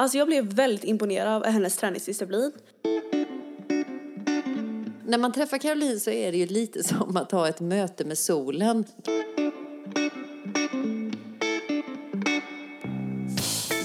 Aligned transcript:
Alltså 0.00 0.18
jag 0.18 0.26
blev 0.26 0.44
väldigt 0.44 0.84
imponerad 0.84 1.34
av 1.34 1.46
hennes 1.46 1.76
träningsdisciplin. 1.76 2.52
När 5.06 5.18
man 5.18 5.32
träffar 5.32 5.58
Caroline 5.58 6.00
så 6.00 6.10
är 6.10 6.32
det 6.32 6.38
ju 6.38 6.46
lite 6.46 6.84
som 6.88 7.16
att 7.16 7.32
ha 7.32 7.48
ett 7.48 7.60
möte 7.60 8.04
med 8.04 8.18
solen. 8.18 8.84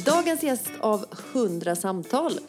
Dagens 0.06 0.44
gäst 0.44 0.72
av 0.80 1.06
100 1.34 1.76
samtal 1.76 2.40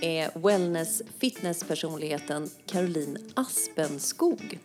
är 0.00 0.38
wellness 0.38 1.02
fitnesspersonligheten 1.18 2.50
Caroline 2.66 3.18
Aspenskog. 3.34 4.58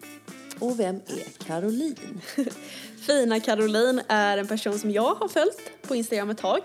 Och 0.60 0.80
vem 0.80 0.96
är 0.96 1.46
Caroline? 1.46 2.22
Fina 3.08 3.40
Caroline 3.40 4.02
är 4.08 4.38
en 4.38 4.48
person 4.48 4.80
som 4.80 4.92
jag 4.92 5.16
har 5.16 5.28
följt 5.28 5.62
på 5.88 5.96
Instagram 5.96 6.30
ett 6.30 6.38
tag. 6.38 6.62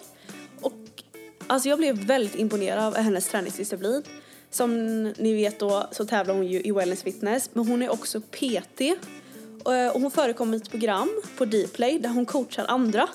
Alltså 1.46 1.68
jag 1.68 1.78
blev 1.78 1.96
väldigt 1.96 2.34
imponerad 2.34 2.84
av 2.84 2.96
hennes 2.96 3.28
träningsdisciplin. 3.28 4.02
Som 4.50 5.02
ni 5.02 5.34
vet 5.34 5.58
då 5.58 5.88
så 5.92 6.04
tävlar 6.04 6.34
hon 6.34 6.46
ju 6.46 6.60
i 6.60 6.72
wellness 6.72 7.02
fitness 7.02 7.50
men 7.52 7.68
hon 7.68 7.82
är 7.82 7.92
också 7.92 8.20
PT. 8.20 8.80
Eh, 8.80 9.94
och 9.94 10.00
hon 10.00 10.10
förekommer 10.10 10.54
i 10.54 10.60
ett 10.60 10.70
program 10.70 11.22
på 11.38 11.44
Dplay 11.44 11.98
där 11.98 12.08
hon 12.08 12.26
coachar 12.26 12.66
andra. 12.68 13.08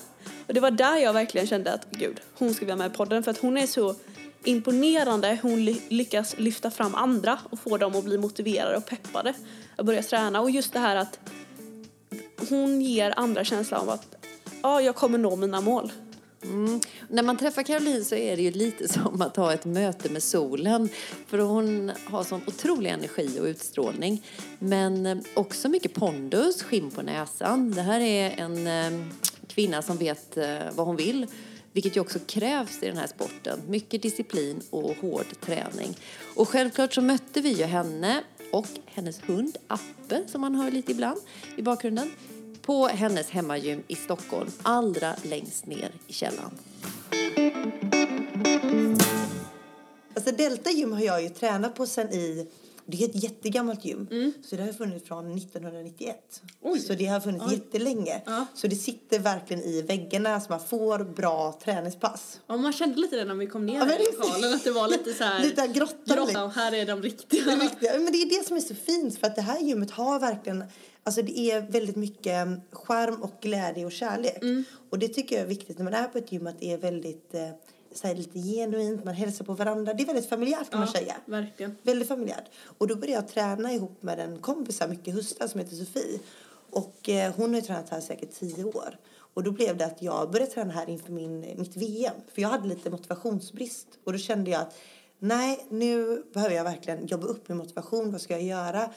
Och 0.48 0.54
det 0.54 0.60
var 0.60 0.72
där 0.72 0.98
jag 0.98 1.14
verkligen 1.14 1.48
kände 1.48 1.74
att 1.74 1.88
gud, 1.92 2.22
hon 2.34 2.54
ska 2.54 2.66
vara 2.66 2.76
med 2.76 2.92
i 2.92 2.96
podden 2.96 3.24
för 3.24 3.32
att 3.32 3.38
hon 3.38 3.58
är 3.58 3.68
så 3.68 3.96
imponerande. 4.44 5.40
Hon 5.42 5.66
lyckas 5.90 6.36
lyfta 6.38 6.72
fram 6.72 6.96
andra 6.96 7.40
och 7.50 7.60
få 7.60 7.78
dem 7.78 7.96
att 7.96 8.04
bli 8.04 8.18
motiverade 8.18 8.78
och 8.78 8.86
peppade 8.86 9.34
att 9.76 9.86
börja 9.86 10.04
träna. 10.04 10.42
Och 10.42 10.52
just 10.52 10.74
det 10.74 10.80
här 10.80 10.96
att 10.96 11.20
hon 12.50 12.82
ger 12.82 13.14
andra 13.18 13.44
känslan 13.44 13.82
av 13.82 13.90
att 13.90 14.26
ja, 14.62 14.82
jag 14.82 14.96
kommer 14.96 15.18
nå 15.18 15.36
mina 15.36 15.62
mål. 15.62 15.92
Mm. 16.44 16.80
När 17.08 17.24
man 17.24 17.38
träffar 17.38 17.64
Caroline 17.64 18.06
så 18.06 18.16
är 18.16 18.36
det 18.36 18.42
ju 18.42 18.52
lite 18.52 18.88
som 18.94 19.22
att 19.22 19.36
ha 19.36 19.54
ett 19.54 19.66
möte 19.66 20.10
med 20.10 20.24
solen. 20.24 20.90
För 21.28 21.38
hon 21.38 21.92
har 22.06 22.24
sån 22.24 22.42
otrolig 22.48 22.90
energi 22.90 23.40
och 23.40 23.46
utstrålning. 23.46 24.26
Men 24.60 25.06
eh, 25.06 25.18
också 25.34 25.70
mycket 25.70 25.94
pondus, 25.94 26.64
skinn 26.64 26.92
på 26.92 27.02
näsan. 27.02 27.72
Det 27.72 27.82
här 27.82 28.00
är 28.00 28.34
en 28.38 28.68
eh, 28.68 29.08
kvinna 29.48 29.82
som 29.82 29.98
vet 29.98 30.38
eh, 30.38 30.60
vad 30.76 30.88
hon 30.88 30.96
vill. 30.96 31.28
Vilket 31.74 31.96
ju 31.96 32.02
också 32.02 32.20
krävs 32.28 32.84
i 32.84 32.88
den 32.88 32.98
här 32.98 33.08
sporten. 33.08 33.60
Mycket 33.68 34.02
disciplin 34.02 34.62
och 34.70 34.96
hård 35.02 35.26
träning. 35.42 35.98
Och 36.36 36.50
självklart 36.50 36.94
så 36.94 37.02
mötte 37.02 37.42
vi 37.42 37.50
ju 37.50 37.64
henne 37.64 38.24
och 38.52 38.68
hennes 38.86 39.22
hund 39.30 39.58
Appe 39.68 40.24
som 40.28 40.42
man 40.42 40.56
hör 40.56 40.72
lite 40.72 40.92
ibland 40.92 41.22
i 41.56 41.62
bakgrunden 41.62 42.12
på 42.70 42.88
hennes 42.88 43.30
hemmagym 43.30 43.84
i 43.88 43.96
Stockholm, 43.96 44.52
allra 44.64 45.16
längst 45.24 45.66
ner 45.66 45.92
i 46.08 46.14
källaren. 46.14 46.52
Alltså 50.16 50.32
Delta 50.32 50.72
gym 50.72 50.94
har 50.94 51.02
jag 51.02 51.24
ju 51.24 51.30
tränat 51.30 51.76
på 51.76 51.88
sen 51.88 52.10
i 52.10 52.48
det 52.86 53.04
är 53.04 53.10
ett 53.10 53.24
jättegammalt 53.24 53.86
gym. 53.86 54.08
Mm. 54.12 54.34
Så 54.44 54.56
det 54.56 54.64
har 54.64 54.74
funnits 54.74 55.08
från 55.08 55.38
1991. 55.38 56.42
Oj. 56.62 56.80
Så 56.80 56.94
det 56.94 57.06
har 57.06 57.20
funnits 57.20 57.46
Oj. 57.48 57.54
jättelänge. 57.54 58.22
Ja. 58.26 58.46
Så 58.54 58.68
det 58.68 58.76
sitter 58.76 59.20
verkligen 59.20 59.64
i 59.64 59.82
väggarna 59.82 60.42
så 60.42 60.50
man 60.50 60.60
får 60.60 61.04
bra 61.04 61.60
träningspass. 61.64 62.40
Ja, 62.48 62.58
man 62.58 62.74
kände 62.74 63.00
lite 63.00 63.16
det 63.16 63.26
när 63.26 63.36
vi 63.36 63.48
kom 63.48 63.66
ner 63.66 63.78
ja, 63.78 63.96
i 63.96 64.06
lokalen 64.18 64.54
att 64.54 64.64
det 64.64 64.72
var 64.72 64.88
lite 64.88 65.14
så 65.14 65.24
här 65.24 65.40
lite 65.44 65.68
grotta. 65.68 66.16
grotta 66.16 66.44
och 66.44 66.52
här 66.52 66.74
är 66.74 66.86
de 66.86 67.02
riktiga. 67.02 67.46
Det, 67.46 67.56
riktiga. 67.56 68.00
Men 68.00 68.12
det 68.12 68.22
är 68.22 68.40
det 68.40 68.48
som 68.48 68.58
är 68.58 68.62
så 68.62 68.76
fint 68.76 69.20
för 69.20 69.28
att 69.28 69.36
det 69.36 69.42
här 69.42 69.60
gymmet 69.60 69.92
har 69.92 70.20
verkligen 70.20 70.64
Alltså 71.10 71.22
det 71.22 71.40
är 71.40 71.62
väldigt 71.62 71.96
mycket 71.96 72.48
skärm 72.72 73.22
och 73.22 73.32
glädje 73.42 73.86
och 73.86 73.92
kärlek. 73.92 74.42
Mm. 74.42 74.64
Och 74.90 75.00
det 75.00 75.08
tycker 75.08 75.36
jag 75.36 75.44
är 75.44 75.48
viktigt 75.48 75.78
när 75.78 75.84
man 75.84 75.94
är 75.94 76.08
på 76.08 76.18
ett 76.18 76.32
gym 76.32 76.48
att 76.48 76.60
det 76.60 76.74
är 76.74 76.78
väldigt 76.78 77.34
eh, 77.34 77.50
så 77.94 78.08
här, 78.08 78.16
lite 78.16 78.40
genuint, 78.40 79.04
man 79.04 79.14
hälsar 79.14 79.46
på 79.46 79.54
varandra. 79.54 79.94
Det 79.94 80.04
är 80.04 80.06
väldigt 80.06 80.30
familjärt 80.30 80.70
kan 80.70 80.70
ja, 80.72 80.78
man 80.78 80.88
säga. 80.88 81.16
Verkligen. 81.26 81.76
Väldigt 81.82 82.08
familjärt. 82.08 82.44
Och 82.78 82.88
då 82.88 82.96
började 82.96 83.14
jag 83.14 83.28
träna 83.28 83.74
ihop 83.74 84.04
med 84.04 84.20
en 84.20 84.40
kompis 84.40 84.80
här 84.80 84.88
mycket 84.88 85.08
i 85.08 85.12
höstas 85.12 85.52
som 85.52 85.60
heter 85.60 85.76
Sofie. 85.76 86.20
Och 86.70 87.10
eh, 87.10 87.34
hon 87.36 87.50
har 87.50 87.56
ju 87.56 87.62
tränat 87.62 87.90
här 87.90 88.02
säkert 88.02 88.40
tio 88.40 88.64
år. 88.64 88.98
Och 89.34 89.44
då 89.44 89.52
blev 89.52 89.78
det 89.78 89.86
att 89.86 90.02
jag 90.02 90.32
började 90.32 90.52
träna 90.52 90.74
här 90.74 90.90
inför 90.90 91.12
min, 91.12 91.40
mitt 91.40 91.78
VM. 91.78 92.16
För 92.34 92.42
jag 92.42 92.50
hade 92.50 92.68
lite 92.68 92.90
motivationsbrist. 92.90 93.88
Och 94.04 94.12
då 94.12 94.18
kände 94.18 94.52
jag 94.52 94.62
att 94.62 94.78
nej, 95.20 95.66
nu 95.70 96.24
behöver 96.34 96.56
jag 96.56 96.64
verkligen 96.64 97.08
jobba 97.08 97.28
upp 97.28 97.50
min 97.50 97.58
motivation. 97.58 98.12
Vad 98.12 98.22
ska 98.22 98.34
jag 98.34 98.44
göra? 98.44 98.90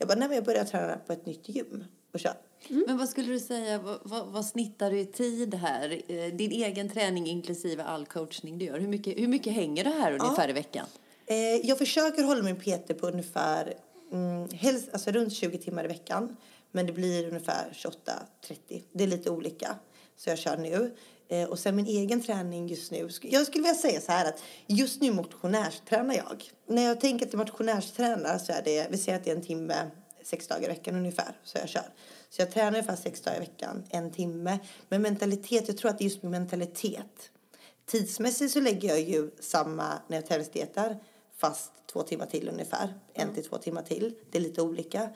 Jag 0.00 0.08
bara, 0.08 0.18
nej 0.18 0.28
men 0.28 0.34
jag 0.34 0.44
börjar 0.44 0.64
träna 0.64 0.96
på 1.06 1.12
ett 1.12 1.26
nytt 1.26 1.48
gym 1.48 1.84
och 2.12 2.20
kör. 2.20 2.34
Mm. 2.68 2.84
Men 2.86 2.98
vad 2.98 3.08
skulle 3.08 3.32
du 3.32 3.40
säga, 3.40 3.78
vad, 3.78 3.98
vad, 4.02 4.26
vad, 4.26 4.46
snittar 4.46 4.90
du 4.90 5.00
i 5.00 5.06
tid 5.06 5.54
här? 5.54 6.02
Eh, 6.08 6.34
din 6.34 6.50
egen 6.50 6.88
träning 6.88 7.26
inklusive 7.26 7.82
all 7.82 8.06
coachning 8.06 8.58
du 8.58 8.64
gör. 8.64 8.78
Hur 8.78 8.88
mycket, 8.88 9.18
hur 9.18 9.28
mycket 9.28 9.52
hänger 9.52 9.84
det 9.84 9.90
här 9.90 10.12
ungefär 10.12 10.44
ja. 10.44 10.50
i 10.50 10.52
veckan? 10.52 10.86
Eh, 11.26 11.36
jag 11.36 11.78
försöker 11.78 12.22
hålla 12.22 12.42
min 12.42 12.56
PT 12.56 13.00
på 13.00 13.06
ungefär, 13.06 13.74
mm, 14.12 14.48
helst, 14.52 14.88
alltså 14.92 15.10
runt 15.10 15.32
20 15.32 15.58
timmar 15.58 15.84
i 15.84 15.88
veckan. 15.88 16.36
Men 16.70 16.86
det 16.86 16.92
blir 16.92 17.28
ungefär 17.28 17.72
28-30. 17.72 18.82
Det 18.92 19.04
är 19.04 19.08
lite 19.08 19.30
olika. 19.30 19.74
Så 20.16 20.30
jag 20.30 20.38
kör 20.38 20.56
nu. 20.56 20.96
Eh, 21.30 21.48
och 21.48 21.58
sen 21.58 21.76
min 21.76 21.86
egen 21.86 22.22
träning 22.22 22.68
just 22.68 22.90
nu. 22.90 23.08
Jag 23.22 23.46
skulle 23.46 23.62
vilja 23.62 23.74
säga 23.74 24.00
så 24.00 24.12
här 24.12 24.28
att 24.28 24.42
just 24.66 25.00
nu 25.00 25.12
motionärstränar 25.12 26.14
jag. 26.14 26.50
När 26.66 26.82
jag 26.82 27.00
tänker 27.00 27.26
att 27.26 27.32
jag 27.32 27.38
motionärstränar 27.38 28.38
så 28.38 28.52
är 28.52 28.62
det, 28.62 28.86
vi 28.90 28.98
säger 28.98 29.18
att 29.18 29.24
det 29.24 29.30
är 29.30 29.36
en 29.36 29.42
timme, 29.42 29.90
sex 30.22 30.46
dagar 30.46 30.64
i 30.64 30.66
veckan 30.66 30.94
ungefär, 30.94 31.38
så 31.44 31.58
jag 31.58 31.68
kör. 31.68 31.92
Så 32.30 32.42
jag 32.42 32.50
tränar 32.50 32.68
ungefär 32.68 32.96
sex 32.96 33.20
dagar 33.20 33.36
i 33.36 33.40
veckan, 33.40 33.84
en 33.90 34.10
timme. 34.10 34.58
Men 34.88 35.02
mentalitet, 35.02 35.68
jag 35.68 35.78
tror 35.78 35.90
att 35.90 35.98
det 35.98 36.04
är 36.04 36.06
just 36.06 36.22
min 36.22 36.32
mentalitet. 36.32 37.30
Tidsmässigt 37.86 38.52
så 38.52 38.60
lägger 38.60 38.88
jag 38.88 39.00
ju 39.00 39.30
samma 39.40 39.92
när 40.08 40.16
jag 40.16 40.26
tävlingsdietar, 40.26 40.96
fast 41.36 41.72
två 41.92 42.02
timmar 42.02 42.26
till 42.26 42.48
ungefär. 42.48 42.94
En 43.14 43.34
till 43.34 43.44
två 43.44 43.58
timmar 43.58 43.82
till. 43.82 44.14
Det 44.30 44.38
är 44.38 44.42
lite 44.42 44.62
olika. 44.62 45.08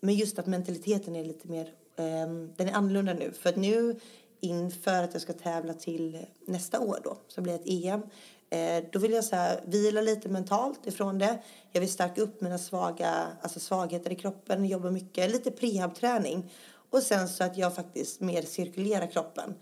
Men 0.00 0.14
just 0.14 0.38
att 0.38 0.46
mentaliteten 0.46 1.16
är 1.16 1.24
lite 1.24 1.48
mer, 1.48 1.72
um, 1.96 2.52
den 2.56 2.68
är 2.68 2.72
annorlunda 2.72 3.14
nu. 3.14 3.32
För 3.32 3.48
att 3.48 3.56
nu 3.56 4.00
inför 4.40 5.02
att 5.02 5.12
jag 5.12 5.22
ska 5.22 5.32
tävla 5.32 5.74
till 5.74 6.26
nästa 6.46 6.80
år 6.80 7.00
då, 7.04 7.16
så 7.28 7.40
blir 7.40 7.54
ett 7.54 7.66
EM. 7.66 8.02
Eh, 8.50 8.84
då 8.92 8.98
vill 8.98 9.12
jag 9.12 9.24
så 9.24 9.36
här, 9.36 9.60
vila 9.66 10.00
lite 10.00 10.28
mentalt 10.28 10.86
ifrån 10.86 11.18
det. 11.18 11.38
Jag 11.72 11.80
vill 11.80 11.92
stärka 11.92 12.22
upp 12.22 12.40
mina 12.40 12.58
svaga, 12.58 13.26
alltså 13.42 13.60
svagheter 13.60 14.12
i 14.12 14.14
kroppen, 14.14 14.64
jobba 14.64 14.90
mycket, 14.90 15.30
lite 15.30 15.50
prehabträning. 15.50 16.50
Och 16.90 17.02
sen 17.02 17.28
så 17.28 17.44
att 17.44 17.56
jag 17.58 17.74
faktiskt 17.74 18.20
mer 18.20 18.42
cirkulerar 18.42 19.06
kroppen. 19.06 19.54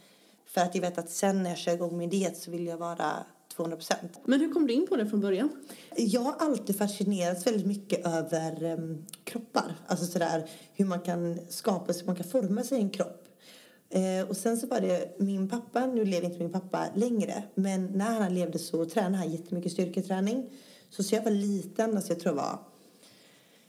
För 0.47 0.61
att 0.61 0.75
jag 0.75 0.83
vet 0.83 0.99
att 0.99 1.11
sen 1.11 1.43
när 1.43 1.51
jag 1.51 1.59
kör 1.59 1.73
igång 1.73 1.99
min 1.99 2.11
diet 2.11 2.37
så 2.37 2.51
vill 2.51 2.67
jag 2.67 2.77
vara 2.77 3.25
200 3.57 3.77
procent. 3.77 4.21
Men 4.25 4.41
hur 4.41 4.53
kom 4.53 4.67
du 4.67 4.73
in 4.73 4.87
på 4.87 4.97
det 4.97 5.07
från 5.07 5.21
början? 5.21 5.51
Jag 5.97 6.21
har 6.21 6.35
alltid 6.39 6.79
fascinerats 6.79 7.47
väldigt 7.47 7.67
mycket 7.67 8.07
över 8.07 8.65
um, 8.65 9.07
kroppar. 9.25 9.75
Alltså 9.87 10.07
sådär 10.07 10.49
hur 10.75 10.85
man 10.85 11.01
kan 11.01 11.39
skapa 11.49 11.93
sig, 11.93 12.07
man 12.07 12.17
kan 12.17 12.29
forma 12.29 12.63
sig 12.63 12.79
i 12.79 12.81
en 12.81 12.91
kropp. 12.91 13.26
Eh, 13.91 14.29
och 14.29 14.37
sen 14.37 14.57
så 14.57 14.67
var 14.67 14.81
det 14.81 15.17
min 15.19 15.49
pappa, 15.49 15.87
nu 15.87 16.05
lever 16.05 16.27
inte 16.27 16.39
min 16.39 16.53
pappa 16.53 16.87
längre, 16.95 17.43
men 17.55 17.87
när 17.87 18.21
han 18.21 18.35
levde 18.35 18.59
så 18.59 18.85
tränade 18.85 19.17
han 19.17 19.31
jättemycket 19.33 19.73
styrketräning. 19.73 20.51
Så 20.91 21.03
så 21.03 21.15
jag 21.15 21.23
var 21.23 21.31
liten, 21.31 21.97
alltså 21.97 22.13
jag 22.13 22.21
tror 22.21 22.37
jag 22.37 22.43
var 22.43 22.59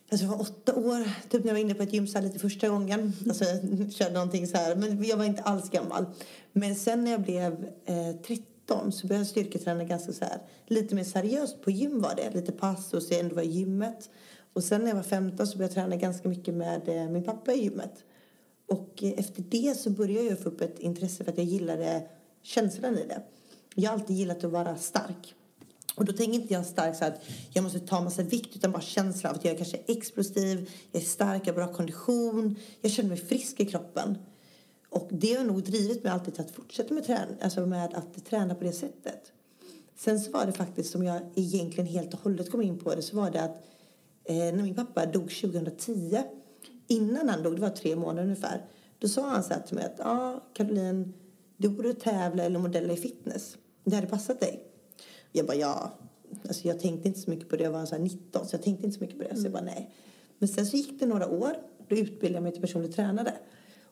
Alltså 0.09 0.25
jag 0.25 0.31
var 0.31 0.41
åtta 0.41 0.75
år, 0.75 1.29
typ 1.29 1.43
när 1.43 1.47
jag 1.47 1.53
var 1.53 1.61
inne 1.61 1.73
på 1.73 1.83
ett 1.83 1.93
gym 1.93 2.05
lite 2.21 2.39
första 2.39 2.69
gången. 2.69 3.13
Alltså 3.27 3.43
jag 3.43 3.91
körde 3.91 4.13
någonting 4.13 4.47
så 4.47 4.57
här, 4.57 4.75
men 4.75 5.03
jag 5.03 5.17
var 5.17 5.25
inte 5.25 5.41
alls 5.41 5.69
gammal. 5.69 6.05
Men 6.51 6.75
sen 6.75 7.03
när 7.03 7.11
jag 7.11 7.21
blev 7.21 7.67
eh, 7.85 8.15
13 8.27 8.91
så 8.91 9.07
började 9.07 9.23
jag 9.23 9.27
styrketräna 9.27 9.83
ganska 9.83 10.13
så 10.13 10.25
här, 10.25 10.39
lite 10.67 10.95
mer 10.95 11.03
seriöst 11.03 11.61
på 11.61 11.71
gym 11.71 12.01
var 12.01 12.15
det. 12.15 12.35
Lite 12.35 12.51
pass 12.51 12.93
och 12.93 13.03
sen 13.03 13.35
var 13.35 13.41
gymmet. 13.41 14.09
Och 14.53 14.63
sen 14.63 14.81
när 14.81 14.87
jag 14.87 14.95
var 14.95 15.03
15 15.03 15.47
så 15.47 15.57
började 15.57 15.75
jag 15.75 15.83
träna 15.83 15.95
ganska 15.95 16.29
mycket 16.29 16.53
med 16.53 16.89
eh, 16.89 17.09
min 17.09 17.23
pappa 17.23 17.53
i 17.53 17.63
gymmet. 17.63 18.03
Och 18.67 19.03
efter 19.03 19.43
det 19.49 19.77
så 19.77 19.89
började 19.89 20.27
jag 20.27 20.39
få 20.39 20.49
upp 20.49 20.61
ett 20.61 20.79
intresse 20.79 21.23
för 21.23 21.31
att 21.31 21.37
jag 21.37 21.47
gillade 21.47 21.91
eh, 21.91 22.01
känslan 22.41 22.97
i 22.97 23.05
det. 23.07 23.21
Jag 23.75 23.89
har 23.89 23.97
alltid 23.97 24.15
gillat 24.15 24.43
att 24.43 24.51
vara 24.51 24.75
stark. 24.75 25.35
Och 25.95 26.05
då 26.05 26.13
tänker 26.13 26.33
inte 26.33 26.53
jag 26.53 26.65
stark 26.65 26.95
så 26.95 27.05
att 27.05 27.21
jag 27.53 27.63
måste 27.63 27.79
ta 27.79 28.01
massa 28.01 28.23
vikt 28.23 28.55
utan 28.55 28.71
bara 28.71 28.81
känslan 28.81 29.31
av 29.31 29.37
att 29.37 29.45
jag 29.45 29.53
är 29.53 29.57
kanske 29.57 29.77
explosiv, 29.87 30.69
jag 30.91 31.01
är 31.01 31.05
stark, 31.05 31.41
jag 31.45 31.53
har 31.53 31.65
bra 31.65 31.73
kondition, 31.73 32.55
jag 32.81 32.91
känner 32.91 33.09
mig 33.09 33.17
frisk 33.17 33.59
i 33.59 33.65
kroppen. 33.65 34.17
Och 34.89 35.09
det 35.11 35.33
har 35.33 35.43
nog 35.43 35.63
drivit 35.63 36.03
mig 36.03 36.13
alltid 36.13 36.33
till 36.33 36.43
att 36.43 36.51
fortsätta 36.51 36.93
med, 36.93 37.05
trän 37.05 37.27
alltså 37.41 37.65
med 37.65 37.93
att 37.93 38.25
träna 38.25 38.55
på 38.55 38.63
det 38.63 38.71
sättet. 38.71 39.31
Sen 39.95 40.19
så 40.19 40.31
var 40.31 40.45
det 40.45 40.51
faktiskt 40.51 40.91
som 40.91 41.03
jag 41.03 41.21
egentligen 41.35 41.87
helt 41.87 42.13
och 42.13 42.19
hållet 42.19 42.51
kom 42.51 42.61
in 42.61 42.79
på 42.79 42.95
det 42.95 43.01
så 43.01 43.15
var 43.15 43.31
det 43.31 43.41
att 43.41 43.63
eh, 44.23 44.35
när 44.35 44.63
min 44.63 44.75
pappa 44.75 45.05
dog 45.05 45.29
2010 45.41 46.23
innan 46.87 47.29
han 47.29 47.43
dog, 47.43 47.55
det 47.55 47.61
var 47.61 47.69
tre 47.69 47.95
månader 47.95 48.23
ungefär, 48.23 48.65
då 48.99 49.07
sa 49.07 49.29
han 49.29 49.43
så 49.43 49.53
här 49.53 49.61
till 49.61 49.75
mig 49.75 49.85
att 49.85 49.95
ja, 49.97 50.43
Caroline, 50.53 51.13
du 51.57 51.69
borde 51.69 51.93
tävla 51.93 52.43
eller 52.43 52.59
modella 52.59 52.93
i 52.93 52.97
fitness. 52.97 53.57
Det 53.83 53.95
hade 53.95 54.07
passat 54.07 54.39
dig. 54.39 54.63
Jag 55.31 55.45
bara 55.45 55.57
ja. 55.57 55.97
Alltså 56.47 56.67
jag 56.67 56.79
tänkte 56.79 57.07
inte 57.07 57.19
så 57.19 57.29
mycket 57.29 57.49
på 57.49 57.55
det. 57.55 57.63
Jag 57.63 57.71
var 57.71 57.85
så 57.85 57.97
19 57.97 58.47
så 58.47 58.55
jag 58.55 58.63
tänkte 58.63 58.85
inte 58.85 58.97
så 58.97 59.03
mycket 59.03 59.17
på 59.17 59.23
det. 59.23 59.35
Så 59.35 59.45
jag 59.45 59.51
bara 59.51 59.63
nej. 59.63 59.91
Men 60.37 60.49
sen 60.49 60.65
så 60.65 60.77
gick 60.77 60.99
det 60.99 61.05
några 61.05 61.29
år. 61.29 61.57
Då 61.87 61.95
utbildade 61.95 62.33
jag 62.33 62.43
mig 62.43 62.51
till 62.51 62.61
personlig 62.61 62.95
tränare. 62.95 63.33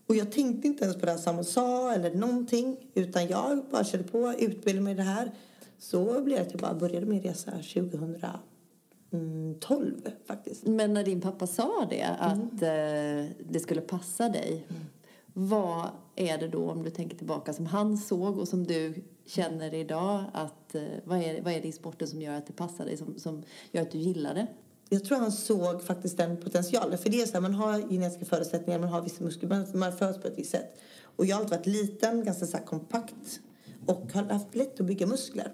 Och 0.07 0.15
jag 0.15 0.31
tänkte 0.31 0.67
inte 0.67 0.83
ens 0.83 0.97
på 0.97 1.05
det 1.05 1.17
som 1.17 1.35
han 1.35 1.43
sa 1.43 1.93
eller 1.93 2.15
någonting. 2.15 2.91
Utan 2.93 3.27
jag 3.27 3.65
bara 3.71 3.83
körde 3.83 4.03
på, 4.03 4.33
utbildade 4.39 4.83
mig 4.83 4.93
i 4.93 4.97
det 4.97 5.03
här. 5.03 5.31
så 5.79 6.21
blev 6.21 6.37
det 6.37 6.41
att 6.45 6.51
jag 6.51 6.61
bara 6.61 6.73
började 6.73 7.05
min 7.05 7.21
resa 7.21 7.61
2012 9.59 10.01
faktiskt. 10.27 10.67
Men 10.67 10.93
när 10.93 11.03
din 11.03 11.21
pappa 11.21 11.47
sa 11.47 11.87
det, 11.89 12.03
att 12.19 12.61
eh, 12.61 13.47
det 13.49 13.59
skulle 13.59 13.81
passa 13.81 14.29
dig. 14.29 14.67
Vad 15.33 15.89
är 16.15 16.37
det 16.37 16.47
då, 16.47 16.71
om 16.71 16.83
du 16.83 16.89
tänker 16.89 17.17
tillbaka, 17.17 17.53
som 17.53 17.65
han 17.65 17.97
såg 17.97 18.37
och 18.37 18.47
som 18.47 18.63
du 18.63 18.93
känner 19.25 19.73
idag? 19.73 20.23
Att, 20.33 20.75
eh, 20.75 20.83
vad, 21.03 21.17
är, 21.17 21.41
vad 21.41 21.53
är 21.53 21.61
det 21.61 21.67
i 21.67 21.71
sporten 21.71 22.07
som 22.07 22.21
gör 22.21 22.33
att 22.33 22.47
det 22.47 22.53
passar 22.53 22.85
dig, 22.85 22.97
som, 22.97 23.17
som 23.17 23.43
gör 23.71 23.81
att 23.81 23.91
du 23.91 23.97
gillar 23.97 24.33
det? 24.33 24.47
Jag 24.89 25.05
tror 25.05 25.17
han 25.17 25.31
såg 25.31 25.83
faktiskt 25.83 26.17
den 26.17 26.37
potentialen. 26.37 26.97
För 26.97 27.09
det 27.09 27.21
är 27.21 27.25
så 27.25 27.33
här, 27.33 27.41
man 27.41 27.53
har 27.53 27.89
genetiska 27.89 28.25
förutsättningar, 28.25 28.79
man 28.79 28.89
har 28.89 29.01
vissa 29.01 29.23
muskler, 29.23 29.77
man, 29.77 29.93
föds 29.93 30.21
på 30.21 30.27
ett 30.27 30.37
visst 30.37 30.51
sätt. 30.51 30.79
Och 31.01 31.25
jag 31.25 31.35
har 31.35 31.41
alltid 31.41 31.57
varit 31.57 31.67
liten, 31.67 32.23
ganska 32.23 32.45
så 32.45 32.57
kompakt 32.57 33.39
och 33.85 34.13
har 34.13 34.23
haft 34.23 34.55
lätt 34.55 34.79
att 34.79 34.85
bygga 34.85 35.07
muskler. 35.07 35.51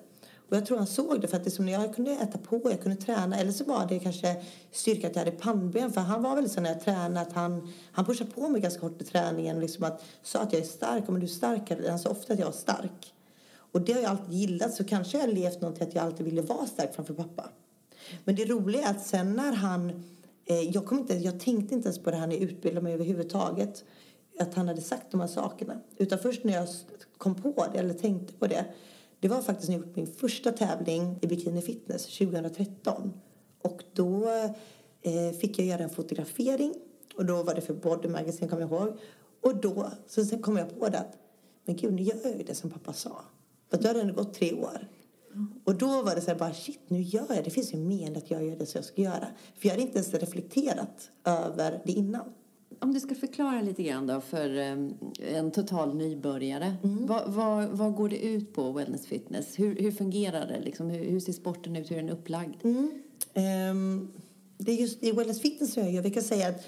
Och 0.51 0.57
jag 0.57 0.65
tror 0.65 0.77
han 0.77 0.87
såg 0.87 1.21
det 1.21 1.27
för 1.27 1.37
att 1.37 1.43
det 1.43 1.51
som 1.51 1.69
jag 1.69 1.95
kunde 1.95 2.11
äta 2.11 2.37
på, 2.37 2.61
jag 2.63 2.81
kunde 2.81 3.01
träna. 3.01 3.37
Eller 3.37 3.51
så 3.51 3.63
var 3.63 3.85
det 3.85 3.99
kanske 3.99 4.35
styrka 4.71 5.07
att 5.07 5.15
jag 5.15 5.25
hade 5.25 5.37
pannben. 5.37 5.91
För 5.91 6.01
han 6.01 6.23
var 6.23 6.35
väl 6.35 6.49
så 6.49 6.61
när 6.61 6.69
jag 6.69 6.81
tränade 6.81 7.21
att 7.21 7.33
han, 7.33 7.73
han 7.91 8.05
pushade 8.05 8.31
på 8.31 8.49
mig 8.49 8.61
ganska 8.61 8.81
hårt 8.81 9.01
i 9.01 9.05
träningen. 9.05 9.55
Och 9.55 9.61
Liksom 9.61 9.83
att, 9.83 10.03
sa 10.23 10.39
att 10.39 10.53
jag 10.53 10.61
är 10.61 10.65
stark, 10.65 11.03
men 11.07 11.19
du 11.19 11.25
är 11.25 11.29
starkare. 11.29 11.89
Han 11.89 11.99
sa 11.99 12.09
ofta 12.09 12.33
att 12.33 12.39
jag 12.39 12.47
är 12.47 12.51
stark. 12.51 13.13
Och 13.71 13.81
det 13.81 13.93
har 13.93 14.01
jag 14.01 14.11
alltid 14.11 14.33
gillat. 14.33 14.73
Så 14.73 14.83
kanske 14.83 15.17
jag 15.17 15.27
har 15.27 15.33
levt 15.33 15.61
någonting 15.61 15.87
att 15.87 15.95
jag 15.95 16.03
alltid 16.03 16.25
ville 16.25 16.41
vara 16.41 16.65
stark 16.65 16.95
framför 16.95 17.13
pappa. 17.13 17.49
Men 18.23 18.35
det 18.35 18.45
roliga 18.45 18.81
är 18.81 18.91
att 18.91 19.05
sen 19.05 19.33
när 19.33 19.53
han... 19.53 19.89
Eh, 20.45 20.61
jag, 20.61 20.85
kom 20.85 20.99
inte, 20.99 21.13
jag 21.13 21.39
tänkte 21.39 21.75
inte 21.75 21.87
ens 21.87 21.99
på 21.99 22.11
det 22.11 22.17
här 22.17 22.27
när 22.27 22.35
jag 22.35 22.43
utbildade 22.43 22.83
mig 22.83 22.93
överhuvudtaget. 22.93 23.83
Att 24.39 24.53
han 24.53 24.67
hade 24.67 24.81
sagt 24.81 25.11
de 25.11 25.19
här 25.19 25.27
sakerna. 25.27 25.81
Utan 25.97 26.19
först 26.19 26.43
när 26.43 26.53
jag 26.53 26.67
kom 27.17 27.35
på 27.35 27.65
det, 27.73 27.79
eller 27.79 27.93
tänkte 27.93 28.33
på 28.33 28.47
det. 28.47 28.65
Det 29.21 29.27
var 29.27 29.41
faktiskt 29.41 29.69
när 29.69 29.77
jag 29.77 29.85
gjorde 29.85 30.01
min 30.01 30.13
första 30.13 30.51
tävling 30.51 31.19
i 31.21 31.27
bikini 31.27 31.61
fitness 31.61 32.17
2013. 32.17 33.13
Och 33.61 33.83
då 33.93 34.29
eh, 35.01 35.31
fick 35.39 35.59
jag 35.59 35.67
göra 35.67 35.83
en 35.83 35.89
fotografering. 35.89 36.73
Och 37.17 37.25
då 37.25 37.43
var 37.43 37.55
det 37.55 37.61
för 37.61 37.73
Body 37.73 38.07
Magazine, 38.07 38.49
kommer 38.49 38.61
jag 38.61 38.71
ihåg. 38.71 38.97
Och 39.41 39.55
då 39.55 39.91
så 40.07 40.25
sen 40.25 40.41
kom 40.41 40.57
jag 40.57 40.79
på 40.79 40.89
det 40.89 40.99
att, 40.99 41.17
men 41.65 41.75
gud, 41.75 41.93
nu 41.93 42.01
gör 42.01 42.19
jag 42.23 42.37
ju 42.37 42.43
det 42.43 42.55
som 42.55 42.69
pappa 42.69 42.93
sa. 42.93 43.21
För 43.69 43.77
då 43.77 43.87
hade 43.87 43.99
det 43.99 44.01
ändå 44.01 44.13
gått 44.13 44.33
tre 44.33 44.53
år. 44.53 44.87
Och 45.63 45.75
då 45.75 46.01
var 46.01 46.15
det 46.15 46.21
så 46.21 46.31
här 46.31 46.37
bara 46.37 46.53
shit, 46.53 46.79
nu 46.87 47.01
gör 47.01 47.25
jag 47.29 47.37
det. 47.37 47.41
Det 47.41 47.49
finns 47.49 47.73
ju 47.73 47.77
mer 47.77 48.17
att 48.17 48.31
jag 48.31 48.45
gör 48.45 48.55
det 48.55 48.65
som 48.65 48.77
jag 48.77 48.85
ska 48.85 49.01
göra. 49.01 49.27
För 49.55 49.67
jag 49.67 49.69
hade 49.69 49.81
inte 49.81 49.97
ens 49.97 50.13
reflekterat 50.13 51.11
över 51.25 51.81
det 51.85 51.91
innan. 51.91 52.33
Om 52.79 52.93
du 52.93 52.99
ska 52.99 53.15
förklara 53.15 53.61
lite 53.61 53.83
grann 53.83 54.07
då 54.07 54.21
för 54.21 54.57
eh, 54.57 54.77
en 55.37 55.51
total 55.51 55.95
nybörjare. 55.95 56.73
Vad, 56.81 57.33
vad, 57.33 57.69
vad 57.69 57.95
går 57.95 58.09
det 58.09 58.25
ut 58.25 58.53
på, 58.53 58.71
wellness 58.71 59.05
fitness? 59.05 59.59
Hur, 59.59 59.75
hur 59.75 59.91
fungerar 59.91 60.47
det? 60.47 60.59
Liksom? 60.59 60.89
Hur, 60.89 61.05
hur 61.05 61.19
ser 61.19 61.33
sporten 61.33 61.75
ut? 61.75 61.91
Hur 61.91 61.97
är 61.97 62.01
den 62.01 62.09
upplagd? 62.09 62.55
Ehm, 63.33 64.11
det 64.57 64.71
är 64.71 64.75
just 64.75 65.03
i 65.03 65.11
wellness 65.11 65.41
fitness 65.41 65.73
så 65.73 65.79
jag 65.79 65.91
gör. 65.91 66.01
Vi 66.01 66.11
kan 66.11 66.23
säga 66.23 66.49
att 66.49 66.63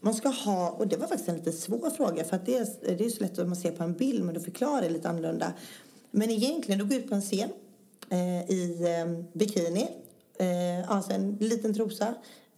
man 0.00 0.14
ska 0.14 0.28
ha, 0.28 0.70
och 0.70 0.88
det 0.88 0.96
var 0.96 1.06
faktiskt 1.06 1.28
en 1.28 1.36
lite 1.36 1.52
svår 1.52 1.90
fråga 1.90 2.24
för 2.24 2.36
att 2.36 2.46
det 2.46 2.56
är, 2.56 2.96
det 2.96 3.04
är 3.04 3.08
så 3.08 3.22
lätt 3.22 3.38
att 3.38 3.46
man 3.46 3.56
ser 3.56 3.70
på 3.70 3.84
en 3.84 3.92
bild 3.92 4.24
men 4.24 4.34
då 4.34 4.40
förklarar 4.40 4.82
det 4.82 4.88
lite 4.88 5.08
annorlunda. 5.08 5.52
Men 6.10 6.30
egentligen, 6.30 6.78
du 6.78 6.84
går 6.84 6.98
ut 6.98 7.08
på 7.08 7.14
en 7.14 7.20
scen 7.20 7.50
eh, 8.10 8.50
i 8.50 8.84
eh, 8.84 9.24
bikini, 9.32 9.88
eh, 10.38 10.90
alltså 10.90 11.12
en 11.12 11.36
liten 11.40 11.74
trosa 11.74 12.14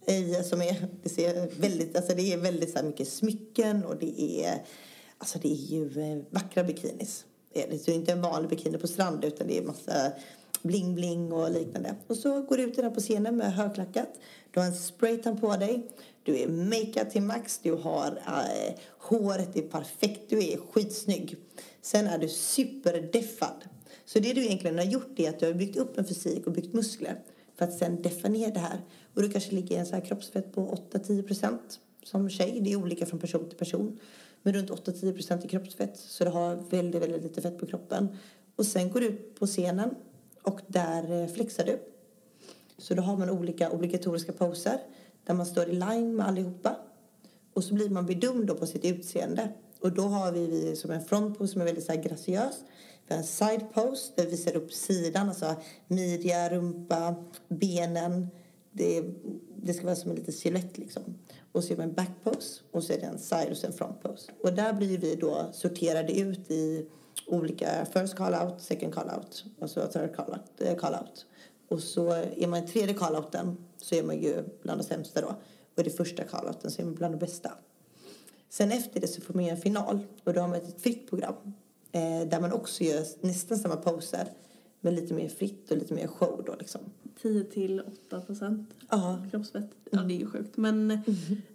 i, 0.07 0.43
som 0.43 0.61
är, 0.61 0.87
det 1.03 1.09
ser 1.09 1.61
väldigt, 1.61 1.95
alltså 1.95 2.15
det 2.15 2.33
är 2.33 2.37
väldigt 2.37 2.71
så 2.71 2.77
här 2.77 2.85
mycket 2.85 3.07
smycken 3.07 3.85
och 3.85 3.97
det 3.97 4.21
är, 4.21 4.65
alltså 5.17 5.39
det 5.39 5.51
är 5.51 5.55
ju 5.55 6.01
eh, 6.01 6.23
vackra 6.29 6.63
bikinis. 6.63 7.25
Det 7.53 7.63
är 7.63 7.67
det 7.67 7.87
är 7.87 7.95
inte 7.95 8.11
en 8.11 8.21
vanlig 8.21 8.49
bikini 8.49 8.77
på 8.77 8.87
strand 8.87 9.25
utan 9.25 9.47
det 9.47 9.57
är 9.57 9.63
massa 9.63 10.11
bling-bling 10.61 11.31
och 11.31 11.51
liknande. 11.51 11.95
Och 12.07 12.17
så 12.17 12.41
går 12.41 12.57
du 12.57 12.63
ut 12.63 12.75
där 12.75 12.89
på 12.89 12.99
scenen 12.99 13.37
med 13.37 13.53
högklackat. 13.53 14.09
Du 14.51 14.59
har 14.59 14.67
en 14.67 14.75
spraytan 14.75 15.39
på 15.39 15.55
dig. 15.55 15.87
Du 16.23 16.39
är 16.39 16.47
makead 16.47 17.09
till 17.09 17.21
max. 17.21 17.59
Du 17.63 17.71
har 17.71 18.21
äh, 18.27 18.73
håret 18.97 19.55
är 19.55 19.61
perfekt. 19.61 20.21
Du 20.29 20.37
är 20.43 20.57
skitsnygg. 20.57 21.35
Sen 21.81 22.07
är 22.07 22.17
du 22.17 22.29
superdeffad. 22.29 23.63
Så 24.05 24.19
det 24.19 24.33
du 24.33 24.45
egentligen 24.45 24.77
har 24.77 24.85
gjort 24.85 25.19
är 25.19 25.29
att 25.29 25.39
du 25.39 25.45
har 25.45 25.53
byggt 25.53 25.77
upp 25.77 25.97
en 25.97 26.05
fysik 26.05 26.47
och 26.47 26.53
byggt 26.53 26.73
muskler 26.73 27.19
för 27.61 27.67
att 27.67 27.77
sen 27.77 28.01
definiera 28.01 28.51
det 28.51 28.59
här. 28.59 28.81
Och 29.13 29.21
du 29.21 29.29
kanske 29.29 29.51
ligger 29.51 29.79
en 29.79 29.85
så 29.85 29.95
här 29.95 30.05
kroppsfett 30.05 30.53
på 30.53 30.85
8-10 30.91 31.27
procent 31.27 31.79
som 32.03 32.29
tjej. 32.29 32.59
Det 32.61 32.71
är 32.71 32.75
olika 32.75 33.05
från 33.05 33.19
person 33.19 33.49
till 33.49 33.57
person. 33.57 33.99
Men 34.41 34.53
runt 34.53 34.69
8-10 34.69 35.13
procent 35.13 35.45
i 35.45 35.47
kroppsfett. 35.47 35.97
Så 35.97 36.23
du 36.23 36.29
har 36.29 36.55
väldigt, 36.55 37.01
väldigt 37.01 37.23
lite 37.23 37.41
fett 37.41 37.59
på 37.59 37.65
kroppen. 37.65 38.17
Och 38.55 38.65
sen 38.65 38.91
går 38.91 38.99
du 38.99 39.07
ut 39.07 39.39
på 39.39 39.47
scenen 39.47 39.95
och 40.43 40.61
där 40.67 41.21
eh, 41.21 41.27
flexar 41.27 41.65
du. 41.65 41.79
Så 42.77 42.93
då 42.93 43.01
har 43.01 43.17
man 43.17 43.29
olika 43.29 43.69
obligatoriska 43.69 44.31
poser 44.31 44.79
där 45.25 45.33
man 45.33 45.45
står 45.45 45.69
i 45.69 45.73
line 45.73 46.15
med 46.15 46.27
allihopa. 46.27 46.75
Och 47.53 47.63
så 47.63 47.73
blir 47.73 47.89
man 47.89 48.05
bedömd 48.05 48.47
då 48.47 48.55
på 48.55 48.65
sitt 48.65 48.85
utseende. 48.85 49.49
Och 49.79 49.91
då 49.91 50.01
har 50.01 50.31
vi, 50.31 50.47
vi 50.47 50.75
som 50.75 50.91
en 50.91 51.05
frontpose 51.05 51.53
som 51.53 51.61
är 51.61 51.65
väldigt 51.65 51.85
så 51.85 51.91
här 51.91 52.03
graciös. 52.03 52.55
Vi 53.11 53.15
har 53.15 53.21
en 53.21 53.27
side 53.27 53.73
pose 53.73 54.11
där 54.15 54.23
vi 54.23 54.31
visar 54.31 54.55
upp 54.55 54.73
sidan, 54.73 55.29
alltså 55.29 55.55
midja, 55.87 56.49
rumpa, 56.49 57.15
benen. 57.47 58.27
Det, 58.71 59.03
det 59.55 59.73
ska 59.73 59.85
vara 59.85 59.95
som 59.95 60.11
en 60.11 60.15
liten 60.15 60.33
silhuett 60.33 60.77
liksom. 60.77 61.03
Och 61.51 61.63
så 61.63 61.69
gör 61.69 61.77
vi 61.77 61.83
en 61.83 61.93
back 61.93 62.09
pose 62.23 62.61
och 62.71 62.83
så 62.83 62.93
är 62.93 62.97
det 62.97 63.05
en 63.05 63.19
side 63.19 63.51
och 63.51 63.65
en 63.65 63.73
front 63.73 64.03
pose. 64.03 64.31
Och 64.43 64.53
där 64.53 64.73
blir 64.73 64.97
vi 64.97 65.15
då 65.15 65.49
sorterade 65.53 66.19
ut 66.19 66.51
i 66.51 66.85
olika 67.27 67.85
first 67.85 68.15
call 68.15 68.33
out, 68.33 68.61
second 68.61 68.93
call 68.93 69.09
out 69.17 69.45
och 69.59 69.69
så 69.69 69.87
third 69.87 70.15
call 70.15 70.29
out. 70.29 70.61
Eh, 70.61 70.75
call 70.75 70.93
out. 70.93 71.25
Och 71.67 71.79
så 71.79 72.11
är 72.13 72.47
man 72.47 72.63
i 72.63 72.67
tredje 72.67 72.93
call 72.93 73.15
outen 73.15 73.57
så 73.77 73.95
är 73.95 74.03
man 74.03 74.21
ju 74.21 74.43
bland 74.61 74.79
de 74.81 74.83
sämsta 74.83 75.21
då. 75.21 75.35
Och 75.75 75.79
i 75.79 75.83
det 75.83 75.89
första 75.89 76.23
call 76.23 76.47
outen 76.47 76.71
så 76.71 76.81
är 76.81 76.85
man 76.85 76.95
bland 76.95 77.13
de 77.13 77.17
bästa. 77.17 77.51
Sen 78.49 78.71
efter 78.71 78.99
det 78.99 79.07
så 79.07 79.21
får 79.21 79.33
man 79.33 79.43
göra 79.43 79.55
en 79.55 79.61
final 79.61 79.99
och 80.23 80.33
då 80.33 80.41
har 80.41 80.47
man 80.47 80.57
ett 80.57 80.81
fritt 80.81 81.09
program 81.09 81.35
eh, 81.91 82.27
där 82.29 82.41
man 82.41 82.51
också 82.51 82.83
gör 82.83 83.05
nästan 83.21 83.57
samma 83.57 83.75
poser 83.75 84.27
men 84.81 84.95
lite 84.95 85.13
mer 85.13 85.29
fritt 85.29 85.71
och 85.71 85.77
lite 85.77 85.93
mer 85.93 86.07
show 86.07 86.43
då 86.45 86.55
liksom. 86.59 86.81
10 87.21 87.43
till 87.43 87.81
8 88.07 88.21
procent 88.21 88.69
kroppsfett. 89.31 89.69
Ja, 89.89 89.99
det 89.99 90.13
är 90.13 90.17
ju 90.17 90.27
sjukt. 90.27 90.57
Men 90.57 90.99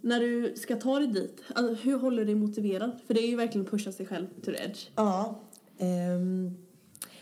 när 0.01 0.21
du 0.21 0.55
ska 0.57 0.77
ta 0.77 0.99
dig 0.99 1.09
dit, 1.09 1.43
alltså, 1.55 1.75
hur 1.75 1.99
håller 1.99 2.19
du 2.19 2.25
dig 2.25 2.35
motiverad? 2.35 2.91
För 3.07 3.15
det 3.15 3.21
är 3.21 3.29
ju 3.29 3.37
verkligen 3.37 3.65
att 3.65 3.71
pusha 3.71 3.93
sig 3.93 4.07
själv 4.07 4.27
to 4.27 4.51
the 4.51 4.65
edge. 4.65 4.89
Ja. 4.97 5.41
ehm. 5.79 6.57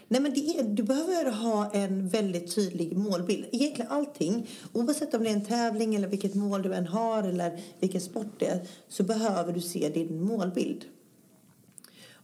nej 0.08 0.20
men 0.20 0.34
det 0.34 0.58
är, 0.58 0.64
du 0.64 0.82
behöver 0.82 1.31
ha 1.31 1.70
en 1.70 2.08
väldigt 2.08 2.55
tydlig 2.55 2.96
målbild. 2.96 3.46
Egentligen 3.52 3.90
allting. 3.90 4.50
Oavsett 4.73 5.14
om 5.14 5.23
det 5.25 5.30
är 5.30 5.35
en 5.35 5.44
tävling 5.44 5.94
eller 5.94 6.09
vilket 6.09 6.35
mål 6.35 6.62
du 6.62 6.75
än 6.75 6.87
har 6.87 7.23
eller 7.23 7.61
vilken 7.80 8.00
sport 8.00 8.33
det 8.38 8.47
är 8.47 8.66
så 8.88 9.02
behöver 9.02 9.52
du 9.52 9.61
se 9.61 9.88
din 9.88 10.23
målbild. 10.23 10.85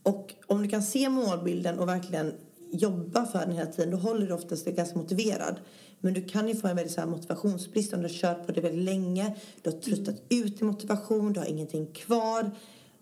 Och 0.02 0.34
om 0.46 0.62
du 0.62 0.68
kan 0.68 0.82
se 0.82 1.08
målbilden 1.08 1.78
och 1.78 1.88
verkligen 1.88 2.32
jobba 2.72 3.26
för 3.26 3.38
den 3.38 3.52
hela 3.52 3.66
tiden 3.66 3.90
då 3.90 3.96
håller 3.96 4.26
du 4.26 4.32
oftast 4.32 4.64
dig 4.64 4.74
ganska 4.74 4.98
motiverad. 4.98 5.60
Men 6.00 6.14
du 6.14 6.24
kan 6.24 6.48
ju 6.48 6.56
få 6.56 6.68
en 6.68 6.76
väldigt 6.76 6.94
så 6.94 7.00
här 7.00 7.08
motivationsbrist 7.08 7.92
om 7.92 8.00
du 8.02 8.08
har 8.08 8.14
kört 8.14 8.46
på 8.46 8.52
det 8.52 8.60
väldigt 8.60 8.84
länge. 8.84 9.36
Du 9.62 9.70
har 9.70 9.78
tröttat 9.78 10.22
ut 10.28 10.60
i 10.60 10.64
motivation, 10.64 11.32
du 11.32 11.40
har 11.40 11.46
ingenting 11.46 11.86
kvar. 11.86 12.50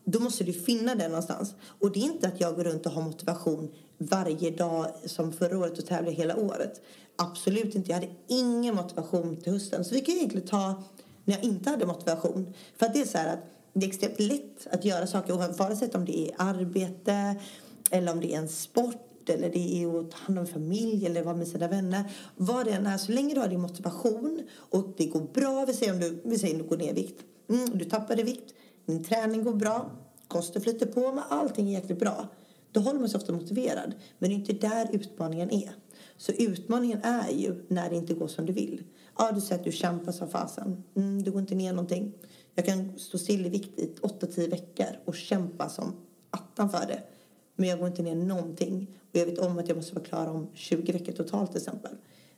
Då 0.05 0.21
måste 0.21 0.45
du 0.45 0.53
finna 0.53 0.95
det 0.95 1.09
någonstans. 1.09 1.55
Och 1.79 1.93
det 1.93 2.01
är 2.01 2.05
inte 2.05 2.29
att 2.29 2.41
jag 2.41 2.57
går 2.57 2.65
runt 2.65 2.87
och 2.87 2.93
har 2.93 3.03
motivation 3.03 3.69
varje 3.99 4.51
dag 4.51 4.87
som 5.05 5.33
förra 5.33 5.59
året 5.59 5.79
och 5.79 5.87
tävlar 5.87 6.13
hela 6.13 6.37
året. 6.37 6.81
Absolut 7.17 7.75
inte. 7.75 7.91
Jag 7.91 8.01
hade 8.01 8.13
ingen 8.27 8.75
motivation 8.75 9.37
till 9.37 9.53
hösten. 9.53 9.85
Så 9.85 9.95
vi 9.95 10.01
kan 10.01 10.15
egentligen 10.15 10.49
ta 10.49 10.83
när 11.25 11.35
jag 11.35 11.45
inte 11.45 11.71
hade 11.71 11.87
motivation. 11.87 12.55
För 12.77 12.87
att 12.87 12.95
det 12.95 13.01
är 13.01 13.07
så 13.07 13.19
här 13.19 13.33
att 13.33 13.58
det 13.81 13.87
är 13.87 13.89
extremt 13.89 14.21
lätt 14.21 14.67
att 14.71 14.85
göra 14.85 15.07
saker 15.07 15.33
oavsett 15.33 15.95
om 15.95 16.05
det 16.05 16.19
är 16.19 16.35
arbete 16.39 17.37
eller 17.91 18.13
om 18.13 18.21
det 18.21 18.35
är 18.35 18.39
en 18.39 18.49
sport 18.49 19.29
eller 19.29 19.51
det 19.51 19.83
är 19.83 20.01
att 20.01 20.11
ta 20.11 20.17
hand 20.19 20.39
om 20.39 20.47
familj 20.47 21.07
eller 21.07 21.23
vara 21.23 21.37
med 21.37 21.49
sina 21.49 21.69
vänner. 21.69 22.05
Vad 22.37 22.67
det 22.67 22.71
än 22.71 22.87
är, 22.87 22.99
så 22.99 23.13
länge 23.13 23.35
du 23.35 23.41
har 23.41 23.49
din 23.49 23.61
motivation 23.61 24.43
och 24.57 24.95
det 24.97 25.07
går 25.07 25.21
bra, 25.21 25.65
vi 25.67 25.73
säger 25.73 25.93
om 25.93 26.01
du, 26.01 26.21
vi 26.25 26.39
säger 26.39 26.55
om 26.55 26.63
du 26.63 26.69
går 26.69 26.77
ner 26.77 26.91
i 26.91 26.93
vikt, 26.93 27.25
mm, 27.49 27.79
du 27.79 27.85
tappar 27.85 28.21
i 28.21 28.23
vikt, 28.23 28.55
din 28.87 29.05
träning 29.05 29.45
går 29.45 29.55
bra, 29.55 29.91
kosten 30.29 30.63
flyter 30.63 30.87
på, 30.87 31.13
men 31.13 31.25
allting 31.29 31.69
är 31.69 31.73
jäkligt 31.73 31.99
bra. 31.99 32.29
Då 32.73 32.81
håller 32.81 33.01
man 33.01 33.09
sig 33.09 33.19
ofta 33.19 33.33
motiverad. 33.33 33.95
Men 34.19 34.31
det 34.31 34.37
är 34.37 34.39
inte 34.39 34.53
där 34.53 34.89
utmaningen 34.93 35.51
är. 35.51 35.71
Så 36.17 36.33
utmaningen 36.33 37.03
är 37.03 37.31
ju 37.31 37.65
när 37.69 37.91
det 37.91 37.97
inte 37.97 38.15
går 38.15 38.29
som 38.29 38.47
du 38.47 38.53
vill. 38.53 38.83
Ja, 39.19 39.33
du 39.33 39.41
säger 39.41 39.55
att 39.55 39.65
du 39.65 39.73
kämpar 39.73 40.13
som 40.13 40.29
fasen. 40.29 40.85
Mm, 40.97 41.23
du 41.23 41.31
går 41.31 41.41
inte 41.41 41.55
ner 41.55 41.73
någonting. 41.73 42.13
Jag 42.55 42.67
kan 42.67 42.99
stå 42.99 43.19
still 43.19 43.47
i 43.47 43.49
vikt 43.49 43.79
i 43.79 43.95
8-10 44.03 44.51
veckor 44.51 44.87
och 45.05 45.15
kämpa 45.15 45.69
som 45.69 45.97
attan 46.31 46.71
för 46.71 46.87
det. 46.87 47.03
Men 47.57 47.69
jag 47.69 47.79
går 47.79 47.89
inte 47.89 48.03
ner 48.03 48.15
någonting. 48.15 48.87
Och 49.01 49.17
jag 49.19 49.27
vet 49.27 49.39
om 49.39 49.59
att 49.59 49.69
jag 49.69 49.77
måste 49.77 49.95
vara 49.95 50.05
klar 50.05 50.27
om 50.27 50.49
20 50.55 50.93
veckor 50.93 51.13
totalt 51.13 51.51
till 51.51 51.61
exempel. 51.61 51.93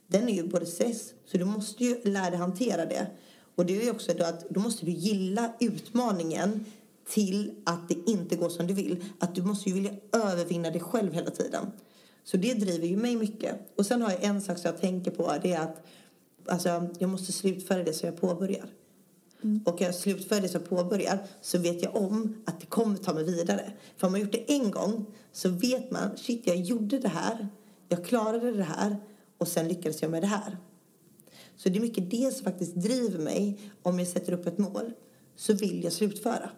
Den 0.07 0.29
är 0.29 0.33
ju 0.33 0.47
både 0.47 0.65
stress, 0.65 1.13
så 1.25 1.37
du 1.37 1.45
måste 1.45 1.83
ju 1.83 2.03
lära 2.03 2.29
dig 2.29 2.39
hantera 2.39 2.85
det. 2.85 3.07
Och 3.55 3.65
det 3.65 3.77
är 3.77 3.83
ju 3.83 3.91
också 3.91 4.13
då 4.17 4.25
att 4.25 4.49
då 4.49 4.59
måste 4.59 4.85
du 4.85 4.91
gilla 4.91 5.53
utmaningen 5.59 6.65
till 7.09 7.51
att 7.63 7.89
det 7.89 8.11
inte 8.11 8.35
går 8.35 8.49
som 8.49 8.67
du 8.67 8.73
vill. 8.73 9.03
Att 9.19 9.35
du 9.35 9.41
måste 9.41 9.69
ju 9.69 9.75
vilja 9.75 9.91
övervinna 10.11 10.69
dig 10.69 10.81
själv 10.81 11.13
hela 11.13 11.31
tiden. 11.31 11.71
Så 12.23 12.37
det 12.37 12.53
driver 12.53 12.87
ju 12.87 12.97
mig 12.97 13.15
mycket. 13.15 13.55
Och 13.75 13.85
sen 13.85 14.01
har 14.01 14.11
jag 14.11 14.23
en 14.23 14.41
sak 14.41 14.57
som 14.57 14.71
jag 14.71 14.81
tänker 14.81 15.11
på. 15.11 15.33
Det 15.41 15.53
är 15.53 15.61
att 15.61 15.85
alltså, 16.45 16.89
jag 16.99 17.09
måste 17.09 17.31
slutföra 17.31 17.83
det 17.83 17.93
som 17.93 18.09
jag 18.09 18.21
påbörjar. 18.21 18.65
Mm. 19.43 19.61
Och 19.65 19.81
jag 19.81 19.95
slutför 19.95 20.41
det 20.41 20.49
som 20.49 20.61
påbörjar 20.61 21.19
så 21.41 21.57
vet 21.57 21.83
jag 21.83 21.95
om 21.95 22.43
att 22.45 22.59
det 22.59 22.65
kommer 22.65 22.97
ta 22.97 23.13
mig 23.13 23.23
vidare. 23.23 23.71
För 23.97 24.07
om 24.07 24.13
man 24.13 24.21
gjort 24.21 24.31
det 24.31 24.51
en 24.51 24.71
gång 24.71 25.05
så 25.31 25.49
vet 25.49 25.91
man, 25.91 26.17
shit 26.17 26.47
jag 26.47 26.55
gjorde 26.55 26.99
det 26.99 27.07
här, 27.07 27.47
jag 27.89 28.05
klarade 28.05 28.51
det 28.51 28.63
här 28.63 28.97
och 29.37 29.47
sen 29.47 29.67
lyckades 29.67 30.01
jag 30.01 30.11
med 30.11 30.23
det 30.23 30.27
här. 30.27 30.57
Så 31.55 31.69
det 31.69 31.77
är 31.77 31.81
mycket 31.81 32.11
det 32.11 32.33
som 32.33 32.43
faktiskt 32.43 32.75
driver 32.75 33.19
mig. 33.19 33.59
Om 33.81 33.99
jag 33.99 34.07
sätter 34.07 34.33
upp 34.33 34.47
ett 34.47 34.57
mål 34.57 34.93
så 35.35 35.53
vill 35.53 35.83
jag 35.83 35.93
slutföra. 35.93 36.49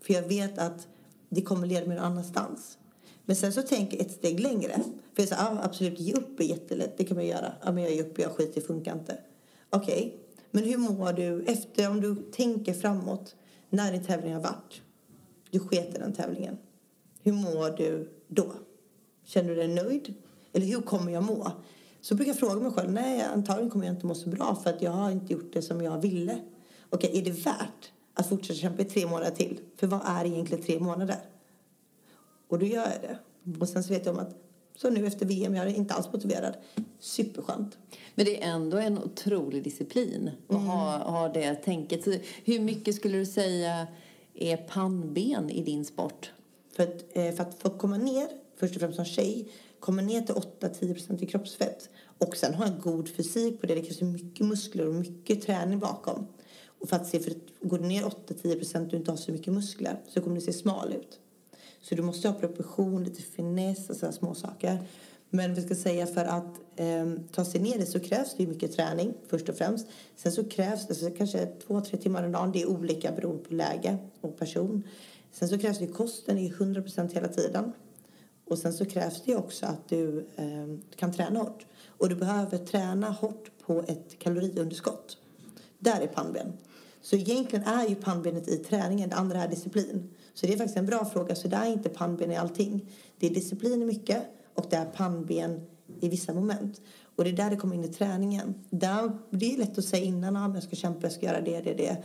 För 0.00 0.14
jag 0.14 0.22
vet 0.22 0.58
att 0.58 0.88
det 1.28 1.42
kommer 1.42 1.66
leda 1.66 1.86
mig 1.86 1.96
någon 1.96 2.04
annanstans. 2.04 2.78
Men 3.24 3.36
sen 3.36 3.52
så 3.52 3.62
tänker 3.62 3.96
jag 3.96 4.06
ett 4.06 4.12
steg 4.12 4.40
längre. 4.40 4.72
För 5.14 5.22
jag 5.22 5.28
säger, 5.28 5.42
ah, 5.42 5.58
absolut, 5.62 6.00
ge 6.00 6.12
upp 6.12 6.40
är 6.40 6.44
jättelätt. 6.44 6.98
Det 6.98 7.04
kan 7.04 7.16
man 7.16 7.26
göra. 7.26 7.52
Ja, 7.64 7.72
men 7.72 7.84
jag 7.84 7.92
ger 7.92 8.04
upp, 8.04 8.18
jag 8.18 8.30
skiter, 8.30 8.60
det 8.60 8.66
funkar 8.66 8.92
inte. 8.92 9.18
Okej, 9.70 10.21
men 10.54 10.64
hur 10.64 10.78
mår 10.78 11.12
du 11.12 11.42
efter, 11.42 11.90
om 11.90 12.00
du 12.00 12.14
tänker 12.14 12.74
framåt, 12.74 13.36
när 13.70 13.92
din 13.92 14.04
tävling 14.04 14.34
har 14.34 14.40
varit? 14.40 14.82
Du 15.50 15.58
sket 15.58 15.94
i 15.94 15.98
den 15.98 16.12
tävlingen. 16.12 16.58
Hur 17.22 17.32
mår 17.32 17.76
du 17.76 18.10
då? 18.28 18.52
Känner 19.24 19.48
du 19.48 19.54
dig 19.54 19.68
nöjd? 19.68 20.14
Eller 20.52 20.66
hur 20.66 20.80
kommer 20.80 21.12
jag 21.12 21.24
må? 21.24 21.52
Så 22.00 22.14
brukar 22.14 22.30
jag 22.30 22.38
fråga 22.38 22.54
mig 22.54 22.72
själv, 22.72 22.92
nej 22.92 23.22
antagligen 23.22 23.70
kommer 23.70 23.86
jag 23.86 23.94
inte 23.94 24.06
må 24.06 24.14
så 24.14 24.28
bra 24.28 24.54
för 24.54 24.70
att 24.70 24.82
jag 24.82 24.90
har 24.90 25.10
inte 25.10 25.32
gjort 25.32 25.52
det 25.52 25.62
som 25.62 25.82
jag 25.82 26.00
ville. 26.00 26.38
Okej, 26.90 27.18
är 27.18 27.24
det 27.24 27.30
värt 27.30 27.92
att 28.14 28.28
fortsätta 28.28 28.60
kämpa 28.60 28.82
i 28.82 28.84
tre 28.84 29.06
månader 29.06 29.30
till? 29.30 29.60
För 29.76 29.86
vad 29.86 30.00
är 30.04 30.24
egentligen 30.24 30.64
tre 30.64 30.80
månader? 30.80 31.18
Och 32.48 32.58
då 32.58 32.66
gör 32.66 32.88
jag 32.90 33.00
det. 33.02 33.18
Och 33.60 33.68
sen 33.68 33.84
så 33.84 33.92
vet 33.92 34.06
jag 34.06 34.14
om 34.14 34.20
att, 34.20 34.34
så 34.76 34.90
nu 34.90 35.06
efter 35.06 35.26
VM, 35.26 35.54
jag 35.54 35.66
är 35.66 35.74
inte 35.74 35.94
alls 35.94 36.12
motiverad. 36.12 36.56
Superskönt. 37.00 37.78
Men 38.14 38.24
det 38.24 38.42
är 38.42 38.48
ändå 38.48 38.76
en 38.76 38.98
otrolig 38.98 39.64
disciplin 39.64 40.30
att 40.48 40.60
ha, 40.60 40.98
ha 40.98 41.28
det 41.28 41.54
tänket. 41.54 42.04
Så 42.04 42.14
hur 42.44 42.60
mycket 42.60 42.94
skulle 42.94 43.18
du 43.18 43.26
säga 43.26 43.86
är 44.34 44.56
pannben 44.56 45.50
i 45.50 45.62
din 45.62 45.84
sport? 45.84 46.32
För 46.76 46.82
att, 46.82 47.04
eh, 47.12 47.32
för 47.32 47.42
att 47.42 47.62
få 47.62 47.70
komma 47.70 47.96
ner, 47.96 48.28
först 48.56 48.74
och 48.74 48.80
främst 48.80 48.96
som 48.96 49.04
tjej, 49.04 49.48
komma 49.80 50.02
ner 50.02 50.22
till 50.22 50.34
8-10% 50.34 51.22
i 51.22 51.26
kroppsfett 51.26 51.90
och 52.18 52.36
sen 52.36 52.54
ha 52.54 52.66
en 52.66 52.80
god 52.80 53.08
fysik 53.08 53.60
på 53.60 53.66
det. 53.66 53.74
Det 53.74 53.82
krävs 53.82 54.00
mycket 54.00 54.46
muskler 54.46 54.88
och 54.88 54.94
mycket 54.94 55.42
träning 55.42 55.78
bakom. 55.78 56.26
Och 56.80 56.88
för 56.88 56.96
att 56.96 57.06
se, 57.06 57.20
för 57.20 57.30
att 57.30 57.36
går 57.60 57.78
du 57.78 57.84
ner 57.84 58.02
8-10% 58.02 58.86
och 58.86 58.94
inte 58.94 59.10
har 59.10 59.16
så 59.16 59.32
mycket 59.32 59.52
muskler 59.52 60.00
så 60.08 60.20
kommer 60.20 60.36
du 60.36 60.42
se 60.42 60.52
smal 60.52 60.92
ut. 60.92 61.20
Så 61.82 61.94
du 61.94 62.02
måste 62.02 62.28
ha 62.28 62.34
proportion, 62.34 63.04
lite 63.04 63.22
finess 63.22 63.90
och 63.90 63.96
sådana 63.96 64.12
små 64.12 64.34
saker. 64.34 64.78
Men 65.30 65.54
vi 65.54 65.62
ska 65.62 65.74
säga 65.74 66.06
för 66.06 66.24
att 66.24 66.60
eh, 66.76 67.12
ta 67.32 67.44
sig 67.44 67.60
ner 67.60 67.78
det 67.78 67.86
så 67.86 68.00
krävs 68.00 68.34
det 68.36 68.46
mycket 68.46 68.72
träning 68.72 69.14
först 69.28 69.48
och 69.48 69.56
främst. 69.56 69.86
Sen 70.16 70.32
så 70.32 70.44
krävs 70.44 70.86
det 70.86 70.94
så 70.94 71.10
kanske 71.10 71.46
två, 71.46 71.80
tre 71.80 71.98
timmar 71.98 72.24
om 72.24 72.32
dagen. 72.32 72.52
Det 72.52 72.62
är 72.62 72.66
olika 72.66 73.12
beroende 73.12 73.42
på 73.42 73.54
läge 73.54 73.98
och 74.20 74.38
person. 74.38 74.82
Sen 75.32 75.48
så 75.48 75.58
krävs 75.58 75.78
det 75.78 75.86
kosten 75.86 76.38
är 76.38 76.50
100% 76.50 77.14
hela 77.14 77.28
tiden. 77.28 77.72
Och 78.44 78.58
sen 78.58 78.72
så 78.72 78.84
krävs 78.84 79.22
det 79.22 79.36
också 79.36 79.66
att 79.66 79.88
du 79.88 80.26
eh, 80.36 80.96
kan 80.96 81.12
träna 81.12 81.38
hårt. 81.38 81.66
Och 81.86 82.08
du 82.08 82.14
behöver 82.14 82.58
träna 82.58 83.10
hårt 83.10 83.50
på 83.66 83.84
ett 83.88 84.18
kaloriunderskott. 84.18 85.16
Där 85.78 86.00
är 86.00 86.06
pannben. 86.06 86.52
Så 87.00 87.16
egentligen 87.16 87.64
är 87.64 87.88
ju 87.88 87.94
pannbenet 87.94 88.48
i 88.48 88.56
träningen, 88.56 89.08
det 89.08 89.16
andra 89.16 89.42
är 89.42 89.48
disciplin. 89.48 90.10
Så 90.34 90.46
det 90.46 90.52
är 90.52 90.56
faktiskt 90.56 90.76
en 90.76 90.86
bra 90.86 91.04
fråga. 91.04 91.34
Så 91.34 91.48
det 91.48 91.56
är 91.56 91.66
inte 91.66 91.88
pannben 91.88 92.30
i 92.30 92.36
allting. 92.36 92.90
Det 93.18 93.26
är 93.26 93.34
disciplin 93.34 93.82
i 93.82 93.84
mycket 93.84 94.22
och 94.54 94.66
det 94.70 94.76
är 94.76 94.84
pannben 94.84 95.60
i 96.00 96.08
vissa 96.08 96.34
moment. 96.34 96.80
Och 97.16 97.24
det 97.24 97.30
är 97.30 97.34
där 97.34 97.50
det 97.50 97.56
kommer 97.56 97.74
in 97.74 97.84
i 97.84 97.88
träningen. 97.88 98.54
Där, 98.70 99.12
det 99.30 99.54
är 99.54 99.58
lätt 99.58 99.78
att 99.78 99.84
säga 99.84 100.04
innan, 100.04 100.36
att 100.36 100.54
jag 100.54 100.62
ska 100.62 100.76
kämpa, 100.76 101.00
jag 101.02 101.12
ska 101.12 101.26
göra 101.26 101.40
det, 101.40 101.60
det, 101.60 101.74
det. 101.74 101.96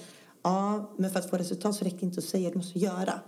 Ja, 0.41 0.91
men 0.97 1.09
för 1.09 1.19
att 1.19 1.29
få 1.29 1.37
resultat 1.37 1.75
så 1.75 1.85
räcker 1.85 1.97
det 1.97 2.05
inte 2.05 2.19
att 2.19 2.25
säga, 2.25 2.49
du 2.49 2.57
måste 2.57 2.79
göra. 2.79 3.19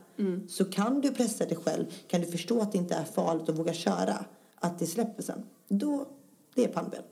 Så 0.47 0.65
kan 0.65 1.01
du 1.01 1.11
pressa 1.11 1.45
dig 1.45 1.57
själv, 1.57 1.85
kan 2.07 2.21
du 2.21 2.27
förstå 2.27 2.61
att 2.61 2.71
det 2.71 2.77
inte 2.77 2.95
är 2.95 3.03
farligt 3.03 3.49
och 3.49 3.57
våga 3.57 3.73
köra, 3.73 4.25
att 4.55 4.79
det 4.79 4.87
släpper 4.87 5.23
sen, 5.23 5.43
då, 5.67 6.05
det 6.55 6.63
är 6.63 6.67
pannben. 6.67 7.03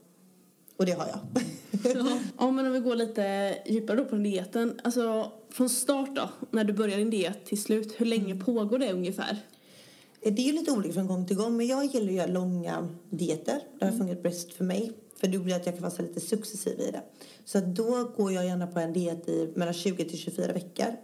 Och 0.78 0.86
det 0.86 0.92
har 0.92 1.08
jag. 1.08 1.44
Ja, 2.38 2.52
men 2.52 2.66
om 2.66 2.74
vi 2.74 2.80
går 2.80 2.96
lite 2.96 3.58
djupare 3.66 3.98
då 3.98 4.06
på 4.06 4.16
dieten. 4.16 4.80
Alltså 4.84 5.32
från 5.50 5.70
start 5.70 6.16
då, 6.16 6.30
när 6.52 6.64
du 6.64 6.74
börjar 6.74 6.98
din 6.98 7.10
diet 7.10 7.46
till 7.46 7.62
slut, 7.62 7.94
hur 7.98 8.06
länge 8.06 8.36
pågår 8.36 8.80
det 8.80 8.94
ungefär? 8.94 9.38
Det 10.22 10.42
är 10.42 10.46
ju 10.46 10.52
lite 10.52 10.72
olika 10.72 10.94
från 10.94 11.08
gång 11.08 11.28
till 11.28 11.36
gång, 11.36 11.58
men 11.58 11.68
jag 11.68 11.86
gillar 11.86 12.08
att 12.08 12.14
göra 12.14 12.28
långa 12.28 12.90
dieter. 13.10 13.60
Det 13.80 13.86
har 13.86 13.92
fungerat 13.92 14.24
bäst 14.24 14.54
för 14.54 14.64
mig. 14.64 14.92
För 15.20 15.28
det 15.28 15.40
blir 15.40 15.56
att 15.56 15.66
jag 15.66 15.76
kan 15.76 15.84
vara 15.84 15.92
så 15.92 16.02
lite 16.02 16.20
successiv 16.20 16.80
i 16.80 16.92
det. 16.92 17.02
Så 17.46 17.60
då 17.60 18.12
går 18.18 18.32
jag 18.32 18.46
gärna 18.46 18.68
på 18.68 18.80
en 18.80 18.94
diet 18.94 19.30
i 19.30 19.52
mellan 19.56 19.74
20 19.74 20.06
till 20.06 20.18
24 20.18 20.54
veckor. 20.54 20.96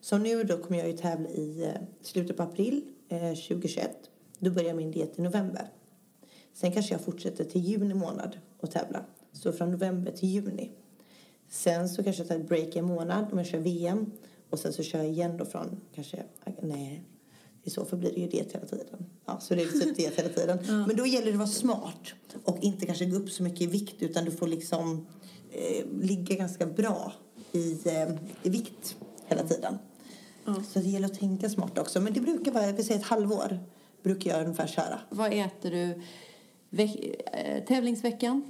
Som 0.00 0.22
nu 0.22 0.44
då 0.44 0.58
kommer 0.58 0.78
jag 0.78 0.88
ju 0.88 0.96
tävla 0.96 1.28
i 1.28 1.64
eh, 1.64 1.82
slutet 2.02 2.36
på 2.36 2.42
april 2.42 2.82
eh, 3.08 3.34
2021. 3.34 3.90
Då 4.38 4.50
börjar 4.50 4.74
min 4.74 4.90
diet 4.90 5.18
i 5.18 5.22
november. 5.22 5.68
Sen 6.54 6.72
kanske 6.72 6.94
jag 6.94 7.00
fortsätter 7.00 7.44
till 7.44 7.60
juni 7.60 7.94
månad 7.94 8.36
och 8.62 8.70
tävla. 8.70 9.04
Så 9.32 9.52
från 9.52 9.70
november 9.70 10.12
till 10.12 10.28
juni. 10.28 10.70
Sen 11.48 11.88
så 11.88 12.02
kanske 12.02 12.22
jag 12.22 12.28
tar 12.28 12.36
ett 12.36 12.48
break 12.48 12.76
i 12.76 12.78
en 12.78 12.84
månad 12.84 13.32
om 13.32 13.38
jag 13.38 13.46
kör 13.46 13.58
VM. 13.58 14.12
Och 14.50 14.58
sen 14.58 14.72
så 14.72 14.82
kör 14.82 14.98
jag 14.98 15.08
igen 15.08 15.36
då 15.36 15.44
från 15.44 15.80
kanske, 15.94 16.22
nej, 16.62 17.02
i 17.62 17.70
så 17.70 17.84
fall 17.84 17.98
blir 17.98 18.12
det 18.14 18.20
ju 18.20 18.28
det 18.28 18.52
hela 18.52 18.66
tiden. 18.66 19.06
Ja, 19.26 19.40
så 19.40 19.54
det 19.54 19.62
är 19.62 19.68
typ 19.68 19.96
det 19.96 20.16
hela 20.16 20.28
tiden. 20.28 20.58
Men 20.86 20.96
då 20.96 21.06
gäller 21.06 21.26
det 21.26 21.32
att 21.32 21.38
vara 21.38 21.48
smart 21.48 22.14
och 22.44 22.58
inte 22.60 22.86
kanske 22.86 23.04
gå 23.04 23.16
upp 23.16 23.30
så 23.30 23.42
mycket 23.42 23.60
i 23.60 23.66
vikt 23.66 24.02
utan 24.02 24.24
du 24.24 24.30
får 24.30 24.46
liksom 24.46 25.06
eh, 25.50 25.86
ligga 26.00 26.36
ganska 26.36 26.66
bra 26.66 27.12
i, 27.52 27.72
eh, 27.88 28.08
i 28.42 28.50
vikt 28.50 28.96
hela 29.26 29.42
tiden. 29.42 29.78
Så 30.44 30.78
det 30.78 30.88
gäller 30.88 31.06
att 31.06 31.18
tänka 31.18 31.48
smart 31.48 31.78
också. 31.78 32.00
Men 32.00 32.12
det 32.12 32.20
brukar 32.20 32.52
vara, 32.52 32.66
jag 32.66 32.72
vill 32.72 32.86
säga 32.86 32.98
ett 32.98 33.06
halvår 33.06 33.58
brukar 34.02 34.30
jag 34.30 34.40
ungefär 34.40 34.66
köra. 34.66 35.00
Vad 35.10 35.32
äter 35.32 35.70
du 35.70 36.02
eh, 36.80 37.64
tävlingsveckan 37.64 38.42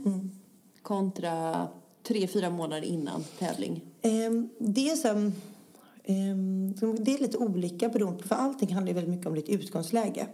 kontra 0.82 1.68
tre, 2.02 2.26
fyra 2.26 2.50
månader 2.50 2.82
innan 2.82 3.24
tävling? 3.38 3.80
Ehm, 4.02 4.48
det 4.58 4.90
är 4.90 4.96
så, 4.96 5.08
ehm, 6.04 6.74
det 6.98 7.14
är 7.14 7.22
lite 7.22 7.38
olika 7.38 7.88
beroende 7.88 8.22
på, 8.22 8.28
för 8.28 8.34
allting 8.34 8.74
handlar 8.74 8.88
ju 8.88 8.94
väldigt 8.94 9.14
mycket 9.14 9.26
om 9.26 9.34
ditt 9.34 9.48
utgångsläge. 9.48 10.26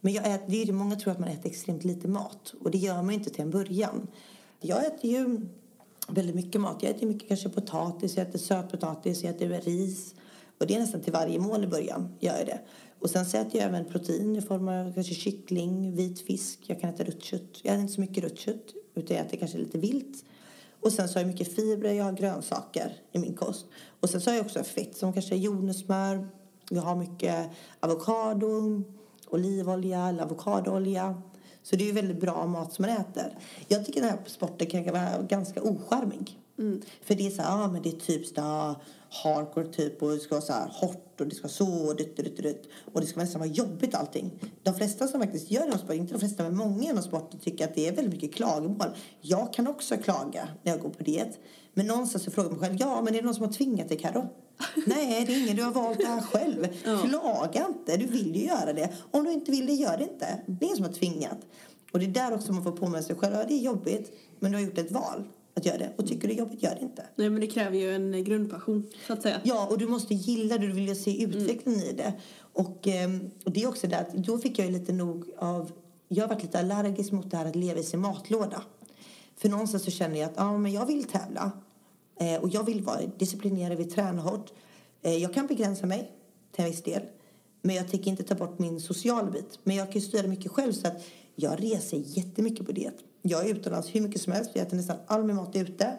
Men 0.00 0.12
jag 0.12 0.34
äter, 0.34 0.46
det 0.48 0.62
är 0.62 0.72
många 0.72 0.96
tror 0.96 1.12
att 1.12 1.18
man 1.18 1.28
äter 1.28 1.50
extremt 1.50 1.84
lite 1.84 2.08
mat 2.08 2.54
och 2.60 2.70
det 2.70 2.78
gör 2.78 2.94
man 2.94 3.08
ju 3.08 3.14
inte 3.14 3.30
till 3.30 3.42
en 3.42 3.50
början. 3.50 4.06
Jag 4.60 4.86
äter 4.86 5.10
ju 5.10 5.40
väldigt 6.08 6.34
mycket 6.34 6.60
mat. 6.60 6.82
Jag 6.82 6.90
äter 6.90 7.06
mycket 7.06 7.28
kanske 7.28 7.48
potatis, 7.48 8.16
jag 8.16 8.28
äter 8.28 8.38
sötpotatis, 8.38 9.22
jag 9.22 9.34
äter 9.34 9.60
ris. 9.60 10.14
Och 10.60 10.66
det 10.66 10.74
är 10.74 10.80
nästan 10.80 11.00
till 11.00 11.12
varje 11.12 11.38
mål 11.38 11.64
i 11.64 11.66
början, 11.66 12.14
gör 12.20 12.36
jag 12.36 12.46
det. 12.46 12.60
Och 13.00 13.10
sen 13.10 13.22
äter 13.22 13.50
jag 13.52 13.62
även 13.62 13.84
protein 13.84 14.36
i 14.36 14.40
form 14.40 14.68
av 14.68 14.94
kanske 14.94 15.14
kyckling, 15.14 15.96
vit 15.96 16.20
fisk. 16.20 16.58
Jag 16.66 16.80
kan 16.80 16.90
äta 16.90 17.04
rött 17.04 17.22
kött. 17.22 17.60
Jag 17.62 17.72
äter 17.74 17.80
inte 17.80 17.92
så 17.92 18.00
mycket 18.00 18.24
rött 18.24 18.38
kött, 18.38 18.74
utan 18.94 19.16
jag 19.16 19.26
äter 19.26 19.36
kanske 19.36 19.58
lite 19.58 19.78
vilt. 19.78 20.24
Och 20.80 20.92
sen 20.92 21.08
så 21.08 21.14
har 21.14 21.20
jag 21.20 21.28
mycket 21.28 21.54
fibrer, 21.54 21.92
jag 21.92 22.04
har 22.04 22.12
grönsaker 22.12 22.96
i 23.12 23.18
min 23.18 23.34
kost. 23.34 23.66
Och 24.00 24.10
sen 24.10 24.20
så 24.20 24.30
har 24.30 24.36
jag 24.36 24.46
också 24.46 24.64
fett 24.64 24.96
som 24.96 25.12
kanske 25.12 25.34
är 25.34 25.38
jordnötssmör. 25.38 26.28
Jag 26.70 26.82
har 26.82 26.96
mycket 26.96 27.50
avokado, 27.80 28.82
olivolja 29.26 30.08
eller 30.08 30.22
avokadoolja. 30.22 31.22
Så 31.62 31.76
det 31.76 31.84
är 31.84 31.86
ju 31.86 31.92
väldigt 31.92 32.20
bra 32.20 32.46
mat 32.46 32.72
som 32.72 32.86
man 32.86 32.96
äter. 32.96 33.38
Jag 33.68 33.86
tycker 33.86 34.00
den 34.00 34.10
här 34.10 34.18
sporten 34.26 34.66
kan 34.66 34.84
vara 34.84 35.22
ganska 35.22 35.62
ocharmig. 35.62 36.38
För 37.02 37.14
det 37.14 37.26
är 37.26 37.30
så 37.30 37.42
här, 37.42 37.60
ja 37.60 37.68
men 37.68 37.82
det 37.82 37.88
är 37.88 38.00
typ 38.00 38.26
så 38.26 38.40
här, 38.40 38.74
hardcore 39.10 39.66
typ 39.66 40.02
och 40.02 40.10
det 40.10 40.18
ska 40.18 40.34
vara 40.34 40.44
så 40.44 40.52
här 40.52 40.68
hårt 40.68 41.20
och 41.20 41.26
det 41.26 41.34
ska 41.34 41.42
vara 41.42 41.52
så 41.52 41.92
dutt, 41.92 42.16
dutt, 42.16 42.36
dutt, 42.36 42.62
och 42.92 43.00
det 43.00 43.06
ska 43.06 43.20
nästan 43.20 43.40
vara 43.40 43.50
jobbigt 43.50 43.94
allting. 43.94 44.30
De 44.62 44.74
flesta 44.74 45.08
som 45.08 45.20
faktiskt 45.20 45.50
gör 45.50 45.66
inom 45.66 45.78
sport, 45.78 45.94
inte 45.94 46.12
de 46.12 46.18
flesta 46.18 46.42
men 46.42 46.56
många 46.56 46.90
inom 46.90 47.02
sporten 47.02 47.40
tycker 47.40 47.64
att 47.64 47.74
det 47.74 47.88
är 47.88 47.92
väldigt 47.92 48.14
mycket 48.14 48.34
klagomål. 48.34 48.88
Jag 49.20 49.52
kan 49.52 49.68
också 49.68 49.96
klaga 49.96 50.48
när 50.62 50.72
jag 50.72 50.80
går 50.80 50.90
på 50.90 51.02
diet. 51.02 51.38
Men 51.74 51.86
någonstans 51.86 52.24
så 52.24 52.30
frågar 52.30 52.50
jag 52.50 52.58
mig 52.58 52.68
själv, 52.68 52.80
ja 52.80 53.02
men 53.02 53.14
är 53.14 53.18
det 53.18 53.24
någon 53.24 53.34
som 53.34 53.44
har 53.44 53.52
tvingat 53.52 53.88
dig 53.88 53.98
Karo? 53.98 54.28
Nej, 54.86 55.24
det 55.26 55.34
är 55.34 55.42
ingen. 55.42 55.56
Du 55.56 55.62
har 55.62 55.72
valt 55.72 55.98
det 55.98 56.06
här 56.06 56.20
själv. 56.20 56.66
Klaga 56.82 57.66
inte. 57.68 57.96
Du 57.96 58.06
vill 58.06 58.36
ju 58.36 58.46
göra 58.46 58.72
det. 58.72 58.92
Om 59.10 59.24
du 59.24 59.32
inte 59.32 59.50
vill 59.50 59.66
det, 59.66 59.72
gör 59.72 59.96
det 59.96 60.02
inte. 60.02 60.42
Det 60.46 60.64
är 60.64 60.66
ingen 60.66 60.76
som 60.76 60.84
har 60.84 60.92
tvingat. 60.92 61.38
Och 61.92 61.98
det 61.98 62.04
är 62.04 62.10
där 62.10 62.34
också 62.34 62.52
man 62.52 62.64
får 62.64 62.72
påminna 62.72 63.02
sig 63.02 63.16
själv. 63.16 63.34
Ja, 63.34 63.44
det 63.48 63.54
är 63.54 63.58
jobbigt, 63.58 64.12
men 64.40 64.52
du 64.52 64.58
har 64.58 64.64
gjort 64.64 64.78
ett 64.78 64.92
val 64.92 65.24
att 65.58 65.66
göra 65.66 65.78
det. 65.78 65.92
Och 65.96 66.06
tycker 66.06 66.28
du 66.28 66.28
det 66.28 66.34
är 66.34 66.38
jobbigt, 66.38 66.62
gör 66.62 66.74
det 66.74 66.80
inte. 66.80 67.06
Nej 67.16 67.30
men 67.30 67.40
det 67.40 67.46
kräver 67.46 67.78
ju 67.78 67.94
en 67.94 68.24
grundpassion 68.24 68.90
så 69.06 69.12
att 69.12 69.22
säga. 69.22 69.40
Ja, 69.44 69.66
och 69.70 69.78
du 69.78 69.86
måste 69.86 70.14
gilla 70.14 70.58
det. 70.58 70.66
Du 70.66 70.72
vill 70.72 70.88
ju 70.88 70.94
se 70.94 71.22
utvecklingen 71.22 71.82
i 71.82 71.92
det. 71.92 72.12
Och, 72.52 72.86
ehm, 72.86 73.30
och 73.44 73.52
det 73.52 73.62
är 73.62 73.68
också 73.68 73.86
det 73.86 73.98
att 73.98 74.12
då 74.12 74.38
fick 74.38 74.58
jag 74.58 74.66
ju 74.66 74.72
lite 74.72 74.92
nog 74.92 75.30
av... 75.38 75.72
Jag 76.08 76.24
har 76.24 76.28
varit 76.28 76.42
lite 76.42 76.58
allergisk 76.58 77.12
mot 77.12 77.30
det 77.30 77.36
här 77.36 77.46
att 77.46 77.56
leva 77.56 77.80
i 77.80 77.82
sin 77.82 78.00
matlåda. 78.00 78.62
För 79.36 79.48
någonstans 79.48 79.84
så 79.84 79.90
känner 79.90 80.20
jag 80.20 80.30
att 80.30 80.36
ja, 80.36 80.58
men 80.58 80.72
jag 80.72 80.86
vill 80.86 81.04
tävla. 81.04 81.52
Eh, 82.20 82.42
och 82.42 82.48
jag 82.48 82.64
vill 82.64 82.82
vara 82.82 83.00
disciplinerad, 83.18 83.78
vill 83.78 83.92
träna 83.92 84.22
hårt. 84.22 84.52
Eh, 85.02 85.16
jag 85.16 85.34
kan 85.34 85.46
begränsa 85.46 85.86
mig 85.86 86.12
till 86.52 86.64
en 86.64 86.70
viss 86.70 86.82
del. 86.82 87.02
Men 87.62 87.76
jag 87.76 87.90
tänker 87.90 88.10
inte 88.10 88.22
ta 88.22 88.34
bort 88.34 88.58
min 88.58 88.80
sociala 88.80 89.30
bit. 89.30 89.58
Men 89.62 89.76
jag 89.76 89.86
kan 89.86 90.00
ju 90.00 90.08
styra 90.08 90.26
mycket 90.26 90.52
själv 90.52 90.72
så 90.72 90.86
att 90.86 91.04
jag 91.34 91.62
reser 91.62 92.02
jättemycket 92.04 92.66
på 92.66 92.72
diet. 92.72 92.94
Jag 93.22 93.46
är 93.46 93.54
utomlands 93.54 93.94
hur 93.94 94.00
mycket 94.00 94.20
som 94.22 94.32
helst. 94.32 94.50
Jag 94.54 94.66
äter 94.66 94.76
nästan 94.76 94.96
all 95.06 95.24
min 95.24 95.36
mat 95.36 95.56
ute. 95.56 95.92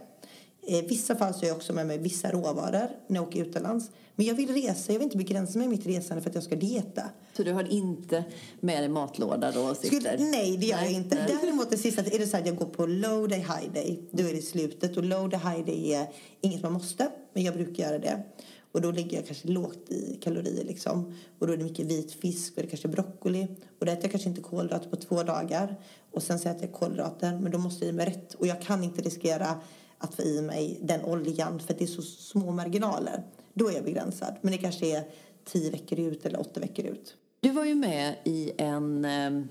I 0.67 0.81
vissa 0.81 1.15
fall 1.15 1.33
så 1.33 1.43
är 1.43 1.47
jag 1.47 1.57
också 1.57 1.73
med 1.73 1.87
mig 1.87 1.97
vissa 1.97 2.31
råvaror 2.31 2.89
när 3.07 3.15
jag 3.15 3.27
åker 3.27 3.41
utomlands. 3.41 3.91
Men 4.15 4.25
jag 4.25 4.35
vill 4.35 4.53
resa, 4.53 4.91
jag 4.91 4.99
vill 4.99 5.05
inte 5.05 5.17
begränsa 5.17 5.57
mig 5.57 5.65
i 5.67 5.69
mitt 5.69 5.85
resande 5.85 6.21
för 6.21 6.29
att 6.29 6.35
jag 6.35 6.43
ska 6.43 6.55
dieta. 6.55 7.03
Så 7.37 7.43
du 7.43 7.53
har 7.53 7.71
inte 7.71 8.23
med 8.59 8.81
dig 8.81 8.89
matlåda 8.89 9.51
då? 9.51 9.75
Skulle, 9.75 10.17
nej, 10.17 10.57
det 10.57 10.65
gör 10.65 10.77
Nej, 10.77 10.85
jag 10.85 10.93
inte. 10.93 11.15
nej. 11.15 11.37
Däremot 11.41 11.69
det 11.69 11.77
sista 11.77 12.01
är 12.01 12.19
det 12.19 12.27
så 12.27 12.37
att 12.37 12.45
jag 12.45 12.55
går 12.55 12.65
på 12.65 12.85
low 12.85 13.27
day, 13.27 13.39
high 13.39 13.73
day. 13.73 13.99
Då 14.11 14.23
är 14.23 14.33
det 14.33 14.41
slutet. 14.41 14.97
Och 14.97 15.03
low 15.03 15.29
day, 15.29 15.39
high 15.39 15.65
day 15.65 15.93
är 15.93 16.07
inget 16.41 16.63
man 16.63 16.73
måste, 16.73 17.09
men 17.33 17.43
jag 17.43 17.53
brukar 17.53 17.83
göra 17.83 17.99
det. 17.99 18.23
Och 18.71 18.81
då 18.81 18.91
ligger 18.91 19.17
jag 19.17 19.25
kanske 19.25 19.47
lågt 19.47 19.91
i 19.91 20.17
kalorier 20.21 20.63
liksom. 20.63 21.13
Och 21.39 21.47
då 21.47 21.53
är 21.53 21.57
det 21.57 21.63
mycket 21.63 21.85
vit 21.85 22.11
fisk 22.11 22.53
och 22.57 22.61
det 22.61 22.67
är 22.67 22.69
kanske 22.69 22.87
broccoli. 22.87 23.47
Och 23.79 23.85
då 23.85 23.91
äter 23.91 24.03
jag 24.03 24.11
kanske 24.11 24.29
inte 24.29 24.41
kolhydrater 24.41 24.89
på 24.89 24.95
två 24.95 25.23
dagar. 25.23 25.75
Och 26.11 26.23
sen 26.23 26.39
så 26.39 26.49
äter 26.49 26.61
jag 26.61 26.73
kolhydrater, 26.73 27.39
men 27.39 27.51
då 27.51 27.57
måste 27.57 27.85
jag 27.85 27.93
i 27.93 27.95
mig 27.95 28.05
rätt. 28.05 28.33
Och 28.33 28.47
jag 28.47 28.61
kan 28.61 28.83
inte 28.83 29.01
riskera 29.01 29.61
att 29.97 30.15
få 30.15 30.21
i 30.21 30.41
mig 30.41 30.79
den 30.81 31.05
oljan 31.05 31.59
för 31.59 31.73
det 31.73 31.83
är 31.83 31.87
så 31.87 32.01
små 32.01 32.51
marginaler. 32.51 33.23
Då 33.53 33.69
är 33.69 33.73
jag 33.73 33.83
begränsad. 33.83 34.35
Men 34.41 34.51
det 34.51 34.57
kanske 34.57 34.97
är 34.97 35.03
tio 35.45 35.71
veckor 35.71 35.99
ut 35.99 36.25
eller 36.25 36.39
åtta 36.39 36.59
veckor 36.59 36.85
ut. 36.85 37.15
Du 37.39 37.49
var 37.49 37.65
ju 37.65 37.75
med 37.75 38.15
i 38.23 38.51
en 38.57 39.05
eh, 39.05 39.43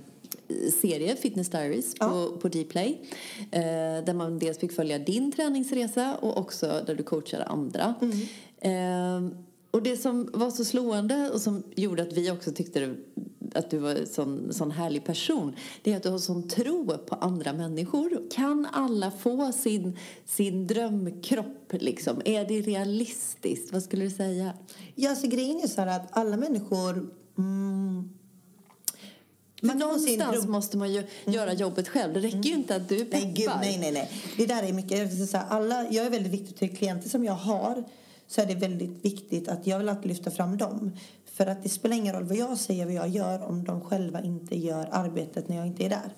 serie, 0.81 1.17
Fitness 1.17 1.49
Diaries, 1.49 1.95
på, 1.95 2.37
på 2.41 2.49
Dplay. 2.49 3.01
Eh, 3.51 3.61
där 4.05 4.15
man 4.15 4.39
dels 4.39 4.59
fick 4.59 4.73
följa 4.73 4.99
din 4.99 5.33
träningsresa 5.33 6.17
och 6.17 6.39
också 6.39 6.83
där 6.87 6.95
du 6.95 7.03
coachade 7.03 7.45
andra. 7.45 7.95
Eh, 8.03 8.09
och 9.71 9.83
det 9.83 9.97
som 9.97 10.31
var 10.33 10.50
så 10.50 10.65
slående 10.65 11.31
och 11.31 11.41
som 11.41 11.62
gjorde 11.77 12.03
att 12.03 12.12
vi 12.12 12.31
också 12.31 12.53
tyckte 12.53 12.95
att 13.55 13.71
du 13.71 13.79
var 13.79 13.91
en 13.91 14.07
sån, 14.07 14.53
sån 14.53 14.71
härlig 14.71 15.05
person 15.05 15.57
det 15.83 15.93
är 15.93 15.97
att 15.97 16.03
du 16.03 16.11
har 16.11 16.19
sån 16.19 16.49
tro 16.49 16.99
på 16.99 17.15
andra 17.15 17.53
människor. 17.53 18.31
Kan 18.31 18.67
alla 18.73 19.11
få 19.11 19.53
sin, 19.53 19.99
sin 20.27 20.67
drömkropp? 20.67 21.73
Liksom? 21.73 22.23
Är 22.25 22.45
det 22.45 22.61
realistiskt? 22.61 23.73
Vad 23.73 23.83
skulle 23.83 24.05
du 24.05 24.11
säga? 24.11 24.53
Ja, 24.95 25.11
alltså 25.11 25.27
grejen 25.27 25.61
är 25.61 25.67
så 25.67 25.81
här 25.81 26.00
att 26.00 26.17
alla 26.17 26.37
människor... 26.37 27.11
Mm, 27.38 28.11
man 29.62 29.71
sin 29.71 29.79
någonstans 29.79 30.47
måste 30.47 30.77
man 30.77 30.93
ju 30.93 31.03
göra 31.25 31.53
jobbet 31.53 31.88
själv. 31.88 32.15
Det 32.15 32.21
räcker 32.21 32.49
ju 32.49 32.55
inte 32.55 32.77
att 32.77 32.88
du 32.88 33.05
peppar. 33.05 33.19
Nej, 33.19 33.33
gud, 33.37 33.50
nej, 33.61 33.79
nej, 33.79 33.93
nej. 33.93 34.11
Det 34.37 34.47
där 34.47 34.62
är 34.62 34.73
mycket... 34.73 34.99
Jag, 34.99 35.29
säga, 35.29 35.43
alla, 35.43 35.91
jag 35.91 36.07
är 36.07 36.11
väldigt 36.11 36.33
viktig 36.33 36.57
till 36.57 36.77
klienter 36.77 37.09
som 37.09 37.25
jag 37.25 37.33
har 37.33 37.85
så 38.29 38.41
är 38.41 38.47
det 38.47 38.55
väldigt 38.55 39.05
viktigt 39.05 39.49
att 39.49 39.67
jag 39.67 39.79
vill 39.79 39.89
alltid 39.89 40.07
lyfta 40.07 40.31
fram 40.31 40.57
dem. 40.57 40.93
För 41.25 41.47
att 41.47 41.63
det 41.63 41.69
spelar 41.69 41.97
ingen 41.97 42.15
roll 42.15 42.25
vad 42.25 42.37
jag 42.37 42.59
säger 42.59 42.85
vad 42.85 42.95
jag 42.95 43.09
gör 43.09 43.43
om 43.43 43.65
de 43.65 43.81
själva 43.81 44.23
inte 44.23 44.57
gör 44.59 44.89
arbetet 44.91 45.49
när 45.49 45.57
jag 45.57 45.67
inte 45.67 45.85
är 45.85 45.89
där. 45.89 46.15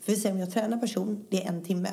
För 0.00 0.12
vi 0.12 0.18
säger 0.18 0.34
om 0.34 0.40
jag 0.40 0.50
tränar 0.50 0.78
person, 0.78 1.26
det 1.30 1.44
är 1.44 1.48
en 1.48 1.64
timme. 1.64 1.90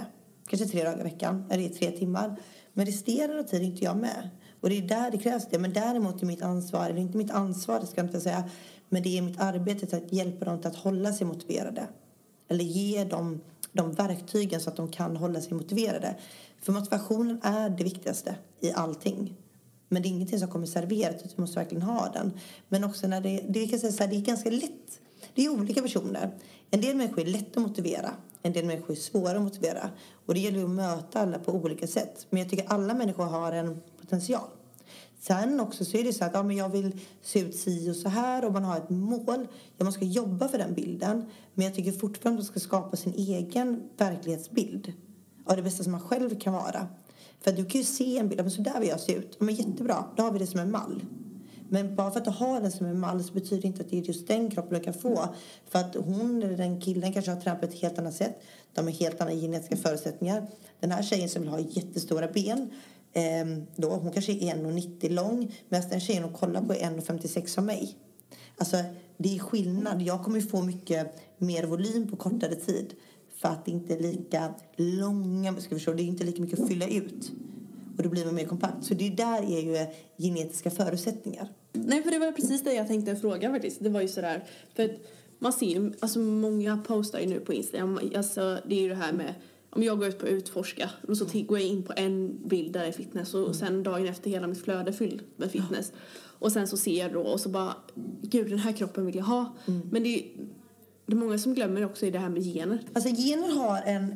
Kanske 0.48 0.68
tre 0.68 0.84
dagar 0.84 1.00
i 1.00 1.04
veckan, 1.04 1.46
eller 1.50 1.63
det 1.63 1.75
är 1.75 1.80
tre 1.80 1.92
timmar. 1.92 2.36
Men 2.74 2.86
resterande 2.86 3.40
av 3.40 3.44
tiden 3.44 3.66
är 3.68 3.72
inte 3.72 3.86
jag 3.86 3.98
med. 3.98 4.30
Och 4.62 4.70
det 4.70 4.78
är 4.78 4.82
där 4.82 5.12
det 5.12 5.18
krävs 5.18 5.48
det. 5.50 5.60
Men 5.60 5.74
däremot 5.74 6.22
är 6.22 6.25
mitt 6.25 6.42
ansvar, 6.42 6.86
eller 6.86 7.00
inte 7.00 7.18
mitt 7.18 7.32
ansvar, 7.32 7.80
det 7.80 7.88
ska 7.88 8.01
jag 8.01 8.08
inte 8.08 8.22
säga, 8.22 8.50
men 8.90 9.04
det 9.04 9.18
är 9.18 9.22
mitt 9.22 9.40
arbete 9.40 9.98
att 9.98 10.13
hjälpa 10.13 10.46
dem 10.46 10.60
till 10.60 10.68
att 10.68 10.75
hålla 10.75 11.13
sig 11.13 11.28
motiverade. 11.28 11.88
Eller 12.48 12.63
ge 12.63 13.04
dem 13.04 13.42
de 13.72 13.92
verktygen 13.92 14.62
så 14.62 14.70
att 14.70 14.75
de 14.75 14.88
kan 14.88 15.18
hålla 15.18 15.42
sig 15.42 15.54
motiverade. 15.54 16.16
För 16.62 16.72
motivationen 16.74 17.40
är 17.44 17.70
det 17.70 17.84
viktigaste 17.84 18.36
i 18.60 18.72
allting. 18.72 19.38
Men 19.93 20.01
det 20.01 20.07
är 20.07 20.10
ingenting 20.10 20.39
som 20.39 20.48
kommer 20.48 20.65
serverat, 20.65 21.15
utan 21.15 21.31
du 21.36 21.41
måste 21.41 21.60
verkligen 21.60 21.81
ha 21.81 22.10
den. 22.13 22.31
Men 22.69 22.83
också 22.83 23.07
när 23.07 23.21
det, 23.21 23.43
det, 23.50 23.67
kan 23.67 23.79
säga 23.79 23.91
så 23.91 24.03
här, 24.03 24.10
det 24.10 24.15
är 24.15 24.21
ganska 24.21 24.50
lätt. 24.50 25.00
Det 25.36 25.45
är 25.45 25.50
olika 25.50 25.81
personer. 25.81 26.31
En 26.69 26.81
del 26.81 26.95
människor 26.95 27.21
är 27.21 27.25
lätt 27.25 27.57
att 27.57 27.63
motivera. 27.63 28.12
En 28.41 28.53
del 28.53 28.65
människor 28.65 28.91
är 28.91 28.95
svåra 28.95 29.38
att 29.38 29.41
motivera. 29.41 29.89
Och 30.25 30.33
det 30.33 30.39
gäller 30.39 30.63
att 30.63 30.69
möta 30.69 31.19
alla 31.19 31.39
på 31.39 31.51
olika 31.51 31.88
sätt. 31.88 32.27
Men 32.29 32.41
jag 32.41 32.50
tycker 32.50 32.65
alla 32.67 32.93
människor 32.93 33.24
har 33.24 33.51
en 33.51 33.81
potential. 34.01 34.50
Sen 35.20 35.59
också 35.59 35.85
så 35.85 35.98
är 35.98 36.03
det 36.03 36.13
så 36.13 36.25
att 36.25 36.33
ja, 36.33 36.44
men 36.44 36.57
jag 36.57 36.70
vill 36.70 37.00
se 37.22 37.39
ut 37.39 37.55
si 37.55 37.92
och 37.92 37.96
så 37.96 38.09
här 38.09 38.46
och 38.46 38.53
man 38.53 38.63
har 38.63 38.77
ett 38.77 38.89
mål. 38.89 39.48
Ja, 39.77 39.83
man 39.83 39.94
ska 39.94 40.05
jobba 40.05 40.48
för 40.48 40.57
den 40.57 40.74
bilden. 40.74 41.25
Men 41.53 41.66
jag 41.66 41.75
tycker 41.75 41.92
fortfarande 41.92 42.42
att 42.42 42.46
man 42.46 42.51
ska 42.51 42.59
skapa 42.59 42.98
sin 42.98 43.13
egen 43.13 43.83
verklighetsbild. 43.98 44.94
Av 45.46 45.55
det 45.55 45.63
bästa 45.63 45.83
som 45.83 45.92
man 45.92 46.01
själv 46.01 46.39
kan 46.39 46.53
vara. 46.53 46.87
För 47.42 47.51
att 47.51 47.58
du 47.58 47.66
kan 47.66 47.82
ju 47.82 47.86
se 47.86 48.18
en 48.18 48.30
bild, 48.30 48.42
men 48.42 48.51
så 48.51 48.62
där 48.62 48.80
vill 48.80 48.90
jag 48.90 49.00
se 49.00 49.14
ut. 49.14 49.40
Men 49.40 49.56
jättebra, 49.56 50.06
då 50.18 50.24
har 50.24 50.32
vi 50.32 50.40
det 50.40 50.48
som 50.48 50.60
en 50.60 50.72
mall. 50.72 51.04
Men 51.70 51.96
bara 51.96 52.12
för 52.12 52.20
att 52.20 52.25
du 52.25 52.32
har 52.32 52.62
den 52.62 52.72
som 52.72 52.86
en 52.86 53.00
mall 53.00 53.24
så 53.24 53.34
betyder 53.34 53.62
det 53.62 53.68
inte 53.68 53.82
att 53.82 53.90
det 53.90 53.98
är 53.98 54.01
just 54.01 54.27
den 54.27 54.51
kroppen 54.51 54.77
du 54.77 54.84
kan 54.84 54.94
få. 54.94 55.27
För 55.70 55.80
att 55.80 55.96
hon 55.96 56.44
eller 56.44 56.58
den 56.58 56.82
killen 56.82 57.14
kanske 57.14 57.32
har 57.32 57.42
tränat 57.42 57.60
på 57.60 57.66
ett 57.66 57.82
helt 57.82 58.00
annat 58.00 58.14
sätt. 58.14 58.42
De 58.74 58.86
har 58.86 58.92
helt 58.92 59.22
andra 59.22 59.36
genetiska 59.36 59.77
förutsättningar. 59.77 60.48
Den 60.80 60.92
här 60.92 61.04
tjejen 61.04 61.30
som 61.30 61.42
vill 61.42 61.51
ha 61.51 61.60
jättestora 61.60 62.27
ben. 62.27 62.70
Ehm, 63.14 63.66
då, 63.75 63.90
hon 63.90 64.12
kanske 64.12 64.32
är 64.32 64.56
1,90 64.56 65.10
lång. 65.10 65.56
Medan 65.70 65.90
den 65.90 66.00
tjejen 66.00 66.24
hon 66.24 66.34
kollar 66.34 66.62
på 66.62 66.74
är 66.74 66.77
1,56 66.77 67.48
som 67.48 67.66
mig. 67.66 67.96
Alltså, 68.58 68.77
det 69.18 69.36
är 69.36 69.40
skillnad. 69.40 70.01
Jag 70.01 70.24
kommer 70.24 70.40
ju 70.40 70.48
få 70.48 70.62
mycket 70.62 71.16
mer 71.38 71.64
volym 71.64 72.08
på 72.08 72.16
kortare 72.16 72.56
tid. 72.56 72.94
För 73.42 73.50
att 73.50 73.66
det 73.66 73.72
inte 73.72 73.94
är 73.94 74.00
lika 74.00 74.54
långa, 74.75 75.56
ska 75.62 75.75
förstå, 75.75 75.94
det 75.94 76.04
är 76.04 76.06
inte 76.06 76.24
lika 76.24 76.42
mycket 76.42 76.60
att 76.60 76.68
fylla 76.68 76.88
ut. 76.88 77.32
Och 77.98 78.04
då 78.04 78.10
blir 78.10 78.25
man 78.25 78.36
mer 78.36 78.46
kompakt. 78.46 78.86
Så 78.86 78.94
det 78.94 79.10
där 79.10 79.42
är 79.42 79.62
ju 79.62 79.88
genetiska 80.18 80.72
förutsättningar. 80.72 81.48
Nej, 81.74 82.04
för 82.04 82.12
det 82.12 82.20
var 82.20 82.32
precis 82.32 82.64
det 82.64 82.74
jag 82.74 82.88
tänkte 82.88 83.16
fråga 83.16 83.50
faktiskt. 83.50 83.84
Det 83.84 83.90
var 83.90 84.01
ju 84.01 84.08
sådär, 84.08 84.44
för 84.75 84.84
att 84.84 84.92
man 85.40 85.54
ser 85.54 85.66
ju, 85.66 85.94
alltså 86.00 86.20
många 86.20 86.77
postar 86.77 87.20
ju 87.20 87.27
nu 87.27 87.40
på 87.40 87.54
Instagram, 87.54 88.00
alltså 88.16 88.60
det 88.68 88.75
är 88.75 88.82
ju 88.82 88.90
det 88.90 88.96
här 88.96 89.14
med 89.14 89.34
om 89.70 89.84
jag 89.84 90.00
går 90.00 90.08
ut 90.08 90.20
på 90.20 90.27
utforska 90.27 90.90
och 91.08 91.18
så 91.18 91.25
går 91.25 91.60
jag 91.60 91.68
in 91.68 91.84
på 91.84 91.94
en 91.96 92.48
bild 92.48 92.74
där 92.74 92.80
det 92.80 92.88
är 92.88 92.92
fitness 92.92 93.34
och 93.34 93.56
sen 93.56 93.84
dagen 93.84 94.08
efter 94.08 94.30
hela 94.30 94.48
mitt 94.48 94.62
flöde 94.64 94.94
fyllt 94.94 95.24
med 95.36 95.51
fitness. 95.51 95.92
Och 96.40 96.51
sen 96.51 96.68
så 96.68 96.77
ser 96.77 97.00
jag 97.00 97.14
då 97.14 97.22
och 97.22 97.40
så 97.40 97.50
bara, 97.50 97.75
gud 98.22 98.50
den 98.50 98.60
här 98.60 98.72
kroppen 98.74 99.06
vill 99.06 99.16
jag 99.16 99.24
ha. 99.24 99.56
Men 99.92 100.04
det 100.04 100.10
är, 100.10 100.24
det 101.11 101.15
är 101.15 101.25
många 101.25 101.37
som 101.37 101.53
glömmer 101.53 101.85
också 101.85 102.05
i 102.05 102.11
det 102.11 102.19
här 102.19 102.29
med 102.29 102.43
gener. 102.43 102.81
Alltså 102.93 103.09
gener 103.09 103.55
har 103.55 103.81
en... 103.85 104.15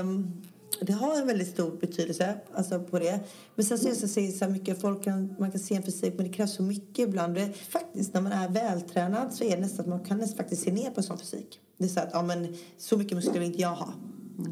um 0.00 0.42
det 0.80 0.92
har 0.92 1.18
en 1.20 1.26
väldigt 1.26 1.48
stor 1.48 1.76
betydelse 1.80 2.34
alltså 2.54 2.80
på 2.80 2.98
det. 2.98 3.20
Men 3.54 3.64
sen 3.64 3.78
så 3.78 3.86
är 3.86 3.90
det 3.90 3.96
så, 3.96 4.38
så 4.38 4.44
här 4.44 4.52
mycket, 4.52 4.80
folk 4.80 5.04
kan, 5.04 5.34
man 5.38 5.50
kan 5.50 5.60
se 5.60 5.74
en 5.74 5.82
fysik 5.82 6.14
men 6.16 6.26
det 6.26 6.32
krävs 6.32 6.54
så 6.54 6.62
mycket 6.62 7.08
ibland. 7.08 7.34
Det, 7.34 7.52
faktiskt 7.52 8.14
när 8.14 8.20
man 8.20 8.32
är 8.32 8.48
vältränad 8.48 9.34
så 9.34 9.44
är 9.44 9.50
det 9.50 9.62
nästan 9.62 9.80
att 9.80 9.88
man 9.88 10.04
kan 10.04 10.18
nästan 10.18 10.36
faktiskt 10.36 10.62
se 10.62 10.72
ner 10.72 10.90
på 10.90 11.02
sån 11.02 11.18
fysik. 11.18 11.60
Det 11.78 11.84
är 11.84 11.88
så 11.88 12.00
att, 12.00 12.10
ja 12.12 12.22
men 12.22 12.56
så 12.78 12.96
mycket 12.96 13.16
muskler 13.16 13.32
vill 13.32 13.42
inte 13.42 13.62
jag 13.62 13.74
ha. 13.74 13.92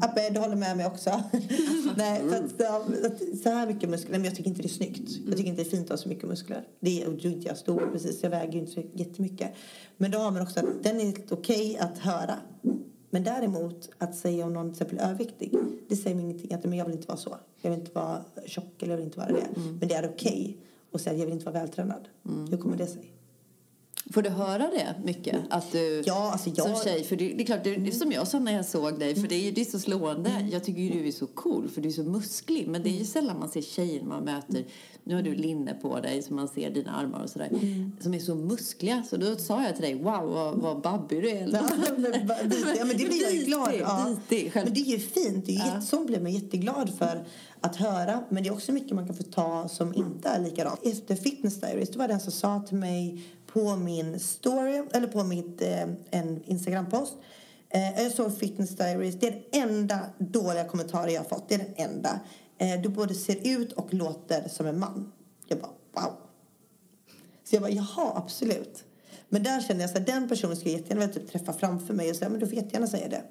Abbe, 0.01 0.29
du 0.29 0.39
håller 0.39 0.55
med 0.55 0.77
mig 0.77 0.85
också. 0.85 1.09
Nej, 1.97 2.21
för 2.29 2.35
att, 2.35 3.05
att, 3.05 3.39
så 3.43 3.49
här 3.49 3.67
mycket 3.67 3.89
muskler, 3.89 4.11
men 4.11 4.25
jag 4.25 4.35
tycker 4.35 4.49
inte 4.49 4.61
det 4.61 4.67
är 4.67 4.69
snyggt. 4.69 5.11
Jag 5.27 5.37
tycker 5.37 5.49
inte 5.49 5.63
det 5.63 5.67
är 5.67 5.71
fint 5.71 5.83
att 5.83 5.89
ha 5.89 5.97
så 5.97 6.09
mycket 6.09 6.29
muskler. 6.29 6.67
Det 6.79 7.03
är, 7.03 7.07
och 7.07 7.13
är 7.13 7.25
inte 7.25 7.47
jag 7.47 7.57
stor 7.57 7.89
precis, 7.91 8.23
jag 8.23 8.29
väger 8.29 8.53
ju 8.53 8.59
inte 8.59 8.71
så 8.71 8.83
jättemycket. 8.93 9.51
Men 9.97 10.11
då 10.11 10.17
har 10.17 10.31
man 10.31 10.41
också 10.41 10.59
att 10.59 10.83
den 10.83 10.99
är 10.99 11.13
okej 11.29 11.77
att 11.77 11.97
höra. 11.97 12.35
Men 13.09 13.23
däremot 13.23 13.89
att 13.97 14.15
säga 14.15 14.45
om 14.45 14.53
någon 14.53 14.73
till 14.73 14.73
exempel 14.73 14.97
är 14.99 15.09
överviktig, 15.09 15.53
det 15.89 15.95
säger 15.95 16.15
mig 16.15 16.25
ingenting. 16.25 16.53
Att 16.53 16.63
men 16.63 16.77
jag 16.77 16.85
vill 16.85 16.95
inte 16.95 17.07
vara 17.07 17.17
så. 17.17 17.37
Jag 17.61 17.71
vill 17.71 17.79
inte 17.79 17.91
vara 17.93 18.21
tjock 18.45 18.83
eller 18.83 18.91
jag 18.91 18.97
vill 18.97 19.05
inte 19.05 19.19
vara 19.19 19.31
det. 19.31 19.47
Men 19.79 19.87
det 19.87 19.95
är 19.95 20.09
okej 20.09 20.57
att 20.91 21.01
säga 21.01 21.13
att 21.13 21.19
jag 21.19 21.25
vill 21.25 21.33
inte 21.33 21.45
vara 21.45 21.59
vältränad. 21.59 22.07
Hur 22.49 22.57
kommer 22.57 22.77
det 22.77 22.87
sig? 22.87 23.14
Får 24.13 24.21
du 24.21 24.29
höra 24.29 24.57
det 24.57 24.95
mycket? 25.03 25.35
Att 25.49 25.71
du, 25.71 26.03
Ja, 26.05 26.31
alltså 26.31 26.49
jag- 26.55 26.67
Som 26.77 26.83
tjej, 26.83 27.03
för 27.03 27.15
det, 27.15 27.27
det 27.33 27.43
är 27.43 27.45
klart, 27.45 27.63
det, 27.63 27.91
som 27.95 28.11
jag 28.11 28.27
sa 28.27 28.39
när 28.39 28.51
jag 28.53 28.65
såg 28.65 28.99
dig, 28.99 29.15
för 29.15 29.27
det 29.27 29.47
är, 29.47 29.51
det 29.51 29.61
är 29.61 29.65
så 29.65 29.79
slående. 29.79 30.29
Mm. 30.29 30.49
Jag 30.49 30.63
tycker 30.63 30.81
ju 30.81 30.89
du 30.89 31.07
är 31.07 31.11
så 31.11 31.27
cool, 31.27 31.69
för 31.69 31.81
du 31.81 31.87
är 31.89 31.93
så 31.93 32.03
musklig. 32.03 32.67
Men 32.67 32.83
det 32.83 32.89
är 32.89 32.97
ju 32.99 33.05
sällan 33.05 33.39
man 33.39 33.49
ser 33.49 33.61
tjejer 33.61 34.03
man 34.03 34.23
möter, 34.23 34.65
nu 35.03 35.15
har 35.15 35.21
du 35.21 35.35
linne 35.35 35.73
på 35.73 35.99
dig 35.99 36.23
så 36.23 36.33
man 36.33 36.47
ser 36.47 36.69
dina 36.69 36.91
armar 36.91 37.23
och 37.23 37.29
sådär, 37.29 37.47
Mm. 37.51 37.91
som 37.99 38.13
är 38.13 38.19
så 38.19 38.35
muskliga. 38.35 39.03
Så 39.09 39.17
då 39.17 39.35
sa 39.35 39.63
jag 39.63 39.73
till 39.75 39.83
dig, 39.83 39.95
wow 39.95 40.23
vad, 40.33 40.55
vad 40.55 40.81
babbig 40.81 41.21
du 41.21 41.29
är. 41.29 41.49
Ja, 41.53 41.61
men, 41.97 42.05
ja, 42.77 42.85
men 42.85 42.97
det 42.97 43.05
blir 43.05 43.21
jag 43.23 43.33
ju 43.35 43.43
glad 43.43 43.69
ja. 43.79 44.05
Men 44.53 44.73
det 44.73 44.79
är 44.81 44.85
ju 44.91 44.99
fint. 44.99 45.45
Det 45.45 45.51
är 45.51 45.65
ju 45.65 45.71
Ja. 45.75 45.81
sånt 45.81 46.07
blir 46.07 46.19
man 46.19 46.31
jätteglad 46.33 46.97
för 46.97 47.25
att 47.61 47.75
höra. 47.75 48.23
Men 48.29 48.43
det 48.43 48.49
är 48.49 48.53
också 48.53 48.71
mycket 48.71 48.91
man 48.95 49.05
kan 49.07 49.15
få 49.15 49.23
ta 49.23 49.67
som 49.69 49.93
inte 49.93 50.29
är 50.29 50.39
likadant. 50.43 50.79
Efter 50.83 51.15
Fitness 51.15 51.61
Diaries, 51.61 51.89
det 51.89 51.97
var 51.97 52.07
den 52.07 52.19
som 52.19 52.31
sa 52.31 52.59
till 52.67 52.77
mig 52.77 53.23
på 53.55 53.75
min 53.75 54.19
story, 54.19 54.83
eller 54.93 55.07
på 55.07 55.23
mitt 55.23 55.61
eh, 55.61 55.81
en 56.11 56.43
Instagram-post. 56.45 57.13
Eh, 57.69 58.03
jag 58.03 58.11
såg 58.11 58.37
Fitness 58.37 58.69
Diaries. 58.69 59.15
Det 59.15 59.27
är 59.27 59.31
den 59.31 59.69
enda 59.69 59.99
dåliga 60.17 60.65
kommentaren 60.65 61.13
jag 61.13 61.21
har 61.21 61.29
fått. 61.29 61.49
Det 61.49 61.55
är 61.55 61.59
den 61.59 61.73
enda. 61.75 62.19
Eh, 62.57 62.81
du 62.81 62.89
både 62.89 63.13
ser 63.13 63.47
ut 63.47 63.73
och 63.73 63.93
låter 63.93 64.49
som 64.49 64.65
en 64.65 64.79
man. 64.79 65.11
Jag 65.47 65.59
bara, 65.59 65.71
wow. 65.93 66.13
Så 67.43 67.55
jag 67.55 67.61
bara, 67.61 67.71
jaha, 67.71 68.13
absolut. 68.15 68.83
Men 69.29 69.43
där 69.43 69.61
kände 69.61 69.83
jag 69.83 69.97
att 69.97 70.05
den 70.05 70.29
personen 70.29 70.55
skulle 70.55 70.71
jag 70.71 70.79
jättegärna 70.79 71.07
vilja 71.07 71.21
typ 71.21 71.31
träffa 71.31 71.53
framför 71.53 71.93
mig 71.93 72.09
och 72.09 72.15
säga, 72.15 72.29
men 72.29 72.39
du 72.39 72.47
får 72.47 72.55
jättegärna 72.55 72.87
säga 72.87 73.09
det. 73.09 73.23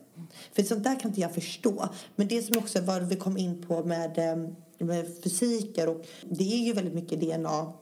För 0.52 0.62
sånt 0.62 0.84
där 0.84 1.00
kan 1.00 1.10
inte 1.10 1.20
jag 1.20 1.34
förstå. 1.34 1.88
Men 2.16 2.28
det 2.28 2.42
som 2.42 2.58
också 2.58 2.80
var 2.80 3.00
vi 3.00 3.16
kom 3.16 3.36
in 3.36 3.62
på 3.66 3.84
med, 3.84 4.18
eh, 4.18 4.48
med 4.78 5.06
fysiker 5.24 5.88
och 5.88 6.06
det 6.30 6.54
är 6.54 6.64
ju 6.66 6.72
väldigt 6.72 6.94
mycket 6.94 7.20
DNA 7.20 7.72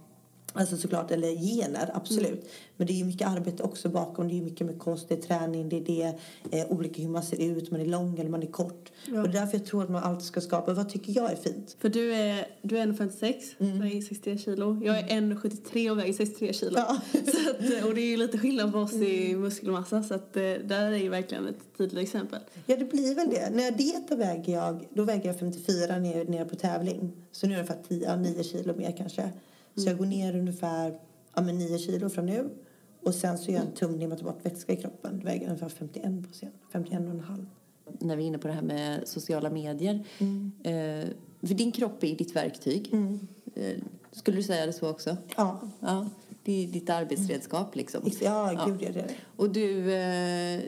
Alltså 0.52 0.76
såklart, 0.76 1.10
eller 1.10 1.28
gener, 1.28 1.90
absolut. 1.94 2.50
Men 2.76 2.86
det 2.86 2.92
är 2.92 2.96
ju 2.96 3.04
mycket 3.04 3.28
arbete 3.28 3.62
också 3.62 3.88
bakom. 3.88 4.28
Det 4.28 4.38
är 4.38 4.42
mycket 4.42 4.66
med 4.66 4.78
kost, 4.78 5.08
det 5.08 5.14
är 5.14 5.22
träning, 5.22 5.68
det 5.68 5.76
är 5.76 5.84
det. 5.84 6.14
Eh, 6.60 6.66
olika 6.72 7.02
hur 7.02 7.08
man 7.08 7.22
ser 7.22 7.40
ut, 7.42 7.70
man 7.70 7.80
är 7.80 7.84
lång 7.84 8.18
eller 8.18 8.30
man 8.30 8.42
är 8.42 8.46
kort. 8.46 8.92
Ja. 9.06 9.22
Och 9.22 9.28
det 9.28 9.38
är 9.38 9.40
därför 9.40 9.58
jag 9.58 9.66
tror 9.66 9.82
att 9.82 9.90
man 9.90 10.02
alltid 10.02 10.24
ska 10.24 10.40
skapa, 10.40 10.72
vad 10.74 10.88
tycker 10.88 11.12
jag 11.12 11.32
är 11.32 11.36
fint? 11.36 11.76
För 11.78 11.88
du 11.88 12.14
är, 12.14 12.46
du 12.62 12.78
är 12.78 12.86
1,56 12.86 13.34
Mm. 13.58 13.80
väger 13.80 14.00
63 14.00 14.38
kilo. 14.38 14.80
Jag 14.84 14.98
är 14.98 15.02
1,73 15.20 15.90
och 15.90 15.98
väger 15.98 16.12
63 16.12 16.52
kilo. 16.52 16.78
Ja. 16.78 17.00
Så 17.12 17.50
att, 17.50 17.84
och 17.84 17.94
det 17.94 18.00
är 18.00 18.10
ju 18.10 18.16
lite 18.16 18.38
skillnad 18.38 18.72
på 18.72 18.78
oss 18.78 18.92
i 18.92 19.36
muskelmassa 19.36 20.02
så 20.02 20.14
att 20.14 20.36
eh, 20.36 20.42
där 20.42 20.90
är 20.92 20.96
ju 20.96 21.08
verkligen 21.08 21.46
ett 21.48 21.78
tydligt 21.78 22.02
exempel. 22.02 22.40
Ja, 22.66 22.76
det 22.76 22.84
blir 22.84 23.14
väl 23.14 23.30
det. 23.30 23.50
När 23.50 23.62
jag 23.62 23.76
dietar 23.76 24.16
väger 24.16 24.52
jag, 24.52 24.88
då 24.90 25.04
väger 25.04 25.26
jag 25.26 25.38
54 25.38 25.98
ner, 25.98 26.24
ner 26.24 26.44
på 26.44 26.56
tävling. 26.56 27.12
Så 27.32 27.46
nu 27.46 27.52
är 27.52 27.56
det 27.56 27.62
ungefär 27.62 27.82
10, 27.88 28.08
ja, 28.08 28.16
9 28.16 28.42
kilo 28.44 28.76
mer 28.76 28.94
kanske. 28.98 29.30
Så 29.74 29.88
jag 29.88 29.98
går 29.98 30.06
ner 30.06 30.36
ungefär 30.36 30.98
ja, 31.34 31.42
men 31.42 31.58
9 31.58 31.78
kilo 31.78 32.08
från 32.08 32.26
nu. 32.26 32.48
Och 33.02 33.14
sen 33.14 33.38
så 33.38 33.50
gör 33.50 33.58
jag 33.58 33.66
en 33.66 33.72
tumning 33.74 34.08
med 34.08 34.18
bort 34.24 34.46
vätska 34.46 34.72
i 34.72 34.76
kroppen. 34.76 35.18
Det 35.18 35.24
väger 35.24 35.46
ungefär 35.46 35.68
51 35.68 36.04
på 36.26 36.32
scen. 36.32 36.50
51 36.72 37.00
och 37.00 37.06
en 37.10 37.20
halv. 37.20 37.46
När 37.98 38.16
vi 38.16 38.22
är 38.22 38.26
inne 38.26 38.38
på 38.38 38.48
det 38.48 38.54
här 38.54 38.62
med 38.62 39.08
sociala 39.08 39.50
medier. 39.50 39.94
Eh, 40.64 41.08
för 41.42 41.54
din 41.54 41.72
kropp 41.72 42.04
är 42.04 42.16
ditt 42.16 42.36
verktyg. 42.36 42.94
Eh, 43.54 43.76
skulle 44.12 44.36
du 44.36 44.42
säga 44.42 44.66
det 44.66 44.72
så 44.72 44.88
också? 44.90 45.16
Ja, 45.36 45.60
Ja, 45.80 46.08
det 46.44 46.64
är 46.64 46.68
ditt 46.68 46.90
arbetsredskap 46.90 47.76
liksom. 47.76 48.10
ja, 48.20 48.64
gud 48.66 48.76
ja, 48.80 48.88
det 48.92 49.00
är 49.00 49.02
det. 49.02 49.14
Och 49.36 49.50
du 49.50 49.94
eh, 49.94 50.60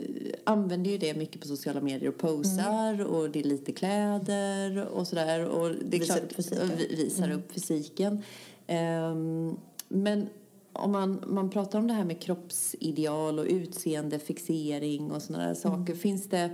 använder 0.45 0.91
ju 0.91 0.99
det 0.99 1.15
mycket 1.15 1.41
på 1.41 1.47
sociala 1.49 1.81
medier 1.81 2.09
och 2.09 2.19
posar 2.19 3.05
och 3.05 3.31
det 3.31 3.41
är 3.41 3.45
lite 3.45 3.73
kläder 3.73 4.87
och 4.87 5.07
sådär. 5.07 5.45
Och 5.49 5.71
det 5.85 5.97
är 5.97 6.01
Visar 6.01 6.15
klart, 6.17 6.31
upp 6.31 6.37
fysiken. 6.37 6.71
visar 6.91 7.31
upp 7.31 7.53
fysiken. 7.53 8.23
Ehm, 8.67 9.57
men 9.89 10.29
om 10.73 10.93
man, 10.93 11.25
man 11.27 11.51
pratar 11.51 11.79
om 11.79 11.87
det 11.87 11.95
här 11.95 12.05
med 12.05 12.21
kroppsideal 12.23 13.39
och 13.39 13.47
utseendefixering 13.49 15.11
och 15.13 15.23
sådana 15.23 15.47
där 15.47 15.55
saker. 15.55 15.95
Finns 15.95 16.29
det 16.29 16.51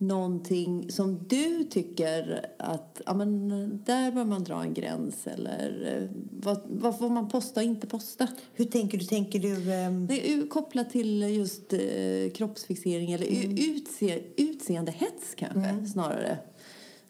någonting 0.00 0.90
som 0.90 1.18
du 1.28 1.64
tycker 1.64 2.46
att 2.58 3.00
ja, 3.06 3.14
men, 3.14 3.48
där 3.84 4.12
bör 4.12 4.24
man 4.24 4.44
dra 4.44 4.62
en 4.62 4.74
gräns? 4.74 5.26
Eller 5.26 5.96
eh, 6.02 6.08
vad, 6.30 6.60
vad 6.66 6.98
får 6.98 7.08
man 7.10 7.28
posta 7.28 7.60
och 7.60 7.64
inte 7.66 7.86
posta? 7.86 8.28
Hur 8.54 8.64
tänker 8.64 8.98
du? 8.98 9.04
Tänker 9.04 9.38
du... 9.38 9.72
ehm, 9.72 10.06
Det 10.06 10.28
är 10.30 10.36
ju 10.36 10.46
kopplat 10.46 10.90
till 10.90 11.22
just 11.22 11.72
eh, 11.72 12.30
kroppsfixering 12.34 13.12
eller 13.12 13.26
Mm. 13.26 13.56
utse, 13.58 14.22
utseendehets 14.36 15.34
kanske 15.36 15.86
snarare. 15.92 16.38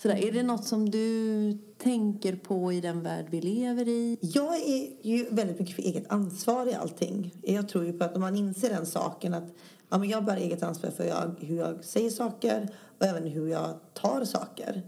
Sådär, 0.03 0.17
Är 0.29 0.33
det 0.33 0.43
något 0.43 0.65
som 0.65 0.91
du 0.91 1.59
tänker 1.79 2.37
på 2.37 2.73
i 2.73 2.81
den 2.81 3.03
värld 3.03 3.27
vi 3.31 3.41
lever 3.41 3.89
i? 3.89 4.19
Jag 4.21 4.57
är 4.57 4.91
ju 5.03 5.27
väldigt 5.31 5.61
mycket 5.61 5.77
för 5.77 5.83
eget 5.83 6.05
ansvar 6.09 6.67
i 6.67 6.75
allting. 6.75 7.35
Jag 7.43 7.69
tror 7.69 7.85
ju 7.85 7.93
på 7.93 8.05
att 8.05 8.15
om 8.15 8.21
man 8.21 8.37
inser 8.37 8.71
den 8.71 8.87
saken 8.87 9.35
att 9.35 9.55
ja, 9.89 9.99
men 9.99 10.09
jag 10.09 10.25
bär 10.25 10.37
eget 10.37 10.63
ansvar 10.63 10.91
för 10.91 11.05
jag, 11.05 11.35
hur 11.41 11.59
jag 11.59 11.85
säger 11.85 12.11
saker 12.11 12.69
och 12.99 13.07
även 13.07 13.27
hur 13.27 13.49
jag 13.49 13.79
tar 13.95 14.25
saker 14.25 14.83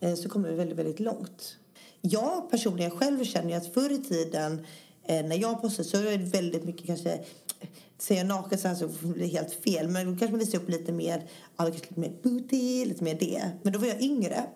eh, 0.00 0.14
så 0.14 0.28
kommer 0.28 0.48
vi 0.48 0.56
väldigt, 0.56 0.78
väldigt 0.78 1.00
långt. 1.00 1.56
Jag 2.00 2.50
personligen 2.50 2.90
själv 2.90 3.24
känner 3.24 3.48
ju 3.48 3.54
att 3.54 3.74
förr 3.74 3.92
i 3.92 3.98
tiden 3.98 4.66
eh, 5.02 5.24
när 5.24 5.36
jag 5.36 5.62
postade 5.62 5.88
så 5.88 5.96
var 5.96 6.10
det 6.10 6.16
väldigt 6.16 6.64
mycket 6.64 6.86
kanske 6.86 7.24
Säger 7.98 8.20
jag 8.20 8.28
naket 8.28 8.60
så 8.60 8.68
här 8.68 8.74
så 8.74 8.88
blir 8.88 9.22
det 9.22 9.26
helt 9.26 9.52
fel. 9.52 9.88
Men 9.88 10.06
då 10.06 10.10
kanske 10.10 10.30
man 10.30 10.38
visar 10.38 10.58
upp 10.58 10.68
lite 10.68 10.92
mer, 10.92 11.22
ja, 11.56 11.64
lite 11.64 12.00
mer 12.00 12.12
booty, 12.22 12.84
lite 12.84 13.04
mer 13.04 13.14
det. 13.14 13.50
Men 13.62 13.72
då 13.72 13.78
var 13.78 13.86
jag 13.86 14.02
yngre. 14.02 14.46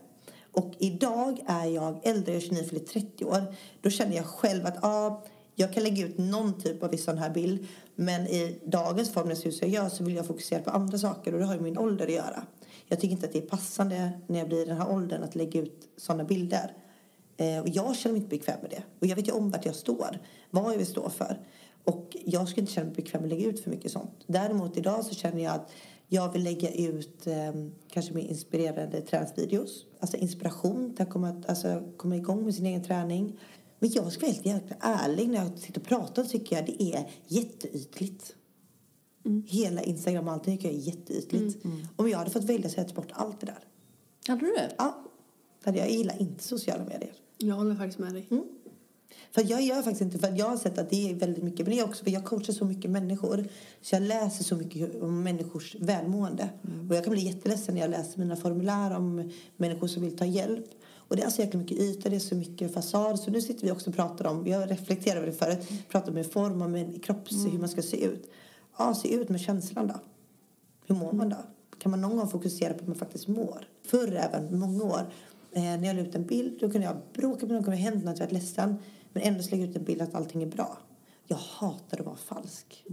Och 0.59 0.75
idag 0.79 1.45
är 1.47 1.65
jag 1.65 2.01
äldre, 2.03 2.33
jag 2.33 2.43
är 2.43 2.47
29, 2.47 2.65
fyller 2.65 2.85
30 2.85 3.25
år. 3.25 3.55
Då 3.81 3.91
känner 3.91 4.17
jag 4.17 4.27
själv 4.27 4.67
att 4.67 4.85
ah, 4.85 5.25
jag 5.55 5.73
kan 5.73 5.83
lägga 5.83 6.07
ut 6.07 6.19
någon 6.19 6.61
typ 6.61 6.83
av 6.83 6.97
sån 6.97 7.19
här 7.19 7.31
bild. 7.31 7.67
Men 7.95 8.27
i 8.27 8.61
dagens 8.65 9.11
form, 9.13 9.29
när 9.29 9.37
jag 9.45 9.55
jag 9.61 9.71
gör, 9.71 9.89
så 9.89 10.05
vill 10.05 10.15
jag 10.15 10.27
fokusera 10.27 10.63
på 10.63 10.71
andra 10.71 10.99
saker. 10.99 11.33
Och 11.33 11.41
det 11.41 11.47
har 11.47 11.55
ju 11.55 11.61
med 11.61 11.71
min 11.73 11.79
ålder 11.79 12.07
att 12.07 12.13
göra. 12.13 12.43
Jag 12.89 13.01
tycker 13.01 13.13
inte 13.13 13.27
att 13.27 13.33
det 13.33 13.39
är 13.39 13.47
passande 13.47 14.11
när 14.27 14.39
jag 14.39 14.49
blir 14.49 14.63
i 14.63 14.65
den 14.65 14.77
här 14.77 14.91
åldern 14.91 15.23
att 15.23 15.35
lägga 15.35 15.61
ut 15.61 15.89
såna 15.97 16.25
bilder. 16.25 16.73
Eh, 17.37 17.59
och 17.59 17.69
jag 17.69 17.97
känner 17.97 18.13
mig 18.13 18.23
inte 18.23 18.37
bekväm 18.37 18.61
med 18.63 18.71
det. 18.71 18.83
Och 19.01 19.07
jag 19.07 19.17
vet 19.17 19.29
ju 19.29 19.33
om 19.33 19.51
vart 19.51 19.67
jag 19.67 19.75
står. 19.75 20.19
Vad 20.51 20.73
jag 20.73 20.79
vill 20.79 20.87
stå 20.87 21.11
för. 21.11 21.39
Och 21.85 22.17
jag 22.25 22.49
skulle 22.49 22.61
inte 22.61 22.73
känna 22.73 22.87
mig 22.87 22.95
bekväm 22.95 23.23
med 23.23 23.33
att 23.33 23.39
lägga 23.39 23.51
ut 23.51 23.61
för 23.61 23.71
mycket 23.71 23.93
sånt. 23.93 24.25
Däremot 24.27 24.77
idag 24.77 25.05
så 25.05 25.15
känner 25.15 25.45
jag 25.45 25.55
att 25.55 25.71
jag 26.09 26.33
vill 26.33 26.45
lägga 26.45 26.71
ut 26.71 27.27
eh, 27.27 27.53
kanske 27.91 28.13
mer 28.13 28.29
inspirerande 28.29 29.01
träningsvideos. 29.01 29.85
Alltså 30.01 30.17
inspiration 30.17 30.95
till 30.95 31.03
att 31.03 31.11
komma, 31.11 31.43
alltså, 31.49 31.93
komma 31.97 32.17
igång 32.17 32.45
med 32.45 32.55
sin 32.55 32.67
egen 32.67 32.85
träning. 32.85 33.39
Men 33.79 33.91
jag 33.91 34.13
ska 34.13 34.27
vara 34.27 34.33
helt 34.33 34.47
jäkla 34.47 34.77
ärlig 34.81 35.29
när 35.29 35.45
jag 35.45 35.59
sitter 35.59 35.81
och 35.81 35.87
pratar 35.87 36.25
tycker 36.25 36.57
jag 36.57 36.67
det 36.67 36.83
är 36.83 37.11
jätteytligt. 37.27 38.35
Hela 39.47 39.83
Instagram 39.83 40.29
och 40.29 40.33
allt 40.33 40.45
tycker 40.45 40.69
jag 40.69 40.77
är 40.77 40.81
jätteytligt. 40.81 41.65
Om 41.97 42.09
jag 42.09 42.19
hade 42.19 42.31
fått 42.31 42.45
välja 42.45 42.71
så 42.71 42.77
hade 42.77 42.89
jag 42.89 42.97
bort 42.97 43.13
allt 43.13 43.41
det 43.41 43.47
där. 43.47 43.65
Hade 44.27 44.41
du 44.41 44.53
det? 44.53 44.75
Ja, 44.79 45.05
jag 45.65 45.91
gillar 45.91 46.21
inte 46.23 46.45
sociala 46.45 46.85
medier. 46.85 47.13
Jag 47.39 47.55
håller 47.55 47.75
faktiskt 47.75 47.99
med 47.99 48.13
dig. 48.15 48.27
Mm. 48.31 48.45
För 49.33 49.51
jag 49.51 49.63
gör 49.63 49.83
faktiskt 49.83 50.01
inte, 50.01 50.19
för 50.19 50.39
jag 50.39 50.47
har 50.47 50.57
sett 50.57 50.79
att 50.79 50.91
det 50.91 51.11
är 51.11 51.15
väldigt 51.15 51.45
mycket, 51.45 51.67
men 51.67 51.77
det 51.77 51.81
är 51.81 51.85
också 51.85 52.05
för 52.05 52.11
jag 52.11 52.25
coachar 52.25 52.53
så 52.53 52.65
mycket 52.65 52.91
människor. 52.91 53.49
Så 53.83 53.95
jag 53.95 54.03
läser 54.03 54.45
så 54.45 54.57
mycket 54.57 55.03
om 55.03 55.23
människors 55.23 55.77
välmående. 55.81 56.49
Och 56.89 56.97
jag 56.97 57.05
kan 57.05 57.13
bli 57.13 57.23
jätteledsen 57.23 57.75
när 57.75 57.81
jag 57.81 57.91
läser 57.91 58.19
mina 58.19 58.37
formulär 58.37 58.97
om 58.97 59.31
människor 59.57 59.87
som 59.87 60.03
vill 60.03 60.17
ta 60.17 60.25
hjälp. 60.25 60.67
Och 61.09 61.17
det 61.17 61.23
är 61.23 61.31
så 61.31 61.43
jäkla 61.43 61.61
mycket 61.61 61.79
yta, 61.79 62.09
det 62.09 62.17
är 62.17 62.21
så 62.21 62.35
mycket 62.35 62.75
fasad. 62.75 63.21
Så 63.21 63.31
nu 63.31 63.41
sitter 63.41 63.67
vi 63.67 63.73
också 63.73 63.91
och 63.91 63.97
pratar 63.97 64.27
om, 64.27 64.47
jag 64.47 64.71
reflekterar 64.71 65.17
över 65.17 65.27
det 65.27 65.33
förut, 65.33 65.69
pratar 65.89 66.19
om 66.19 66.25
form, 66.25 66.63
om 66.63 66.75
en 66.75 67.01
kropps, 67.01 67.47
hur 67.53 67.59
man 67.59 67.69
ska 67.69 67.83
se 67.83 68.05
ut. 68.05 68.31
Ja, 68.79 68.95
se 68.95 69.15
ut 69.15 69.29
med 69.29 69.41
känslan 69.41 69.87
då. 69.87 69.95
Hur 70.87 70.95
mår 70.95 71.13
man 71.13 71.29
då? 71.29 71.37
Kan 71.79 71.91
man 71.91 72.01
någon 72.01 72.17
gång 72.17 72.29
fokusera 72.29 72.75
på 72.75 72.81
hur 72.81 72.87
man 72.87 72.97
faktiskt 72.97 73.29
mår? 73.29 73.69
Förr, 73.87 74.17
även 74.17 74.59
många 74.59 74.85
år, 74.85 75.13
eh, 75.53 75.63
när 75.63 75.87
jag 75.87 75.97
la 75.97 76.03
ut 76.03 76.15
en 76.15 76.27
bild, 76.27 76.61
då 76.61 76.71
kunde 76.71 76.87
jag 76.87 76.97
bråka 77.13 77.47
med 77.47 77.55
någon, 77.55 77.65
kunde 77.65 77.79
hända 77.79 78.11
något, 78.11 78.19
jag 78.19 78.27
var 78.27 78.33
ledsen. 78.33 78.77
Men 79.19 79.27
ändå 79.27 79.45
lägga 79.51 79.65
ut 79.65 79.77
en 79.77 79.85
bild 79.85 80.03
att 80.03 80.15
allting 80.15 80.43
är 80.43 80.47
bra. 80.47 80.79
Jag 81.27 81.37
hatar 81.37 82.01
att 82.01 82.07
vara 82.07 82.17
falsk. 82.17 82.85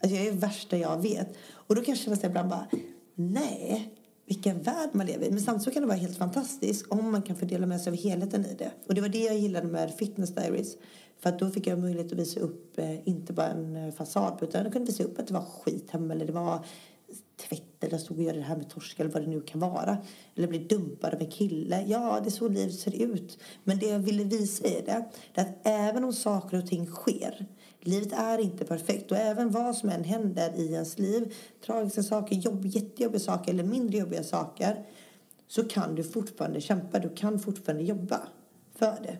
Alltså 0.00 0.16
jag 0.16 0.26
är 0.26 0.32
det 0.32 0.38
värsta 0.38 0.76
jag 0.76 1.02
vet. 1.02 1.36
Och 1.50 1.74
då 1.74 1.82
kan 1.82 1.94
jag 1.94 1.98
känna 1.98 2.16
sig 2.16 2.28
ibland 2.28 2.48
bara, 2.48 2.66
nej, 3.14 3.94
vilken 4.26 4.62
värld 4.62 4.90
man 4.92 5.06
lever 5.06 5.26
i. 5.26 5.30
Men 5.30 5.40
samtidigt 5.40 5.74
kan 5.74 5.82
det 5.82 5.86
vara 5.86 5.98
helt 5.98 6.16
fantastiskt 6.16 6.86
om 6.88 7.12
man 7.12 7.22
kan 7.22 7.36
fördela 7.36 7.66
med 7.66 7.80
sig 7.80 7.90
av 7.90 7.96
helheten 7.96 8.46
i 8.46 8.54
det. 8.54 8.70
Och 8.86 8.94
det 8.94 9.00
var 9.00 9.08
det 9.08 9.24
jag 9.24 9.38
gillade 9.38 9.66
med 9.66 9.94
Fitness 9.94 10.34
Diaries. 10.34 10.76
För 11.18 11.30
att 11.30 11.38
då 11.38 11.50
fick 11.50 11.66
jag 11.66 11.78
möjlighet 11.78 12.12
att 12.12 12.18
visa 12.18 12.40
upp, 12.40 12.78
eh, 12.78 13.08
inte 13.08 13.32
bara 13.32 13.48
en 13.48 13.76
eh, 13.76 13.94
fasad, 13.94 14.38
utan 14.42 14.62
jag 14.62 14.72
kunde 14.72 14.86
visa 14.86 15.04
upp 15.04 15.18
att 15.18 15.26
det 15.26 15.34
var 15.34 15.44
skit 15.44 15.90
hemma 15.90 16.14
eller 16.14 16.26
det 16.26 16.32
var 16.32 16.66
tvätt 17.48 17.71
eller 17.82 17.98
stod 17.98 18.16
och 18.16 18.22
gjorde 18.22 18.38
det 18.38 18.44
här 18.44 18.56
med 18.56 18.70
torsk 18.70 19.00
eller 19.00 19.10
vad 19.10 19.22
det 19.22 19.30
nu 19.30 19.40
kan 19.40 19.60
vara. 19.60 19.96
Eller 20.34 20.48
blir 20.48 20.68
dumpad 20.68 21.14
av 21.14 21.20
en 21.20 21.30
kille. 21.30 21.84
Ja, 21.86 22.20
det 22.22 22.28
är 22.28 22.30
så 22.30 22.48
livet 22.48 22.74
ser 22.74 23.02
ut. 23.02 23.38
Men 23.64 23.78
det 23.78 23.86
jag 23.86 23.98
ville 23.98 24.24
visa 24.24 24.64
är 24.64 24.82
det, 24.86 25.04
det 25.34 25.40
är 25.40 25.44
att 25.44 25.58
även 25.62 26.04
om 26.04 26.12
saker 26.12 26.58
och 26.58 26.66
ting 26.66 26.86
sker, 26.86 27.46
livet 27.80 28.12
är 28.12 28.38
inte 28.38 28.64
perfekt 28.64 29.10
och 29.10 29.16
även 29.16 29.50
vad 29.50 29.76
som 29.76 29.88
än 29.88 30.04
händer 30.04 30.52
i 30.56 30.72
ens 30.72 30.98
liv, 30.98 31.34
tragiska 31.66 32.02
saker, 32.02 32.36
jobb, 32.36 32.66
jättejobbiga 32.66 33.20
saker 33.20 33.52
eller 33.52 33.64
mindre 33.64 33.98
jobbiga 33.98 34.22
saker, 34.22 34.84
så 35.48 35.64
kan 35.64 35.94
du 35.94 36.04
fortfarande 36.04 36.60
kämpa, 36.60 36.98
du 36.98 37.08
kan 37.08 37.38
fortfarande 37.38 37.84
jobba 37.84 38.20
för 38.74 38.98
det. 39.02 39.18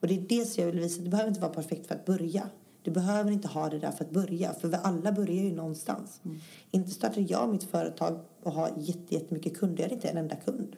Och 0.00 0.08
det 0.08 0.14
är 0.14 0.20
det 0.20 0.44
som 0.44 0.64
jag 0.64 0.72
vill 0.72 0.80
visa, 0.80 1.02
det 1.02 1.08
behöver 1.08 1.28
inte 1.28 1.40
vara 1.40 1.52
perfekt 1.52 1.86
för 1.86 1.94
att 1.94 2.04
börja. 2.04 2.50
Du 2.82 2.90
behöver 2.90 3.30
inte 3.30 3.48
ha 3.48 3.68
det 3.68 3.78
där 3.78 3.90
för 3.90 4.04
att 4.04 4.10
börja, 4.10 4.52
för 4.54 4.68
vi 4.68 4.76
alla 4.82 5.12
börjar 5.12 5.42
ju 5.42 5.54
någonstans. 5.54 6.20
Inte 6.70 6.90
startade 6.90 7.20
jag 7.20 7.48
mitt 7.48 7.64
företag 7.64 8.20
och 8.42 8.52
har 8.52 8.70
jätte- 8.76 9.14
jättemycket 9.14 9.56
kunder, 9.58 9.76
jag 9.76 9.84
hade 9.84 9.94
inte 9.94 10.08
en 10.08 10.16
enda 10.16 10.36
kund. 10.36 10.76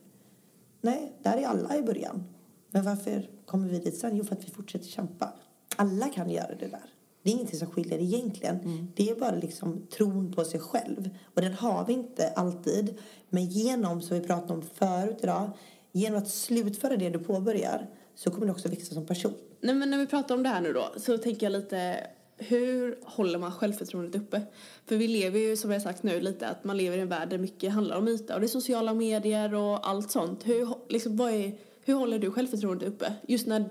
Nej, 0.80 1.12
där 1.22 1.36
är 1.36 1.46
alla 1.46 1.76
i 1.76 1.82
början. 1.82 2.24
Men 2.70 2.84
varför 2.84 3.28
kommer 3.46 3.68
vi 3.68 3.78
dit 3.78 3.96
sen? 3.98 4.16
Jo, 4.16 4.24
för 4.24 4.36
att 4.36 4.44
vi 4.44 4.50
fortsätter 4.50 4.86
kämpa. 4.86 5.32
Alla 5.76 6.08
kan 6.08 6.30
göra 6.30 6.54
det 6.54 6.66
där. 6.68 6.90
Det 7.22 7.30
är 7.30 7.34
ingenting 7.34 7.58
som 7.58 7.70
skiljer 7.70 7.98
egentligen. 7.98 8.88
Det 8.96 9.10
är 9.10 9.16
bara 9.20 9.34
liksom 9.36 9.86
tron 9.86 10.32
på 10.32 10.44
sig 10.44 10.60
själv. 10.60 11.10
Och 11.34 11.40
den 11.42 11.52
har 11.54 11.84
vi 11.84 11.92
inte 11.92 12.28
alltid. 12.28 12.98
Men 13.30 13.44
genom, 13.44 14.02
som 14.02 14.18
vi 14.20 14.26
pratade 14.26 14.52
om 14.52 14.62
förut 14.62 15.18
idag, 15.22 15.50
genom 15.92 16.18
att 16.18 16.28
slutföra 16.28 16.96
det 16.96 17.10
du 17.10 17.18
påbörjar 17.18 17.86
så 18.14 18.30
kommer 18.30 18.46
du 18.46 18.52
också 18.52 18.68
växa 18.68 18.94
som 18.94 19.06
person. 19.06 19.34
Nej 19.60 19.74
men 19.74 19.90
när 19.90 19.98
vi 19.98 20.06
pratar 20.06 20.34
om 20.34 20.42
det 20.42 20.48
här 20.48 20.60
nu 20.60 20.72
då 20.72 20.92
så 20.96 21.18
tänker 21.18 21.46
jag 21.46 21.52
lite 21.52 22.06
hur 22.36 22.98
håller 23.02 23.38
man 23.38 23.52
självförtroendet 23.52 24.22
uppe? 24.22 24.42
För 24.86 24.96
vi 24.96 25.08
lever 25.08 25.38
ju 25.38 25.56
som 25.56 25.70
jag 25.70 25.82
sagt 25.82 26.02
nu 26.02 26.20
lite 26.20 26.48
att 26.48 26.64
man 26.64 26.76
lever 26.76 26.98
i 26.98 27.00
en 27.00 27.08
värld 27.08 27.30
där 27.30 27.38
mycket 27.38 27.72
handlar 27.72 27.96
om 27.96 28.08
yta 28.08 28.34
och 28.34 28.40
det 28.40 28.46
är 28.46 28.48
sociala 28.48 28.94
medier 28.94 29.54
och 29.54 29.88
allt 29.88 30.10
sånt. 30.10 30.46
Hur, 30.46 30.68
liksom, 30.88 31.16
vad 31.16 31.32
är, 31.32 31.54
hur 31.84 31.94
håller 31.94 32.18
du 32.18 32.30
självförtroendet 32.30 32.88
uppe? 32.88 33.12
Just 33.28 33.46
när, 33.46 33.64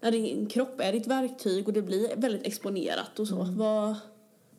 när 0.00 0.12
din 0.12 0.46
kropp 0.46 0.80
är 0.80 0.92
ditt 0.92 1.06
verktyg 1.06 1.66
och 1.66 1.72
det 1.72 1.82
blir 1.82 2.16
väldigt 2.16 2.46
exponerat 2.46 3.18
och 3.18 3.28
så. 3.28 3.46
Vad, 3.50 3.96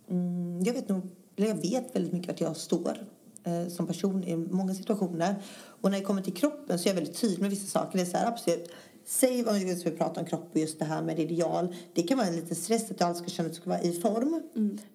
Mm, 0.09 0.63
jag 0.63 0.73
vet 0.73 0.89
nog, 0.89 1.09
jag 1.35 1.55
vet 1.55 1.95
väldigt 1.95 2.13
mycket 2.13 2.27
vart 2.27 2.41
jag 2.41 2.57
står 2.57 3.05
eh, 3.43 3.67
som 3.67 3.87
person 3.87 4.23
i 4.23 4.35
många 4.35 4.73
situationer. 4.73 5.35
Och 5.81 5.91
när 5.91 5.99
det 5.99 6.05
kommer 6.05 6.21
till 6.21 6.33
kroppen 6.33 6.79
så 6.79 6.85
är 6.85 6.89
jag 6.89 6.95
väldigt 6.95 7.21
tydlig 7.21 7.41
med 7.41 7.49
vissa 7.49 7.79
saker. 7.79 7.97
Det 7.97 8.03
är 8.03 8.05
så 8.05 8.17
här, 8.17 8.27
absolut, 8.27 8.71
säg 9.07 9.45
om 9.45 9.53
vi 9.53 9.75
ska 9.75 9.89
prata 9.89 10.21
om 10.21 10.25
kropp 10.25 10.49
och 10.53 10.59
just 10.59 10.79
det 10.79 10.85
här 10.85 11.01
med 11.01 11.19
ideal. 11.19 11.75
Det 11.93 12.03
kan 12.03 12.17
vara 12.17 12.27
en 12.27 12.35
liten 12.35 12.55
stress 12.55 12.91
att 12.91 12.97
du 12.97 13.03
alltid 13.03 13.23
ska 13.23 13.29
känna 13.29 13.47
att 13.47 13.55
du 13.55 13.61
ska 13.61 13.69
vara 13.69 13.81
i 13.81 13.91
form. 14.01 14.41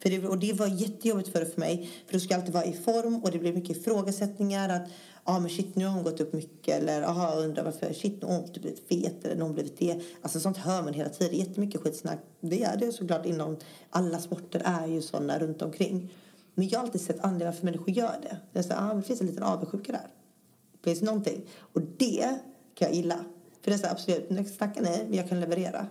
För 0.03 0.11
det, 0.11 0.29
och 0.29 0.39
det 0.39 0.53
var 0.53 0.67
jättejobbigt 0.67 1.29
för, 1.29 1.45
för 1.45 1.61
mig. 1.61 1.91
För 2.07 2.13
du 2.13 2.21
ska 2.21 2.35
alltid 2.35 2.55
vara 2.55 2.65
i 2.65 2.73
form 2.73 3.23
och 3.23 3.31
det 3.31 3.39
blir 3.39 3.53
mycket 3.53 3.77
ifrågasättningar. 3.77 4.69
Att 4.69 4.89
ah, 5.25 5.41
men 5.41 5.51
shit 5.51 5.77
nu 5.77 5.85
har 5.85 5.93
hon 5.93 6.03
gått 6.03 6.21
upp 6.21 6.33
mycket. 6.33 6.83
Eller 6.83 7.03
aha 7.03 7.35
undrar 7.35 7.65
varför 7.65 7.93
shit 7.93 8.23
nu 8.23 8.29
har 8.29 8.35
hon 8.35 8.49
blivit 8.53 8.89
fet. 8.89 9.25
Eller 9.25 9.43
hon 9.43 9.55
blivit 9.55 9.79
det. 9.79 10.01
Alltså 10.23 10.41
sånt 10.41 10.57
hör 10.57 10.83
man 10.83 10.95
hela 10.95 11.09
tiden. 11.09 11.39
Jättemycket 11.39 11.81
skitsnack. 11.81 12.19
Det 12.41 12.63
är 12.63 12.77
det 12.77 12.93
såklart 12.93 13.27
inom 13.27 13.57
alla 13.91 14.19
sporter 14.19 14.63
är 14.65 14.87
ju 14.87 15.03
sådana 15.03 15.39
runt 15.39 15.63
omkring. 15.63 16.15
Men 16.55 16.69
jag 16.69 16.79
har 16.79 16.85
alltid 16.85 17.01
sett 17.01 17.21
anledningar 17.21 17.53
för 17.53 17.65
människor 17.65 17.91
gör 17.91 18.17
det. 18.23 18.37
Det, 18.53 18.59
är 18.59 18.63
så, 18.63 18.75
ah, 18.77 18.95
det 18.95 19.03
finns 19.03 19.21
en 19.21 19.27
liten 19.27 19.43
avundsjuka 19.43 19.93
där. 19.93 20.07
Det 20.73 20.91
finns 20.91 21.03
någonting. 21.03 21.43
Och 21.73 21.81
det 21.99 22.39
kan 22.75 22.89
jag 22.89 22.95
gilla. 22.95 23.25
För 23.63 23.71
det 23.71 23.77
är 23.77 23.79
så 23.79 23.87
absolut, 23.87 24.57
snacka 24.57 24.81
nej, 24.81 25.05
men 25.09 25.17
jag 25.17 25.29
kan 25.29 25.41
leverera. 25.41 25.87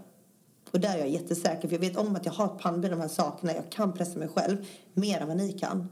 Och 0.71 0.79
där 0.79 0.95
är 0.95 0.99
jag 0.99 1.09
jättesäker, 1.09 1.67
för 1.67 1.75
jag 1.75 1.79
vet 1.79 1.97
om 1.97 2.15
att 2.15 2.25
jag 2.25 2.33
har 2.33 2.47
pannben 2.47 2.91
de 2.91 2.99
här 2.99 3.07
sakerna. 3.07 3.53
Jag 3.53 3.69
kan 3.69 3.93
pressa 3.93 4.19
mig 4.19 4.27
själv 4.27 4.57
mer 4.93 5.19
än 5.19 5.27
vad 5.27 5.37
ni 5.37 5.51
kan. 5.51 5.87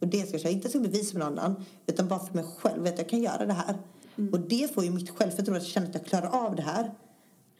Och 0.00 0.08
det 0.08 0.28
ska 0.28 0.38
jag 0.38 0.52
inte 0.52 0.68
som 0.68 0.82
bevis 0.82 1.12
för 1.12 1.18
någon 1.18 1.38
annan, 1.38 1.64
utan 1.86 2.08
bara 2.08 2.20
för 2.20 2.34
mig 2.34 2.44
själv. 2.58 2.86
Att 2.86 2.98
jag 2.98 3.08
kan 3.08 3.22
göra 3.22 3.46
det 3.46 3.52
här. 3.52 3.78
Mm. 4.16 4.32
Och 4.32 4.40
det 4.40 4.74
får 4.74 4.84
ju 4.84 4.90
mitt 4.90 5.10
självförtroende 5.10 5.60
att 5.60 5.66
känna 5.66 5.86
att 5.86 5.94
jag 5.94 6.06
klarar 6.06 6.46
av 6.46 6.56
det 6.56 6.62
här. 6.62 6.94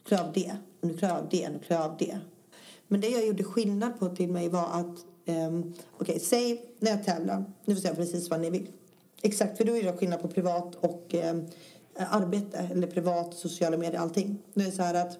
Klarar 0.07 0.23
av 0.23 0.33
det, 0.33 0.55
och 0.81 0.87
nu 0.87 0.97
klarar 0.97 1.13
jag 1.13 1.23
av 1.23 1.29
det, 1.29 1.49
nu 1.49 1.59
klarar 1.59 1.81
jag 1.81 1.91
av 1.91 1.97
det. 1.97 2.19
Men 2.87 3.01
det 3.01 3.09
jag 3.09 3.27
gjorde 3.27 3.43
skillnad 3.43 3.99
på 3.99 4.09
till 4.09 4.29
mig 4.29 4.49
var 4.49 4.67
att, 4.67 4.85
um, 5.25 5.73
okej, 5.91 6.15
okay, 6.15 6.19
säg 6.19 6.65
när 6.79 6.91
jag 6.91 7.03
tävlar, 7.03 7.45
nu 7.65 7.75
får 7.75 7.85
jag 7.85 7.95
precis 7.95 8.29
vad 8.29 8.41
ni 8.41 8.49
vill. 8.49 8.67
Exakt, 9.21 9.57
för 9.57 9.65
då 9.65 9.77
är 9.77 9.83
det 9.83 9.97
skillnad 9.97 10.21
på 10.21 10.27
privat 10.27 10.75
och 10.75 11.13
um, 11.13 11.45
arbete 11.95 12.69
eller 12.71 12.87
privat, 12.87 13.33
sociala 13.33 13.77
medier, 13.77 13.99
allting. 13.99 14.37
Det 14.53 14.63
är 14.63 14.71
så 14.71 14.81
här 14.81 14.93
att 14.93 15.17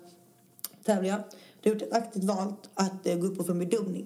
tävlar 0.84 1.10
jag, 1.10 1.20
du 1.62 1.70
har 1.70 1.76
gjort 1.76 1.82
ett 1.82 1.94
aktivt 1.94 2.24
val 2.24 2.54
att 2.74 3.08
uh, 3.08 3.16
gå 3.16 3.28
upp 3.28 3.40
och 3.40 3.46
få 3.46 3.52
en 3.52 3.60
bedömning. 3.60 4.06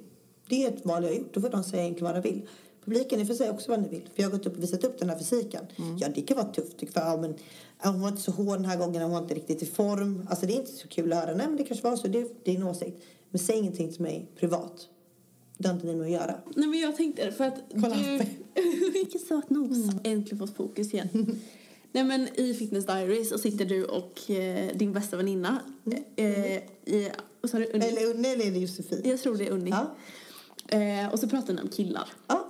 Det 0.49 0.65
är 0.65 0.69
ett 0.69 0.85
val 0.85 1.03
jag 1.03 1.09
har 1.09 1.17
gjort, 1.17 1.33
då 1.33 1.41
får 1.41 1.49
de 1.49 1.63
säga 1.63 1.83
egentligen 1.83 2.13
vad 2.13 2.23
de 2.23 2.29
vill. 2.29 2.47
Publiken, 2.85 3.19
ni 3.19 3.25
får 3.25 3.33
säga 3.33 3.51
också 3.51 3.71
vad 3.71 3.81
ni 3.81 3.87
vill. 3.87 4.09
För 4.15 4.23
jag 4.23 4.29
har 4.29 4.37
gått 4.37 4.45
upp 4.45 4.57
och 4.57 4.63
visat 4.63 4.83
upp 4.83 4.99
den 4.99 5.09
här 5.09 5.17
fysiken. 5.17 5.65
Mm. 5.77 5.97
Ja, 5.97 6.07
det 6.15 6.21
kan 6.21 6.37
vara 6.37 6.47
tufft. 6.47 6.79
För, 6.79 7.01
ja, 7.01 7.17
men, 7.21 7.33
hon 7.77 8.01
var 8.01 8.09
inte 8.09 8.21
så 8.21 8.31
hård 8.31 8.57
den 8.57 8.65
här 8.65 8.77
gången, 8.77 9.01
hon 9.01 9.11
var 9.11 9.19
inte 9.19 9.33
riktigt 9.33 9.63
i 9.63 9.65
form. 9.65 10.27
Alltså 10.29 10.45
det 10.45 10.53
är 10.53 10.59
inte 10.59 10.71
så 10.71 10.87
kul 10.87 11.13
att 11.13 11.19
höra. 11.19 11.35
Nej, 11.35 11.47
men 11.47 11.57
det 11.57 11.63
kanske 11.63 11.89
var 11.89 11.95
så. 11.95 12.07
Det, 12.07 12.19
är 12.19 12.55
en 12.55 12.63
åsikt. 12.63 13.03
Men 13.29 13.39
säg 13.39 13.57
ingenting 13.57 13.91
till 13.91 14.01
mig 14.01 14.31
privat. 14.39 14.87
Det 15.57 15.67
har 15.67 15.75
inte 15.75 15.87
ni 15.87 15.95
med 15.95 16.05
att 16.05 16.11
göra. 16.11 16.35
Nej, 16.55 16.67
men 16.67 16.79
jag 16.79 16.95
tänkte 16.95 17.31
för 17.31 17.43
att 17.43 17.59
Kolla 17.71 17.95
du... 17.95 18.21
Vilken 18.93 19.21
söt 19.21 19.49
nos. 19.49 19.71
Mm. 19.71 19.99
Äntligen 20.03 20.47
fått 20.47 20.55
fokus 20.55 20.93
igen. 20.93 21.39
Nej 21.91 22.03
men 22.03 22.39
i 22.39 22.53
Fitness 22.53 22.85
Diaries 22.85 23.29
så 23.29 23.37
sitter 23.37 23.65
du 23.65 23.85
och 23.85 24.29
eh, 24.29 24.75
din 24.75 24.93
bästa 24.93 25.17
väninna 25.17 25.59
mm. 25.85 26.03
eh, 26.15 26.55
i, 26.85 27.11
Unni? 27.41 27.67
Eller 27.73 28.05
Unni 28.09 28.29
eller 28.29 28.45
är 28.45 28.51
det 28.51 28.59
Josefin? 28.59 29.01
Jag 29.03 29.19
tror 29.19 29.35
det 29.37 29.47
är 29.47 29.51
Unni. 29.51 29.71
Ja. 29.71 29.95
Eh, 30.77 31.13
och 31.13 31.19
så 31.19 31.27
pratar 31.27 31.53
ni 31.53 31.61
om 31.61 31.67
killar. 31.67 32.09
Ja. 32.27 32.47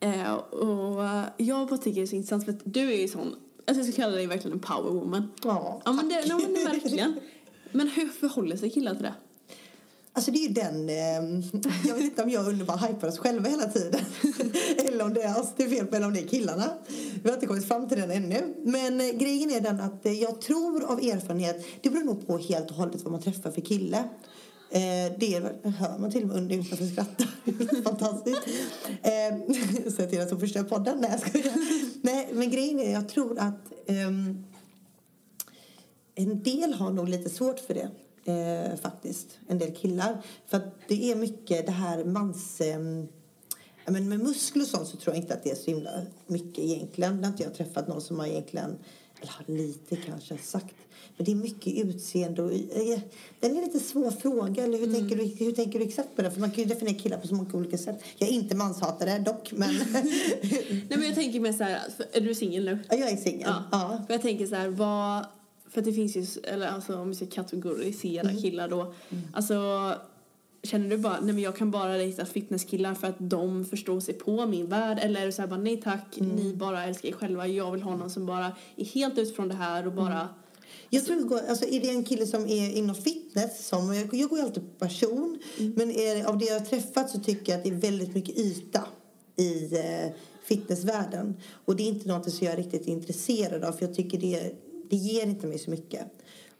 Eh, 0.00 0.34
och 0.34 1.04
jag 1.36 1.68
bara 1.68 1.78
tycker 1.78 2.00
det 2.00 2.04
är 2.04 2.06
så 2.06 2.16
intressant 2.16 2.44
för 2.44 2.52
att 2.52 2.60
du 2.64 2.92
är 2.92 3.00
ju 3.00 3.08
sån, 3.08 3.34
alltså 3.66 3.84
jag 3.84 3.92
ska 3.92 4.02
kalla 4.02 4.16
dig 4.16 4.26
verkligen 4.26 4.52
en 4.52 4.60
powerwoman. 4.60 5.32
Ja, 5.44 5.82
ja 5.84 5.92
men 5.92 6.08
det, 6.08 6.24
ja, 6.26 6.38
men 6.38 6.54
det 6.54 6.64
verkligen. 6.64 7.20
Men 7.72 7.88
hur 7.88 8.08
förhåller 8.08 8.56
sig 8.56 8.70
killar 8.70 8.94
till 8.94 9.02
det? 9.02 9.14
Alltså 10.18 10.30
det 10.30 10.38
är 10.38 10.48
ju 10.48 10.54
den, 10.54 10.88
eh, 10.88 11.42
jag 11.88 11.94
vet 11.94 12.04
inte 12.04 12.22
om 12.22 12.30
jag 12.30 12.42
och 12.42 12.52
Ulle 12.52 12.64
bara 12.64 12.76
hypar 12.76 13.08
oss 13.08 13.18
själva 13.18 13.48
hela 13.48 13.64
tiden. 13.64 14.00
eller 14.86 15.04
om 15.04 15.14
det 15.14 15.22
är 15.22 15.40
oss 15.40 15.52
det 15.56 15.64
är 15.64 15.68
fel 15.68 15.86
på 15.86 15.96
eller 15.96 16.06
om 16.06 16.14
det 16.14 16.20
är 16.20 16.28
killarna. 16.28 16.70
Vi 17.22 17.28
har 17.28 17.36
inte 17.36 17.46
kommit 17.46 17.68
fram 17.68 17.88
till 17.88 17.98
den 18.00 18.10
ännu. 18.10 18.54
Men 18.64 19.00
eh, 19.00 19.06
grejen 19.06 19.50
är 19.50 19.60
den 19.60 19.80
att 19.80 20.06
eh, 20.06 20.12
jag 20.12 20.40
tror 20.40 20.84
av 20.84 20.98
erfarenhet, 20.98 21.66
det 21.82 21.90
beror 21.90 22.04
nog 22.04 22.26
på 22.26 22.38
helt 22.38 22.70
och 22.70 22.76
hållet 22.76 23.02
vad 23.02 23.12
man 23.12 23.22
träffar 23.22 23.50
för 23.50 23.60
kille. 23.60 23.98
Eh, 24.70 25.12
det 25.18 25.42
hör 25.62 25.98
man 25.98 26.10
till 26.10 26.22
och 26.22 26.28
med 26.28 26.36
under 26.36 26.56
utanför 26.56 26.86
skratta. 26.86 27.24
Fantastiskt. 27.84 28.40
Eh, 29.02 29.90
Säg 29.96 30.10
till 30.10 30.20
att 30.20 30.30
hon 30.30 30.40
förstör 30.40 30.62
podden. 30.62 30.98
Nej, 31.00 31.10
jag 31.10 31.20
skojar. 31.20 31.52
Nej, 32.02 32.28
men 32.32 32.50
grejen 32.50 32.80
är, 32.80 32.92
jag 32.92 33.08
tror 33.08 33.38
att 33.38 33.72
ehm, 33.86 34.44
en 36.14 36.42
del 36.42 36.72
har 36.72 36.90
nog 36.90 37.08
lite 37.08 37.30
svårt 37.30 37.60
för 37.60 37.74
det 37.74 37.90
eh, 38.28 38.76
faktiskt. 38.76 39.38
En 39.48 39.58
del 39.58 39.74
killar. 39.74 40.22
För 40.46 40.70
det 40.88 41.10
är 41.10 41.16
mycket 41.16 41.66
det 41.66 41.72
här 41.72 42.04
mans... 42.04 42.60
Eh, 42.60 42.78
men 43.90 44.08
med 44.08 44.20
muskler 44.20 44.62
och 44.62 44.68
sånt 44.68 44.88
så 44.88 44.96
tror 44.96 45.14
jag 45.14 45.22
inte 45.22 45.34
att 45.34 45.44
det 45.44 45.50
är 45.50 45.54
så 45.54 45.70
himla 45.70 45.90
mycket 46.26 46.58
egentligen. 46.58 47.16
Det 47.16 47.26
har 47.26 47.32
inte 47.32 47.42
jag 47.42 47.54
träffat 47.54 47.88
någon 47.88 48.00
som 48.00 48.18
har 48.18 48.26
egentligen, 48.26 48.78
eller 49.20 49.32
har 49.32 49.54
lite 49.54 49.96
kanske 49.96 50.38
sagt. 50.38 50.74
Men 51.16 51.24
det 51.24 51.32
är 51.32 51.36
mycket 51.36 51.84
utseende 51.84 52.42
och 52.42 52.52
eh, 52.52 52.98
den 53.40 53.56
är 53.56 53.62
lite 53.62 53.80
svår 53.80 54.10
fråga. 54.10 54.64
Eller 54.64 54.78
hur, 54.78 54.88
mm. 54.88 55.00
tänker 55.00 55.16
du, 55.16 55.44
hur 55.44 55.52
tänker 55.52 55.78
du 55.78 55.84
exakt 55.84 56.16
på 56.16 56.22
det? 56.22 56.30
För 56.30 56.40
man 56.40 56.50
kan 56.50 56.64
ju 56.64 56.68
definiera 56.68 56.98
killar 56.98 57.18
på 57.18 57.26
så 57.26 57.34
många 57.34 57.52
olika 57.52 57.78
sätt. 57.78 58.02
Jag 58.18 58.28
är 58.28 58.32
inte 58.32 58.56
manshatare 58.56 59.18
dock, 59.18 59.52
men... 59.52 59.74
Nej 60.42 60.86
men 60.88 61.02
jag 61.02 61.14
tänker 61.14 61.40
mer 61.40 61.52
så 61.52 61.64
här, 61.64 61.80
är 62.12 62.20
du 62.20 62.34
singel 62.34 62.64
nu? 62.64 62.78
Ja, 62.90 62.96
jag 62.96 63.10
är 63.10 63.16
singel. 63.16 63.48
Ja. 63.48 63.64
ja. 63.72 64.04
Jag 64.08 64.22
tänker 64.22 64.46
så 64.46 64.54
här, 64.54 64.68
vad 64.68 65.26
för 65.70 65.82
det 65.82 65.92
finns 65.92 66.16
ju, 66.16 66.26
eller 66.42 66.66
alltså 66.66 66.96
om 66.96 67.08
vi 67.08 67.14
ska 67.14 67.26
kategorisera 67.26 68.30
mm. 68.30 68.42
killar 68.42 68.68
då. 68.68 68.80
Mm. 68.80 69.24
Alltså 69.32 69.94
känner 70.62 70.88
du 70.88 70.98
bara, 70.98 71.20
nej 71.20 71.34
men 71.34 71.42
jag 71.42 71.56
kan 71.56 71.70
bara 71.70 71.96
dejta 71.96 72.24
fitnesskillar 72.24 72.94
för 72.94 73.06
att 73.06 73.16
de 73.18 73.64
förstår 73.64 74.00
sig 74.00 74.14
på 74.14 74.46
min 74.46 74.66
värld? 74.66 74.98
Eller 75.02 75.20
är 75.20 75.26
det 75.26 75.32
så 75.32 75.42
här 75.42 75.48
bara, 75.48 75.60
nej 75.60 75.80
tack, 75.80 76.18
mm. 76.18 76.36
ni 76.36 76.54
bara 76.54 76.84
älskar 76.84 77.08
er 77.08 77.12
själva, 77.12 77.46
jag 77.46 77.72
vill 77.72 77.82
ha 77.82 77.96
någon 77.96 78.10
som 78.10 78.26
bara 78.26 78.52
är 78.76 78.84
helt 78.84 79.18
utifrån 79.18 79.48
det 79.48 79.54
här 79.54 79.86
och 79.86 79.92
bara 79.92 80.20
mm. 80.20 80.26
jag 80.90 81.04
tror 81.04 81.40
alltså 81.48 81.64
är 81.64 81.80
det 81.80 81.90
en 81.90 82.04
kille 82.04 82.26
som 82.26 82.46
är 82.46 82.76
inom 82.76 82.94
fitness, 82.94 83.66
som, 83.66 83.94
jag, 83.94 84.14
jag 84.14 84.30
går 84.30 84.38
ju 84.38 84.44
alltid 84.44 84.62
på 84.62 84.86
person, 84.86 85.38
mm. 85.58 85.72
men 85.76 85.90
är, 85.90 86.24
av 86.24 86.38
det 86.38 86.44
jag 86.44 86.60
har 86.60 86.66
träffat 86.66 87.10
så 87.10 87.20
tycker 87.20 87.52
jag 87.52 87.58
att 87.58 87.64
det 87.64 87.70
är 87.70 87.74
väldigt 87.74 88.14
mycket 88.14 88.38
yta 88.38 88.84
i 89.36 89.76
eh, 89.76 90.12
fitnessvärlden. 90.44 91.36
Och 91.64 91.76
det 91.76 91.82
är 91.82 91.88
inte 91.88 92.08
något 92.08 92.32
som 92.32 92.46
jag 92.46 92.54
är 92.54 92.56
riktigt 92.56 92.86
intresserad 92.86 93.64
av 93.64 93.72
för 93.72 93.86
jag 93.86 93.94
tycker 93.94 94.18
det 94.18 94.52
det 94.90 94.96
ger 94.96 95.26
inte 95.26 95.46
mig 95.46 95.58
så 95.58 95.70
mycket. 95.70 96.02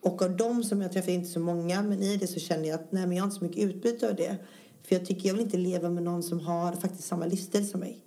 Och 0.00 0.22
av 0.22 0.36
dem 0.36 0.64
som 0.64 0.80
jag 0.80 0.92
träffar, 0.92 1.12
inte 1.12 1.28
så 1.28 1.40
många, 1.40 1.82
men 1.82 2.02
i 2.02 2.16
det 2.16 2.26
så 2.26 2.40
känner 2.40 2.68
jag 2.68 2.74
att 2.74 2.92
nej, 2.92 3.06
men 3.06 3.16
jag 3.16 3.22
har 3.22 3.26
inte 3.26 3.38
så 3.38 3.44
mycket 3.44 3.64
utbyte 3.64 4.08
av 4.08 4.16
det. 4.16 4.36
För 4.82 4.94
jag 4.94 5.06
tycker 5.06 5.28
jag 5.28 5.34
vill 5.34 5.44
inte 5.44 5.56
leva 5.56 5.90
med 5.90 6.02
någon 6.02 6.22
som 6.22 6.40
har 6.40 6.72
faktiskt 6.72 7.08
samma 7.08 7.26
livsstil 7.26 7.68
som 7.68 7.80
mig. 7.80 8.00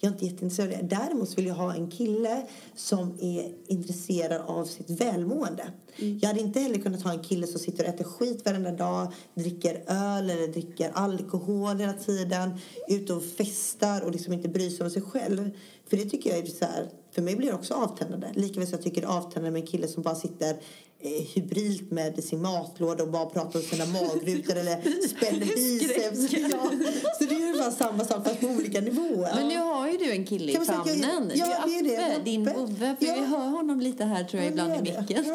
Jag 0.00 0.08
är 0.08 0.12
inte 0.12 0.24
jätteintresserad 0.24 0.72
av 0.72 0.78
det. 0.78 0.96
Däremot 0.96 1.38
vill 1.38 1.46
jag 1.46 1.54
ha 1.54 1.74
en 1.74 1.90
kille 1.90 2.46
som 2.74 3.18
är 3.20 3.52
intresserad 3.66 4.40
av 4.46 4.64
sitt 4.64 4.90
välmående. 4.90 5.72
Mm. 5.96 6.18
Jag 6.18 6.28
hade 6.28 6.40
inte 6.40 6.60
heller 6.60 6.78
kunnat 6.78 7.02
ha 7.02 7.12
en 7.12 7.22
kille 7.22 7.46
som 7.46 7.60
sitter 7.60 7.84
och 7.84 7.90
äter 7.90 8.04
skit 8.04 8.44
varenda 8.44 8.72
dag, 8.72 9.12
dricker 9.34 9.82
öl 9.86 10.30
eller 10.30 10.48
dricker 10.48 10.90
alkohol 10.94 11.78
hela 11.78 11.92
tiden, 11.92 12.50
ute 12.88 13.12
och 13.12 13.22
festar 13.22 14.04
och 14.04 14.10
liksom 14.10 14.32
inte 14.32 14.48
bryr 14.48 14.70
sig 14.70 14.84
om 14.84 14.90
sig 14.90 15.02
själv. 15.02 15.50
För 15.90 15.96
det 15.96 16.04
tycker 16.04 16.30
jag 16.30 16.38
är 16.38 16.46
så 16.46 16.64
här, 16.64 16.88
för 17.10 17.22
mig 17.22 17.36
blir 17.36 17.48
det 17.48 17.54
också 17.54 17.74
avtändande. 17.74 18.26
Likaväl 18.34 18.66
som 18.66 18.76
jag 18.76 18.82
tycker 18.82 19.00
det 19.00 19.06
är 19.06 19.16
avtändande 19.16 19.50
med 19.50 19.60
en 19.60 19.66
kille 19.66 19.88
som 19.88 20.02
bara 20.02 20.14
sitter 20.14 20.56
eh, 21.00 21.26
hybrilt 21.34 21.90
med 21.90 22.24
sin 22.24 22.42
matlåda 22.42 23.02
och 23.04 23.10
bara 23.10 23.26
pratar 23.26 23.58
om 23.58 23.64
sina 23.64 23.86
magrutor 23.86 24.56
eller 24.56 25.08
spänner 25.08 25.46
biceps. 25.46 26.32
Ja. 26.32 26.70
Så 27.18 27.24
det 27.24 27.34
är 27.34 27.52
ju 27.52 27.58
bara 27.58 27.70
samma 27.70 28.04
sak 28.04 28.24
fast 28.24 28.40
på 28.40 28.46
olika 28.46 28.80
nivåer. 28.80 29.34
Men 29.34 29.48
nu 29.48 29.58
har 29.58 29.88
ju 29.88 29.96
du 29.96 30.10
en 30.10 30.26
kille 30.26 30.52
i 30.52 30.56
famnen. 30.56 31.32
Ja, 31.34 31.46
det 31.66 31.78
är 31.78 31.82
det. 31.82 32.14
Appe, 32.14 32.22
din 32.24 32.44
vovve. 32.44 32.96
För 32.98 33.06
ja. 33.06 33.14
vi 33.14 33.26
hör 33.26 33.48
honom 33.48 33.80
lite 33.80 34.04
här 34.04 34.24
tror 34.24 34.42
jag 34.42 34.52
ibland 34.52 34.74
i 34.74 34.82
micken. 34.82 35.24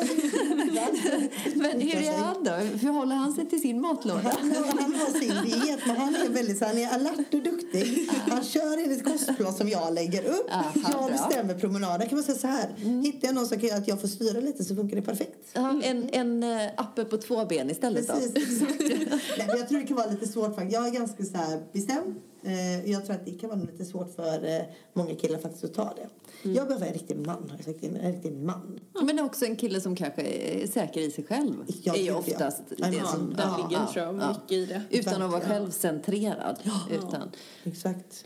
men 1.56 1.82
hur 1.82 1.96
är 1.96 2.18
han 2.18 2.44
då? 2.44 2.52
Hur 2.52 2.90
håller 2.90 3.16
han 3.16 3.34
sig 3.34 3.50
till 3.50 3.62
sin 3.62 3.82
matlåda? 3.82 4.22
Han, 4.40 4.54
han 4.80 4.96
har 4.96 5.20
sin 5.20 5.52
diet 5.52 5.80
men 5.88 5.96
han 5.96 6.16
är 6.16 6.30
väldigt 6.30 6.58
så 6.58 6.66
han 6.66 6.78
är 6.78 6.94
alert 6.94 7.34
och 7.34 7.44
duktig. 7.44 8.10
Han 8.30 8.44
kör 8.44 8.84
enligt 8.84 9.04
kostplan 9.04 9.54
som 9.54 9.70
jag 9.70 9.94
lägger 9.94 10.26
upp. 10.26 10.50
Aha, 10.52 10.74
jag 10.92 11.12
bestämmer 11.12 11.54
promenaden. 11.54 12.10
Kan 12.10 12.18
man 12.18 12.24
säga 12.24 12.38
så 12.38 12.48
här. 12.48 12.70
Mm. 12.84 13.02
Hittar 13.02 13.28
jag 13.28 13.36
någon 13.36 13.48
som 13.48 13.60
kan 13.60 13.70
göra 13.70 13.78
att 13.78 13.88
jag 13.88 14.02
får 14.02 14.08
styra 14.08 14.40
lite 14.40 14.64
så 14.64 14.76
funkar 14.76 14.96
det 14.96 15.02
perfekt. 15.02 15.53
Ja, 15.54 15.82
en, 15.84 16.10
en 16.12 16.44
uh, 16.44 16.70
appe 16.78 17.06
på 17.06 17.18
två 17.18 17.46
ben 17.46 17.70
istället 17.70 18.08
Precis, 18.08 18.60
då? 18.60 18.66
Nej, 19.38 19.48
jag 19.48 19.70
tror 19.70 19.80
det 19.80 19.88
kan 19.88 19.98
vara 19.98 20.10
lite 20.12 20.28
svårt. 20.28 20.58
Jag 20.72 20.88
är 20.88 20.92
ganska 20.92 21.24
så 21.24 21.38
här 21.38 21.64
bestämd. 21.72 22.16
Uh, 22.46 22.90
jag 22.90 23.06
tror 23.06 23.16
att 23.16 23.26
det 23.26 23.32
kan 23.32 23.50
vara 23.50 23.60
lite 23.60 23.86
svårt 23.86 24.16
för 24.16 24.46
uh, 24.46 24.62
många 24.94 25.16
killar 25.16 25.40
faktiskt 25.40 25.64
att 25.64 25.74
ta 25.74 25.94
det. 25.96 26.10
Mm. 26.44 26.56
Jag 26.56 26.68
behöver 26.68 26.88
en 26.88 26.94
riktig 26.94 27.18
man. 27.18 27.50
Har 27.50 27.58
jag 27.58 27.66
sagt. 27.66 27.84
En 27.84 28.12
riktig 28.12 28.34
man. 28.34 28.80
Ja, 28.94 29.02
men 29.02 29.20
också 29.20 29.46
en 29.46 29.56
kille 29.56 29.82
som 29.82 29.96
kanske 29.96 30.22
är 30.22 30.68
säker 30.68 31.02
i 31.02 31.12
sig 31.12 31.24
själv. 31.24 31.54
Ja, 31.84 31.96
är 31.96 32.02
ju 32.02 32.14
oftast 32.14 32.62
ja. 32.78 32.88
det 32.88 33.08
som... 33.08 33.36
Ja, 33.38 33.58
ligger 33.58 33.82
ja, 33.82 33.90
tror 33.94 34.06
jag 34.06 34.16
ja. 34.16 34.28
mycket 34.28 34.52
i 34.52 34.66
det. 34.66 34.82
Utan 34.90 35.22
att 35.22 35.32
vara 35.32 35.42
självcentrerad. 35.42 36.60
Utan. 36.92 37.32
Exakt. 37.64 38.26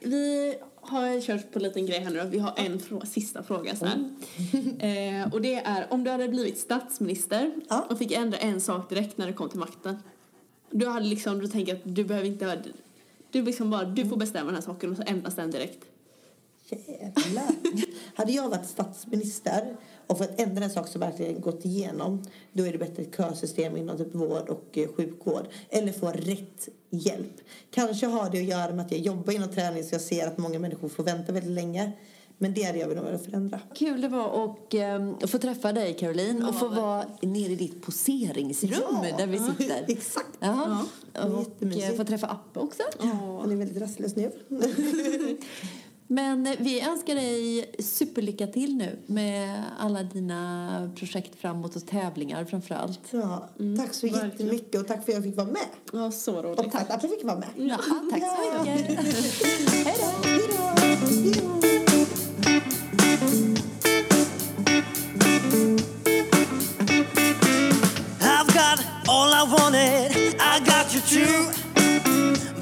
Vi 0.00 0.54
har 0.88 1.20
kört 1.20 1.52
på 1.52 1.58
en 1.58 1.62
liten 1.62 1.86
grej 1.86 2.00
här 2.00 2.10
nu. 2.10 2.28
Vi 2.30 2.38
har 2.38 2.54
en 2.56 2.78
frå 2.78 3.00
sista 3.06 3.42
fråga 3.42 3.76
så 3.76 3.86
mm. 3.86 4.16
eh, 4.80 5.32
och 5.32 5.42
det 5.42 5.54
är 5.54 5.92
om 5.92 6.04
du 6.04 6.10
hade 6.10 6.28
blivit 6.28 6.58
statsminister 6.58 7.52
ja. 7.68 7.86
och 7.90 7.98
fick 7.98 8.12
ändra 8.12 8.38
en 8.38 8.60
sak 8.60 8.88
direkt 8.88 9.18
när 9.18 9.26
du 9.26 9.32
kom 9.32 9.48
till 9.48 9.58
makten. 9.58 9.98
Du 10.70 10.88
hade 10.88 11.06
liksom, 11.06 11.38
du 11.38 11.48
tänker 11.48 11.74
att 11.74 11.80
du 11.84 12.04
behöver 12.04 12.28
inte, 12.28 12.62
du 13.30 13.42
liksom 13.42 13.70
bara, 13.70 13.84
du 13.84 14.08
får 14.08 14.16
bestämma 14.16 14.46
den 14.46 14.54
här 14.54 14.62
saken 14.62 14.90
och 14.90 14.96
så 14.96 15.02
ändras 15.06 15.34
den 15.34 15.50
direkt. 15.50 15.84
Jävlar. 16.70 17.54
Hade 18.14 18.32
jag 18.32 18.48
varit 18.48 18.66
statsminister 18.66 19.76
och 20.08 20.18
fått 20.18 20.40
ändra 20.40 20.64
en 20.64 20.70
sak 20.70 20.88
som 20.88 21.00
verkligen 21.00 21.40
gått 21.40 21.64
igenom 21.64 22.22
då 22.52 22.66
är 22.66 22.72
det 22.72 22.78
bättre 22.78 23.02
ett 23.02 23.16
kösystem 23.16 23.76
inom 23.76 23.98
typ 23.98 24.14
vård 24.14 24.48
och 24.48 24.78
eh, 24.78 24.88
sjukvård. 24.96 25.46
Eller 25.70 25.92
få 25.92 26.06
rätt 26.10 26.68
hjälp. 26.90 27.34
Kanske 27.70 28.06
har 28.06 28.30
det 28.30 28.38
att 28.38 28.44
göra 28.44 28.72
med 28.72 28.84
att 28.86 28.92
jag 28.92 29.00
jobbar 29.00 29.32
inom 29.32 29.48
träning 29.48 29.84
så 29.84 29.94
jag 29.94 30.02
ser 30.02 30.26
att 30.26 30.38
många 30.38 30.58
människor 30.58 30.88
får 30.88 31.04
vänta 31.04 31.32
väldigt 31.32 31.52
länge. 31.52 31.92
Men 32.40 32.54
det 32.54 32.64
är 32.64 32.72
det 32.72 32.78
jag 32.78 32.88
vilja 32.88 33.18
förändra. 33.18 33.60
Kul 33.74 34.00
det 34.00 34.08
var 34.08 34.44
att 34.44 34.74
um, 34.74 35.28
få 35.28 35.38
träffa 35.38 35.72
dig 35.72 35.94
Caroline 35.94 36.44
och 36.44 36.54
få 36.54 36.68
vara 36.68 37.04
nere 37.22 37.52
i 37.52 37.56
ditt 37.56 37.82
poseringsrum 37.82 38.72
Ja, 39.02 39.16
där 39.18 39.26
vi 39.26 39.36
ja, 39.48 39.52
sitter. 39.58 39.84
exakt. 39.88 40.38
Ja. 40.40 40.84
Och 41.14 41.62
eh, 41.62 41.96
få 41.96 42.04
träffa 42.04 42.26
Appe 42.26 42.60
också. 42.60 42.82
Han 43.40 43.52
är 43.52 43.56
väldigt 43.56 43.82
rastlös 43.82 44.16
nu. 44.16 44.32
Men 46.10 46.56
vi 46.58 46.80
önskar 46.80 47.14
dig 47.14 47.64
superlycka 47.78 48.46
till 48.46 48.76
nu 48.76 48.98
med 49.06 49.62
alla 49.78 50.02
dina 50.02 50.92
projekt 50.96 51.40
framåt 51.40 51.76
och 51.76 51.86
tävlingar 51.86 52.44
framför 52.44 52.74
allt. 52.74 53.00
Ja, 53.10 53.48
tack 53.78 53.94
så 53.94 54.06
verkligen. 54.06 54.30
jättemycket 54.30 54.80
och 54.80 54.86
tack 54.86 55.04
för 55.04 55.12
att 55.12 55.16
jag 55.16 55.24
fick 55.24 55.36
vara 55.36 55.46
med. 55.46 55.66
Ja, 55.92 56.10
så 56.10 56.36
Och 56.36 56.44
roligt. 56.44 56.72
tack 56.72 56.90
att 56.90 57.02
jag 57.02 57.12
fick 57.12 57.24
vara 57.24 57.38
med. 57.38 57.48
Ja, 57.56 57.76
tack 58.10 58.22
så 58.22 58.60
mycket. 58.60 58.98
Hej 59.84 59.94
då. 59.98 60.28
Hej 60.28 60.40
då! 60.48 60.80
Hej 60.80 61.32
då! 61.34 62.68
I've 68.20 68.46
got 68.52 68.84
all 69.08 69.32
I 69.32 69.44
wanted, 69.50 70.12
I 70.40 70.60
got 70.60 70.94
you 70.94 71.00
too. 71.02 71.57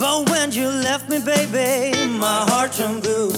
But 0.08 0.30
when 0.30 0.52
you 0.52 0.68
left 0.68 1.08
me, 1.08 1.18
baby, 1.18 2.06
my 2.06 2.38
heart 2.50 2.70
turned 2.70 3.02
blue. 3.02 3.32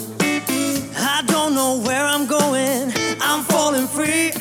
I 1.14 1.22
don't 1.26 1.54
know 1.54 1.78
where 1.78 2.04
I'm 2.04 2.26
going, 2.26 2.92
I'm 3.22 3.42
falling 3.44 3.86
free. 3.86 4.32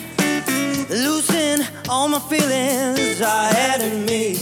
Losing 0.90 1.66
all 1.88 2.10
my 2.10 2.20
feelings 2.20 3.22
I 3.22 3.46
had 3.60 3.80
in 3.80 4.04
me. 4.06 4.36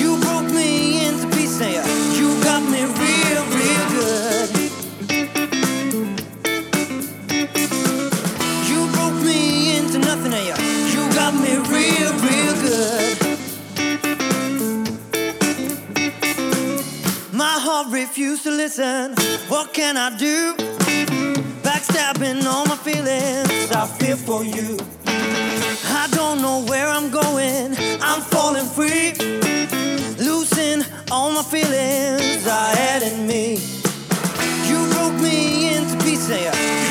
You 0.00 0.20
broke 0.20 0.50
me 0.54 1.04
into 1.04 1.26
pieces, 1.36 2.07
listen. 18.68 19.14
What 19.48 19.72
can 19.72 19.96
I 19.96 20.14
do? 20.18 20.54
Backstabbing 21.62 22.44
all 22.44 22.66
my 22.66 22.76
feelings. 22.76 23.70
I 23.72 23.86
feel 23.98 24.16
for 24.16 24.44
you. 24.44 24.76
I 25.06 26.06
don't 26.10 26.42
know 26.42 26.62
where 26.68 26.86
I'm 26.86 27.10
going. 27.10 27.74
I'm 28.02 28.20
falling 28.20 28.66
free. 28.66 29.14
Losing 30.18 30.84
all 31.10 31.30
my 31.30 31.42
feelings 31.42 32.46
I 32.46 32.74
had 32.76 33.02
in 33.02 33.26
me. 33.26 33.56
You 34.68 34.78
broke 34.92 35.18
me 35.22 35.74
into 35.74 35.96
pieces. 36.04 36.87